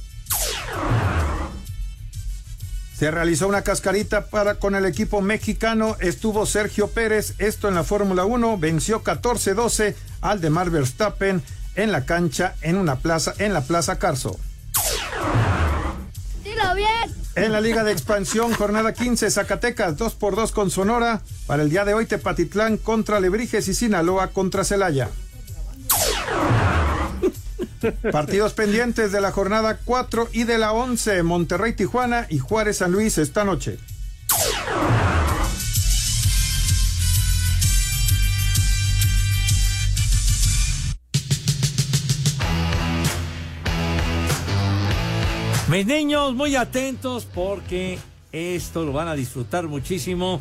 Se 2.97 3.09
realizó 3.09 3.47
una 3.47 3.61
cascarita 3.61 4.25
para 4.25 4.55
con 4.55 4.75
el 4.75 4.85
equipo 4.85 5.21
mexicano, 5.21 5.95
estuvo 6.01 6.45
Sergio 6.45 6.87
Pérez, 6.89 7.35
esto 7.37 7.69
en 7.69 7.75
la 7.75 7.85
Fórmula 7.85 8.25
1, 8.25 8.57
venció 8.57 9.01
14-12 9.01 9.95
al 10.19 10.41
de 10.41 10.49
Mar 10.49 10.71
Verstappen 10.71 11.41
en 11.75 11.91
la 11.93 12.05
cancha 12.05 12.55
en 12.61 12.75
una 12.75 12.97
plaza 12.97 13.33
en 13.37 13.53
la 13.53 13.61
Plaza 13.61 13.97
Carso. 13.97 14.37
Dilo 16.43 16.75
bien. 16.75 17.15
En 17.35 17.53
la 17.53 17.61
Liga 17.61 17.85
de 17.85 17.93
Expansión, 17.93 18.51
jornada 18.55 18.93
15, 18.93 19.29
Zacatecas 19.31 19.95
2 19.95 20.15
por 20.15 20.35
2 20.35 20.51
con 20.51 20.69
Sonora. 20.69 21.21
Para 21.45 21.63
el 21.63 21.69
día 21.69 21.85
de 21.85 21.93
hoy, 21.93 22.07
Tepatitlán 22.07 22.77
contra 22.77 23.21
Lebrijes 23.21 23.67
y 23.67 23.73
Sinaloa 23.73 24.29
contra 24.29 24.65
Celaya. 24.65 25.09
Partidos 28.11 28.53
pendientes 28.53 29.11
de 29.11 29.21
la 29.21 29.31
jornada 29.31 29.79
4 29.83 30.29
y 30.33 30.43
de 30.43 30.57
la 30.57 30.71
11, 30.73 31.23
Monterrey, 31.23 31.73
Tijuana 31.73 32.27
y 32.29 32.39
Juárez, 32.39 32.77
San 32.77 32.91
Luis 32.91 33.17
esta 33.17 33.43
noche. 33.43 33.77
Mis 45.69 45.85
niños, 45.85 46.33
muy 46.33 46.55
atentos 46.55 47.25
porque 47.25 47.99
Esto 48.31 48.85
lo 48.85 48.93
van 48.93 49.07
a 49.07 49.15
disfrutar 49.15 49.67
muchísimo. 49.67 50.39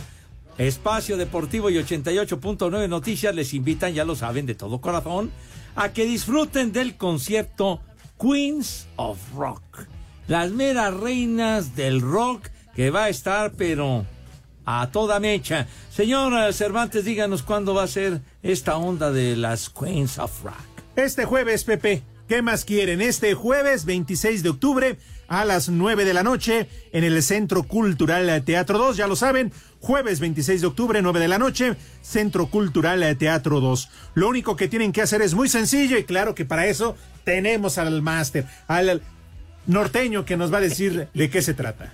Espacio 0.58 1.16
Deportivo 1.16 1.68
y 1.68 1.74
88.9 1.74 2.88
Noticias 2.88 3.34
les 3.34 3.52
invitan, 3.54 3.92
ya 3.92 4.04
lo 4.04 4.16
saben, 4.16 4.46
de 4.46 4.54
todo 4.54 4.80
corazón, 4.80 5.30
a 5.76 5.92
que 5.92 6.06
disfruten 6.06 6.72
del 6.72 6.96
concierto 6.96 7.80
Queens 8.20 8.88
of 8.96 9.18
Rock. 9.34 9.86
Las 10.26 10.50
meras 10.50 10.92
reinas 10.94 11.76
del 11.76 12.00
rock 12.00 12.48
que 12.74 12.90
va 12.90 13.04
a 13.04 13.08
estar, 13.10 13.52
pero 13.52 14.04
a 14.64 14.90
toda 14.90 15.20
mecha. 15.20 15.68
Señor 15.90 16.52
Cervantes, 16.52 17.04
díganos 17.04 17.42
cuándo 17.42 17.74
va 17.74 17.84
a 17.84 17.88
ser 17.88 18.22
esta 18.42 18.76
onda 18.76 19.12
de 19.12 19.36
las 19.36 19.70
Queens 19.70 20.18
of 20.18 20.42
Rock. 20.42 20.56
Este 20.96 21.24
jueves, 21.24 21.64
Pepe. 21.64 22.02
¿Qué 22.26 22.42
más 22.42 22.64
quieren? 22.64 23.00
Este 23.00 23.34
jueves 23.34 23.84
26 23.84 24.42
de 24.42 24.48
octubre 24.48 24.98
a 25.28 25.44
las 25.44 25.68
9 25.68 26.04
de 26.04 26.14
la 26.14 26.24
noche 26.24 26.68
en 26.92 27.04
el 27.04 27.22
Centro 27.22 27.62
Cultural 27.62 28.42
Teatro 28.44 28.78
2, 28.78 28.96
ya 28.96 29.06
lo 29.06 29.14
saben, 29.14 29.52
jueves 29.86 30.18
26 30.18 30.62
de 30.62 30.66
octubre 30.66 31.00
9 31.00 31.20
de 31.20 31.28
la 31.28 31.38
noche, 31.38 31.76
Centro 32.02 32.48
Cultural 32.48 33.16
Teatro 33.16 33.60
2. 33.60 33.88
Lo 34.14 34.28
único 34.28 34.56
que 34.56 34.66
tienen 34.66 34.90
que 34.90 35.00
hacer 35.00 35.22
es 35.22 35.34
muy 35.34 35.48
sencillo 35.48 35.96
y 35.96 36.02
claro 36.02 36.34
que 36.34 36.44
para 36.44 36.66
eso 36.66 36.96
tenemos 37.22 37.78
al 37.78 38.02
máster, 38.02 38.46
al 38.66 39.00
norteño 39.66 40.24
que 40.24 40.36
nos 40.36 40.52
va 40.52 40.58
a 40.58 40.62
decir 40.62 41.06
de 41.14 41.30
qué 41.30 41.40
se 41.40 41.54
trata. 41.54 41.92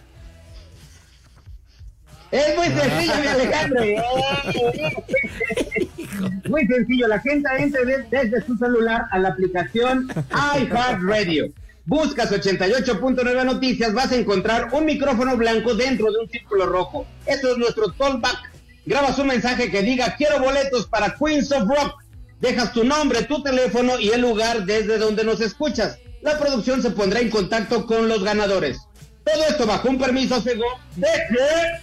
Es 2.30 2.57
muy 2.57 2.68
sencillo, 2.68 3.14
mi 3.20 3.26
Alejandro. 3.26 3.82
muy 6.49 6.66
sencillo. 6.66 7.09
La 7.09 7.20
gente 7.20 7.47
entra 7.59 7.82
desde 8.11 8.40
su 8.47 8.57
celular 8.57 9.05
a 9.11 9.18
la 9.18 9.28
aplicación 9.28 10.09
iHeartRadio. 10.57 11.53
Buscas 11.85 12.30
88.9 12.30 13.45
Noticias, 13.45 13.93
vas 13.93 14.12
a 14.12 14.16
encontrar 14.16 14.68
un 14.72 14.85
micrófono 14.85 15.37
blanco 15.37 15.74
dentro 15.74 16.12
de 16.12 16.18
un 16.20 16.28
círculo 16.30 16.66
rojo. 16.66 17.07
Eso 17.26 17.53
es 17.53 17.59
nuestro 17.59 17.93
callback. 17.99 18.53
Grabas 18.87 19.18
un 19.18 19.26
mensaje 19.28 19.70
que 19.70 19.83
diga 19.83 20.14
quiero 20.16 20.39
boletos 20.41 20.87
para 20.87 21.16
Queens 21.16 21.51
of 21.53 21.68
Rock. 21.68 21.95
Dejas 22.41 22.72
tu 22.72 22.85
nombre, 22.85 23.22
tu 23.22 23.43
teléfono 23.43 23.99
y 23.99 24.11
el 24.11 24.20
lugar 24.20 24.64
desde 24.64 24.99
donde 24.99 25.24
nos 25.24 25.41
escuchas. 25.41 25.99
La 26.22 26.39
producción 26.39 26.83
se 26.83 26.91
pondrá 26.91 27.20
en 27.20 27.30
contacto 27.30 27.87
con 27.87 28.09
los 28.09 28.22
ganadores. 28.22 28.78
Todo 29.24 29.45
esto 29.49 29.66
bajo 29.66 29.89
un 29.89 29.99
permiso 29.99 30.41
cego 30.41 30.66
de 30.97 31.09
que 31.09 31.83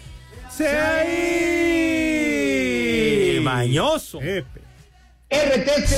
¡Sí! 3.35 3.39
Mañoso. 3.41 4.19
RTC 5.29 5.91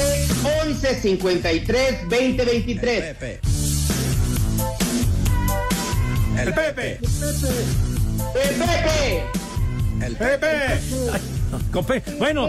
1153 0.43 2.09
2023. 2.09 3.60
El 6.37 6.53
Pepe. 6.53 6.99
El 8.35 8.55
Pepe. 8.55 9.23
El 10.01 10.15
Pepe. 10.15 12.01
Bueno, 12.17 12.47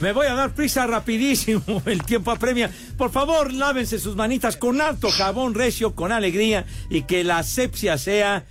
me 0.00 0.12
voy 0.12 0.26
a 0.26 0.34
dar 0.34 0.54
prisa 0.54 0.86
rapidísimo. 0.86 1.82
El 1.86 2.02
tiempo 2.04 2.30
apremia. 2.30 2.70
Por 2.96 3.10
favor, 3.10 3.52
lávense 3.52 3.98
sus 3.98 4.16
manitas 4.16 4.56
con 4.56 4.80
alto 4.80 5.10
jabón 5.10 5.54
recio, 5.54 5.94
con 5.94 6.12
alegría 6.12 6.64
y 6.88 7.02
que 7.02 7.24
la 7.24 7.38
asepsia 7.38 7.98
sea 7.98 8.44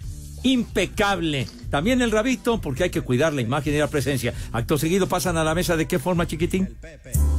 impecable. 0.44 1.48
También 1.70 2.02
el 2.02 2.12
rabito, 2.12 2.62
porque 2.62 2.84
hay 2.84 2.90
que 2.90 3.02
cuidar 3.02 3.34
la 3.34 3.42
imagen 3.42 3.74
y 3.74 3.78
la 3.78 3.88
presencia. 3.88 4.34
Acto 4.52 4.78
seguido 4.78 5.08
pasan 5.08 5.38
a 5.38 5.44
la 5.44 5.56
mesa 5.56 5.76
de 5.76 5.88
qué 5.88 5.98
forma, 5.98 6.28
chiquitín? 6.28 6.78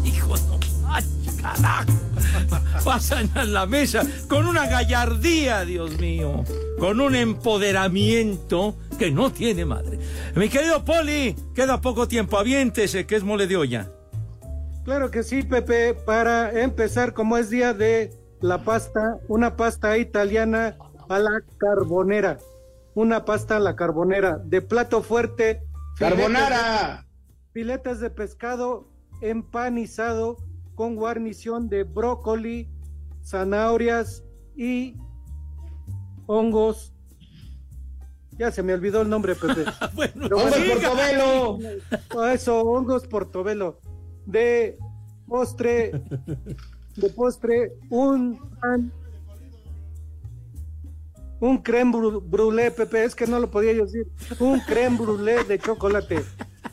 Hijo 0.05 0.36
de... 0.36 0.42
¡Ay, 0.88 1.05
carajo! 1.40 1.92
Pasan 2.84 3.30
a 3.34 3.45
la 3.45 3.66
mesa 3.66 4.03
con 4.28 4.47
una 4.47 4.66
gallardía, 4.66 5.64
Dios 5.64 5.99
mío. 5.99 6.45
Con 6.78 7.00
un 7.00 7.14
empoderamiento 7.14 8.76
que 8.98 9.10
no 9.10 9.32
tiene 9.32 9.64
madre. 9.64 9.98
Mi 10.34 10.48
querido 10.48 10.84
Poli, 10.84 11.36
queda 11.54 11.80
poco 11.80 12.08
tiempo. 12.08 12.38
Aviéntese, 12.38 13.06
que 13.06 13.16
es 13.16 13.22
mole 13.22 13.46
de 13.46 13.56
olla. 13.56 13.90
Claro 14.84 15.10
que 15.10 15.22
sí, 15.22 15.42
Pepe. 15.42 15.94
Para 15.94 16.60
empezar, 16.60 17.14
como 17.14 17.36
es 17.38 17.50
día 17.50 17.72
de 17.72 18.12
la 18.40 18.64
pasta, 18.64 19.18
una 19.28 19.56
pasta 19.56 19.96
italiana 19.96 20.76
a 21.08 21.18
la 21.18 21.42
carbonera 21.58 22.38
una 22.94 23.24
pasta 23.24 23.56
a 23.56 23.60
la 23.60 23.76
carbonera, 23.76 24.38
de 24.38 24.62
plato 24.62 25.02
fuerte. 25.02 25.62
¡Carbonara! 25.98 27.06
Filetes 27.52 28.00
de 28.00 28.10
pescado 28.10 28.88
empanizado 29.20 30.36
con 30.74 30.96
guarnición 30.96 31.68
de 31.68 31.84
brócoli, 31.84 32.68
zanahorias 33.22 34.24
y 34.56 34.96
hongos. 36.26 36.92
Ya 38.32 38.50
se 38.50 38.62
me 38.62 38.74
olvidó 38.74 39.02
el 39.02 39.08
nombre, 39.08 39.34
Pepe. 39.34 39.64
¡Hongos 40.34 40.58
portobelo! 40.58 41.58
Eso, 42.32 42.60
hongos 42.62 43.06
portobelo. 43.06 43.78
De 44.26 44.78
postre, 45.28 45.92
de 46.96 47.10
postre, 47.10 47.74
un 47.90 48.38
pan 48.60 48.92
un 51.40 51.58
creme 51.58 51.92
brûlée, 52.22 52.70
Pepe, 52.70 53.04
es 53.04 53.14
que 53.14 53.26
no 53.26 53.38
lo 53.38 53.50
podía 53.50 53.72
yo 53.72 53.84
decir, 53.84 54.06
un 54.40 54.60
creme 54.60 54.96
brûlée 54.96 55.44
de 55.44 55.58
chocolate 55.58 56.24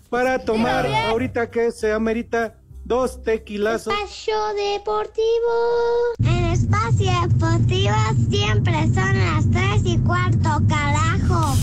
para 0.10 0.40
tomar 0.40 0.86
ahorita 0.86 1.50
que 1.50 1.72
se 1.72 1.92
amerita 1.92 2.56
dos 2.86 3.22
tequilazos. 3.22 3.94
Espacio 3.94 4.36
Deportivo. 4.54 6.41
Espacio 6.62 7.12
Deportivo 7.28 7.96
siempre 8.30 8.74
son 8.94 9.18
las 9.18 9.50
tres 9.50 9.82
y 9.84 9.98
cuarto, 9.98 10.62
carajo. 10.70 11.56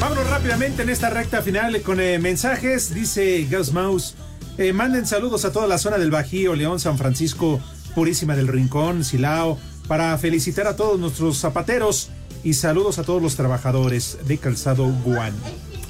Vámonos 0.00 0.28
rápidamente 0.28 0.82
en 0.82 0.88
esta 0.88 1.08
recta 1.10 1.40
final 1.40 1.82
con 1.82 2.00
eh, 2.00 2.18
mensajes. 2.18 2.92
Dice 2.92 3.46
Gus 3.48 3.72
Mouse. 3.72 4.16
Eh, 4.58 4.72
manden 4.72 5.06
saludos 5.06 5.44
a 5.44 5.52
toda 5.52 5.66
la 5.66 5.78
zona 5.78 5.98
del 5.98 6.10
Bajío, 6.10 6.54
León, 6.54 6.80
San 6.80 6.98
Francisco, 6.98 7.60
Purísima 7.94 8.36
del 8.36 8.48
Rincón, 8.48 9.04
Silao, 9.04 9.58
para 9.88 10.16
felicitar 10.18 10.66
a 10.66 10.76
todos 10.76 10.98
nuestros 11.00 11.38
zapateros 11.38 12.10
y 12.44 12.54
saludos 12.54 12.98
a 12.98 13.04
todos 13.04 13.22
los 13.22 13.36
trabajadores 13.36 14.18
de 14.26 14.38
Calzado 14.38 14.84
Guan. 15.04 15.34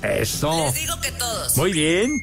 Eso. 0.02 0.52
Les 0.66 0.74
digo 0.74 1.00
que 1.00 1.10
todos. 1.12 1.56
Muy 1.56 1.72
bien. 1.72 2.22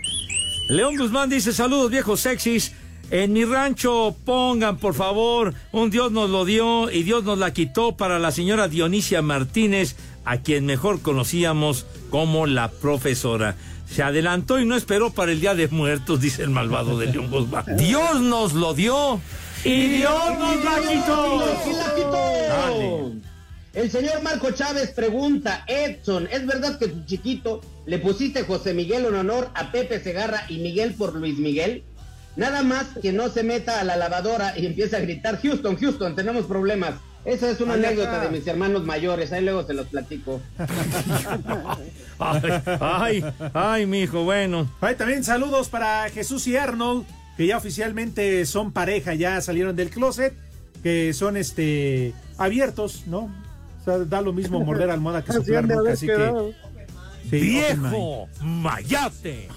León 0.69 0.97
Guzmán 0.97 1.29
dice 1.29 1.53
saludos 1.53 1.91
viejos 1.91 2.21
sexys. 2.21 2.73
En 3.09 3.31
mi 3.31 3.45
rancho 3.45 4.17
pongan, 4.25 4.77
por 4.77 4.93
favor, 4.93 5.53
un 5.71 5.89
Dios 5.89 6.11
nos 6.11 6.29
lo 6.29 6.43
dio 6.43 6.91
y 6.91 7.03
Dios 7.03 7.23
nos 7.23 7.37
la 7.37 7.53
quitó 7.53 7.95
para 7.95 8.19
la 8.19 8.31
señora 8.31 8.67
Dionisia 8.67 9.21
Martínez, 9.21 9.95
a 10.25 10.37
quien 10.37 10.65
mejor 10.65 11.01
conocíamos 11.01 11.85
como 12.09 12.47
la 12.47 12.69
profesora. 12.69 13.55
Se 13.89 14.03
adelantó 14.03 14.59
y 14.59 14.65
no 14.65 14.75
esperó 14.75 15.11
para 15.11 15.31
el 15.31 15.39
Día 15.39 15.55
de 15.55 15.67
Muertos, 15.69 16.21
dice 16.21 16.43
el 16.43 16.49
malvado 16.49 16.99
de 16.99 17.07
León 17.07 17.29
Guzmán. 17.29 17.65
Dios 17.77 18.21
nos 18.21 18.53
lo 18.53 18.73
dio 18.73 19.21
y 19.63 19.97
Dios 19.97 20.37
nos 20.37 20.63
la 20.63 20.79
quitó. 20.81 21.57
El 23.73 23.91
señor 23.91 24.23
Marco 24.23 24.49
Chávez 24.51 24.89
pregunta, 24.89 25.63
Edson, 25.67 26.27
¿es 26.31 26.47
verdad 26.47 26.79
que 26.79 26.87
tu 26.87 27.05
chiquito 27.05 27.61
le 27.85 27.99
pusiste 27.99 28.43
José 28.43 28.73
Miguel 28.73 29.05
en 29.05 29.13
honor 29.13 29.51
a 29.53 29.71
Pepe 29.71 29.99
Segarra 29.99 30.45
y 30.49 30.57
Miguel 30.57 30.95
por 30.95 31.15
Luis 31.15 31.37
Miguel? 31.37 31.83
Nada 32.35 32.63
más 32.63 32.87
que 33.01 33.11
no 33.11 33.29
se 33.29 33.43
meta 33.43 33.79
a 33.79 33.83
la 33.83 33.95
lavadora 33.95 34.57
y 34.57 34.65
empiece 34.65 34.95
a 34.95 34.99
gritar, 34.99 35.39
Houston, 35.41 35.77
Houston, 35.77 36.15
tenemos 36.15 36.45
problemas. 36.45 36.95
Esa 37.27 37.51
es 37.51 37.59
una 37.59 37.73
anécdota 37.73 38.21
de 38.21 38.29
mis 38.29 38.47
hermanos 38.47 38.85
mayores, 38.85 39.33
ahí 39.33 39.43
luego 39.43 39.61
se 39.63 39.73
los 39.73 39.87
platico. 39.87 40.39
ay, 42.19 42.63
ay, 42.79 43.25
ay, 43.53 43.85
mi 43.85 44.03
hijo, 44.03 44.23
bueno. 44.23 44.71
Hay 44.79 44.95
también 44.95 45.25
saludos 45.25 45.67
para 45.67 46.09
Jesús 46.09 46.47
y 46.47 46.55
Arnold, 46.55 47.05
que 47.35 47.45
ya 47.45 47.57
oficialmente 47.57 48.45
son 48.45 48.71
pareja, 48.71 49.13
ya 49.13 49.41
salieron 49.41 49.75
del 49.75 49.89
closet, 49.89 50.33
que 50.81 51.11
son 51.11 51.35
este 51.35 52.13
abiertos, 52.37 53.03
¿no? 53.07 53.29
O 53.81 53.83
sea, 53.83 53.97
da 53.97 54.21
lo 54.21 54.31
mismo 54.31 54.61
morder 54.61 54.89
almohada 54.89 55.21
que 55.21 55.33
soplar 55.33 55.67
boca, 55.67 55.91
así 55.91 56.07
que... 56.07 56.53
Sí, 57.29 57.39
¡Viejo! 57.41 58.29
¡Mayate! 58.41 59.49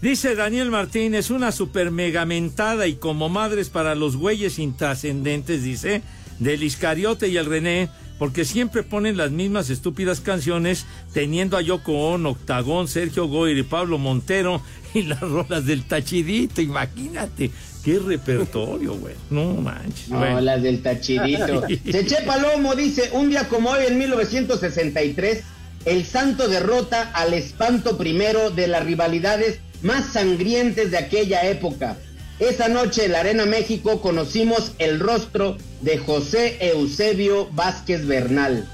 Dice 0.00 0.34
Daniel 0.36 0.70
Martínez, 0.70 1.30
una 1.30 1.52
super 1.52 1.90
mega 1.90 2.24
mentada 2.24 2.86
y 2.86 2.94
como 2.94 3.28
madres 3.28 3.68
para 3.68 3.94
los 3.94 4.16
güeyes 4.16 4.58
intrascendentes, 4.58 5.62
dice, 5.64 6.02
del 6.38 6.62
Iscariote 6.62 7.28
y 7.28 7.36
el 7.36 7.46
René, 7.46 7.88
porque 8.18 8.44
siempre 8.44 8.82
ponen 8.82 9.16
las 9.16 9.30
mismas 9.30 9.70
estúpidas 9.70 10.20
canciones, 10.20 10.86
teniendo 11.12 11.56
a 11.56 11.62
Yoko 11.62 11.92
Ono, 12.10 12.30
Octagón, 12.30 12.88
Sergio 12.88 13.28
Goyri, 13.28 13.62
Pablo 13.62 13.98
Montero 13.98 14.62
y 14.94 15.02
las 15.02 15.20
rolas 15.20 15.66
del 15.66 15.84
Tachidito, 15.84 16.60
imagínate, 16.60 17.50
Qué 17.84 17.98
repertorio, 17.98 18.94
güey. 18.96 19.14
No 19.30 19.54
manches. 19.54 20.08
No, 20.08 20.18
Bueno. 20.18 20.40
las 20.40 20.62
del 20.62 20.82
tachidito. 20.82 21.66
Cheche 21.90 22.16
Palomo 22.26 22.74
dice, 22.74 23.10
un 23.12 23.30
día 23.30 23.48
como 23.48 23.70
hoy, 23.70 23.86
en 23.86 23.96
1963, 23.96 25.42
el 25.84 26.04
Santo 26.04 26.48
derrota 26.48 27.10
al 27.14 27.32
espanto 27.34 27.96
primero 27.96 28.50
de 28.50 28.66
las 28.66 28.84
rivalidades 28.84 29.60
más 29.82 30.12
sangrientes 30.12 30.90
de 30.90 30.98
aquella 30.98 31.48
época. 31.48 31.96
Esa 32.38 32.68
noche 32.68 33.06
en 33.06 33.12
la 33.12 33.20
Arena 33.20 33.46
México 33.46 34.00
conocimos 34.00 34.72
el 34.78 35.00
rostro 35.00 35.56
de 35.80 35.98
José 35.98 36.56
Eusebio 36.60 37.48
Vázquez 37.52 38.06
Bernal. 38.06 38.68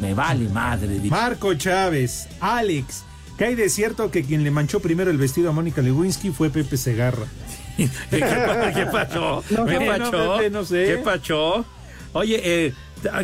Me 0.00 0.14
vale 0.14 0.48
madre. 0.48 0.98
Marco 1.04 1.52
Chávez, 1.54 2.28
Alex. 2.40 3.04
Que 3.36 3.44
hay 3.46 3.54
de 3.54 3.68
cierto 3.68 4.10
que 4.10 4.22
quien 4.24 4.44
le 4.44 4.50
manchó 4.50 4.80
primero 4.80 5.10
el 5.10 5.18
vestido 5.18 5.50
a 5.50 5.52
Mónica 5.52 5.82
Lewinsky 5.82 6.30
fue 6.30 6.48
Pepe 6.50 6.76
Segarra. 6.76 7.26
¿Qué, 7.76 7.86
pa- 8.18 8.72
qué 8.72 8.86
pasó? 8.86 9.44
No 9.50 9.66
¿Qué 9.66 9.78
sé, 9.78 9.84
no, 9.86 9.98
pasó? 10.10 10.36
Pepe, 10.36 10.50
no 10.50 10.64
sé. 10.64 10.84
¿Qué 10.86 10.96
pasó? 10.98 11.64
Oye, 12.12 12.40
eh, 12.42 12.74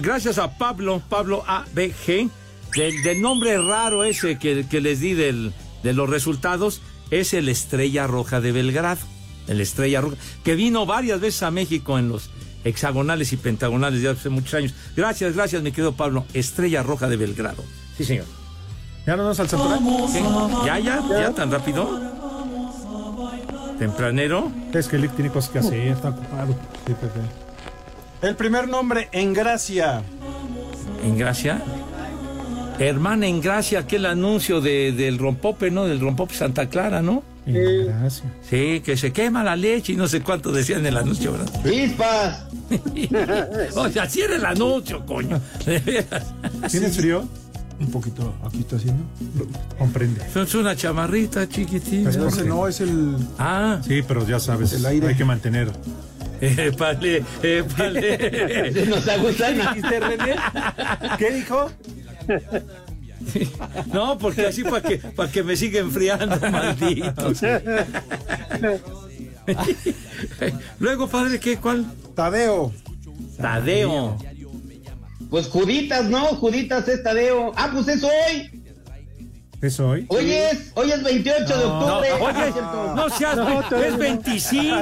gracias 0.00 0.38
a 0.38 0.56
Pablo, 0.58 1.02
Pablo 1.08 1.42
ABG, 1.46 2.28
del, 2.76 3.02
del 3.02 3.20
nombre 3.20 3.56
raro 3.58 4.04
ese 4.04 4.38
que, 4.38 4.66
que 4.70 4.80
les 4.80 5.00
di 5.00 5.14
del, 5.14 5.52
de 5.82 5.92
los 5.94 6.08
resultados, 6.08 6.80
es 7.10 7.34
el 7.34 7.48
Estrella 7.48 8.06
Roja 8.06 8.40
de 8.40 8.52
Belgrado. 8.52 9.00
El 9.48 9.60
Estrella 9.60 10.00
Roja, 10.00 10.16
que 10.44 10.54
vino 10.54 10.86
varias 10.86 11.20
veces 11.20 11.42
a 11.42 11.50
México 11.50 11.98
en 11.98 12.08
los 12.08 12.30
hexagonales 12.64 13.32
y 13.32 13.36
pentagonales 13.36 14.02
de 14.02 14.08
hace 14.08 14.28
muchos 14.28 14.54
años. 14.54 14.74
Gracias, 14.96 15.34
gracias, 15.34 15.62
mi 15.62 15.70
querido 15.70 15.92
Pablo. 15.92 16.24
Estrella 16.34 16.82
Roja 16.82 17.08
de 17.08 17.16
Belgrado. 17.16 17.64
Sí, 17.96 18.04
señor. 18.04 18.26
¿Ya 19.06 19.16
no 19.16 19.22
nos 19.22 19.38
al. 19.38 19.48
¿Ya, 20.64 20.78
ya, 20.80 21.00
ya, 21.08 21.32
tan 21.32 21.50
rápido? 21.50 22.00
¿Tempranero? 23.78 24.50
Es 24.72 24.88
que 24.88 24.98
Lick 24.98 25.14
tiene 25.14 25.30
cosas 25.30 25.50
que 25.50 25.58
hacer, 25.60 25.88
está 25.88 26.08
ocupado. 26.08 26.56
Sí. 26.86 26.94
El 28.22 28.34
primer 28.34 28.66
nombre, 28.68 29.08
en 29.12 29.32
Gracia. 29.32 30.02
¿En 31.04 31.18
Gracia? 31.18 31.62
Hermana 32.78 33.26
en 33.26 33.40
Gracia, 33.40 33.80
aquel 33.80 34.06
anuncio 34.06 34.60
de, 34.60 34.92
del 34.92 35.18
rompope, 35.18 35.70
¿no? 35.70 35.84
Del 35.84 36.00
rompope 36.00 36.34
Santa 36.34 36.68
Clara, 36.68 37.00
¿no? 37.00 37.22
Gracias. 37.46 38.22
Sí, 38.48 38.80
que 38.84 38.96
se 38.96 39.12
quema 39.12 39.44
la 39.44 39.54
leche 39.56 39.92
y 39.92 39.96
no 39.96 40.08
sé 40.08 40.20
cuánto 40.20 40.50
decían 40.52 40.80
en 40.80 40.86
el 40.86 40.96
anuncio, 40.96 41.32
¿verdad? 41.32 41.48
¡Chispas! 41.64 42.44
o 43.76 43.88
sea, 43.88 44.02
así 44.02 44.20
era 44.22 44.36
el 44.36 44.44
anuncio, 44.44 45.04
coño. 45.06 45.40
¿Tienes 46.70 46.96
frío? 46.96 47.24
Un 47.78 47.90
poquito, 47.90 48.34
aquí 48.44 48.60
está 48.60 48.76
haciendo. 48.76 49.04
Comprende. 49.78 50.22
Es 50.34 50.54
una 50.54 50.74
chamarrita 50.74 51.46
chiquitita. 51.48 52.08
Es 52.10 52.16
Ese 52.16 52.44
no, 52.44 52.66
es 52.66 52.80
el. 52.80 53.16
Ah, 53.38 53.80
Sí, 53.86 54.02
pero 54.06 54.26
ya 54.26 54.40
sabes, 54.40 54.72
El 54.72 54.86
aire. 54.86 55.08
hay 55.08 55.14
que 55.14 55.24
mantener. 55.24 55.70
épale, 56.40 57.22
épale. 57.42 58.86
Nos 58.88 59.06
aguzan. 59.06 59.56
¿Qué 61.18 61.30
dijo? 61.32 61.70
No, 63.92 64.18
porque 64.18 64.46
así 64.46 64.62
para 64.62 64.82
que, 64.82 64.98
para 64.98 65.30
que 65.30 65.42
me 65.42 65.56
siga 65.56 65.80
enfriando, 65.80 66.38
malditos. 66.50 67.40
Luego, 70.78 71.08
padre, 71.08 71.38
¿qué? 71.40 71.56
¿Cuál? 71.56 71.86
Tadeo. 72.14 72.72
Tadeo. 73.40 74.16
Pues 75.30 75.48
Juditas, 75.48 76.04
¿no? 76.06 76.26
Juditas 76.36 76.86
es 76.88 77.02
Tadeo. 77.02 77.52
Ah, 77.56 77.70
pues 77.72 77.88
es 77.88 78.02
hoy. 78.04 78.50
¿Es 79.62 79.80
hoy? 79.80 80.04
Hoy 80.08 80.30
es, 80.30 80.70
hoy 80.74 80.92
es 80.92 81.02
28 81.02 81.44
de 81.58 81.64
No, 81.64 81.78
octubre. 81.78 82.12
oye, 82.12 82.52
no 82.94 83.08
seas, 83.08 83.38
es 83.86 83.96
25. 83.96 84.76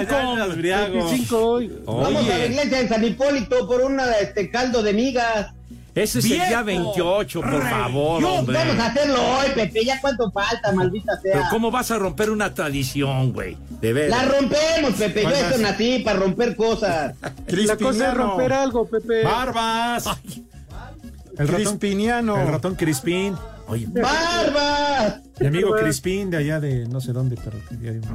25 0.48 1.36
hoy. 1.38 1.72
Vamos 1.86 2.24
a 2.28 2.38
la 2.38 2.46
iglesia 2.46 2.78
de 2.82 2.88
San 2.88 3.04
Hipólito 3.04 3.66
por 3.68 3.80
un 3.82 4.00
este 4.20 4.50
caldo 4.50 4.82
de 4.82 4.92
migas. 4.92 5.53
Ese 5.94 6.18
es 6.18 6.24
el 6.24 6.30
día 6.32 6.62
28, 6.62 7.40
por 7.40 7.62
favor, 7.70 8.24
hombre. 8.24 8.58
Vamos 8.58 8.78
a 8.78 8.86
hacerlo 8.86 9.18
hoy, 9.38 9.46
Pepe. 9.54 9.84
Ya 9.84 10.00
cuánto 10.00 10.30
falta, 10.30 10.72
maldita 10.72 11.20
sea. 11.20 11.32
Pero 11.34 11.44
¿cómo 11.50 11.70
vas 11.70 11.90
a 11.90 11.98
romper 11.98 12.30
una 12.30 12.52
tradición, 12.54 13.32
güey? 13.32 13.56
De 13.80 13.92
La 13.92 14.00
veras. 14.24 14.28
rompemos, 14.28 14.92
Pepe. 14.98 15.22
Yo 15.22 15.28
¿Cuál 15.30 15.34
eso 15.40 15.50
más? 15.50 15.60
nací 15.60 15.98
para 16.00 16.18
romper 16.18 16.56
cosas. 16.56 17.14
La 17.48 17.76
cosa 17.76 18.08
es 18.10 18.14
romper 18.14 18.52
algo, 18.52 18.86
Pepe. 18.88 19.22
¡Barbas! 19.22 20.06
El 21.36 21.48
ratón, 21.48 21.56
Crispiniano. 21.78 22.40
el 22.40 22.48
ratón 22.48 22.74
Crispín. 22.76 23.34
Oye, 23.66 23.86
¡Barbas! 23.88 25.20
Mi 25.40 25.46
amigo 25.48 25.74
Crispín 25.74 26.30
de 26.30 26.36
allá 26.36 26.60
de 26.60 26.86
no 26.86 27.00
sé 27.00 27.12
dónde, 27.12 27.36
pero. 27.42 27.56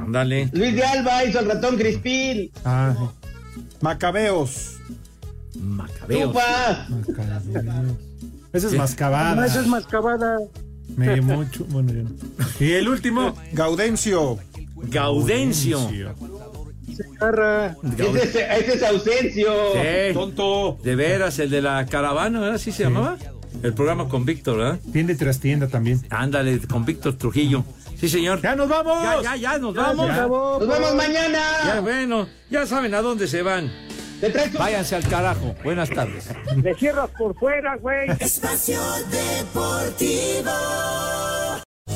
ándale. 0.02 0.48
Luis 0.52 0.74
de 0.74 0.82
Alba 0.84 1.24
hizo 1.24 1.40
el 1.40 1.46
ratón 1.48 1.76
Crispín. 1.76 2.50
Ah, 2.64 2.94
Macabeos. 3.80 4.76
Macabeos. 5.58 6.34
Macabeos. 6.34 7.96
Esa 8.52 8.66
es 8.66 8.72
No, 8.72 8.78
mascabada. 8.78 9.46
esa 9.46 9.60
es 9.60 9.66
mascabada. 9.66 10.38
Me 10.96 11.20
mucho. 11.20 11.64
Bueno, 11.66 11.92
yo 11.92 12.02
no. 12.02 12.10
Y 12.58 12.72
el 12.72 12.88
último. 12.88 13.34
Gaudencio. 13.52 14.38
Gaudencio. 14.76 15.78
Segarra. 16.96 17.76
Ese 17.96 18.10
es, 18.10 18.34
ese 18.34 18.74
es 18.74 18.82
Ausencio. 18.82 19.52
Sí. 19.74 20.14
Tonto. 20.14 20.78
De 20.82 20.96
veras, 20.96 21.38
el 21.38 21.50
de 21.50 21.62
la 21.62 21.86
caravana, 21.86 22.40
¿verdad? 22.40 22.58
¿Sí 22.58 22.72
se 22.72 22.82
llamaba? 22.84 23.16
El 23.62 23.74
programa 23.74 24.08
con 24.08 24.24
Víctor, 24.24 24.58
¿verdad? 24.58 24.78
Tienda 24.92 25.12
y 25.12 25.16
trastienda 25.16 25.68
también. 25.68 26.00
Ándale, 26.10 26.58
con 26.60 26.84
Víctor 26.84 27.16
Trujillo. 27.16 27.64
Sí, 27.98 28.08
señor. 28.08 28.40
¡Ya 28.40 28.56
nos 28.56 28.68
vamos! 28.68 29.02
Ya, 29.02 29.22
ya, 29.22 29.36
ya, 29.36 29.58
nos 29.58 29.74
vamos. 29.74 30.08
Nos 30.08 30.68
vemos 30.68 30.94
mañana. 30.94 31.38
Ya, 31.66 31.80
bueno, 31.80 32.26
ya 32.50 32.66
saben 32.66 32.94
a 32.94 33.02
dónde 33.02 33.28
se 33.28 33.42
van. 33.42 33.70
Te 34.20 34.30
traes 34.30 34.52
un- 34.54 34.58
Váyanse 34.58 34.96
al 34.96 35.02
carajo. 35.04 35.54
Buenas 35.64 35.88
tardes. 35.90 36.28
Le 36.62 36.74
cierras 36.74 37.10
por 37.18 37.34
fuera, 37.38 37.76
güey. 37.76 38.08
Espacio 38.20 38.80
Deportivo. 39.10 40.52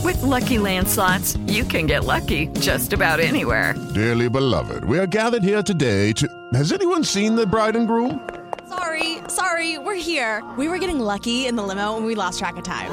With 0.02 0.20
Lucky 0.22 0.58
Land 0.58 0.88
slots, 0.88 1.36
you 1.46 1.64
can 1.64 1.86
get 1.86 2.04
lucky 2.04 2.48
just 2.60 2.92
about 2.92 3.20
anywhere. 3.20 3.74
Dearly 3.94 4.28
beloved, 4.28 4.84
we 4.84 4.98
are 4.98 5.06
gathered 5.06 5.42
here 5.42 5.62
today 5.62 6.12
to. 6.14 6.26
Has 6.54 6.72
anyone 6.72 7.04
seen 7.04 7.36
the 7.36 7.46
bride 7.46 7.76
and 7.76 7.86
groom? 7.86 8.20
Sorry, 8.68 9.18
sorry, 9.28 9.78
we're 9.78 9.94
here. 9.94 10.42
We 10.58 10.68
were 10.68 10.78
getting 10.78 10.98
lucky 11.00 11.46
in 11.46 11.56
the 11.56 11.62
limo 11.62 11.96
and 11.96 12.04
we 12.06 12.14
lost 12.14 12.38
track 12.38 12.56
of 12.56 12.64
time. 12.64 12.90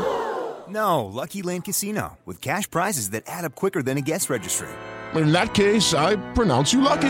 No, 0.70 1.06
Lucky 1.06 1.42
Land 1.42 1.66
Casino, 1.66 2.18
with 2.26 2.40
cash 2.42 2.70
prizes 2.70 3.10
that 3.10 3.24
add 3.28 3.44
up 3.46 3.56
quicker 3.56 3.82
than 3.84 3.98
a 3.98 4.02
guest 4.02 4.30
registry. 4.30 4.70
In 5.16 5.34
that 5.34 5.54
case, 5.54 5.94
I 5.94 6.16
pronounce 6.34 6.72
you 6.72 6.80
lucky. 6.82 7.10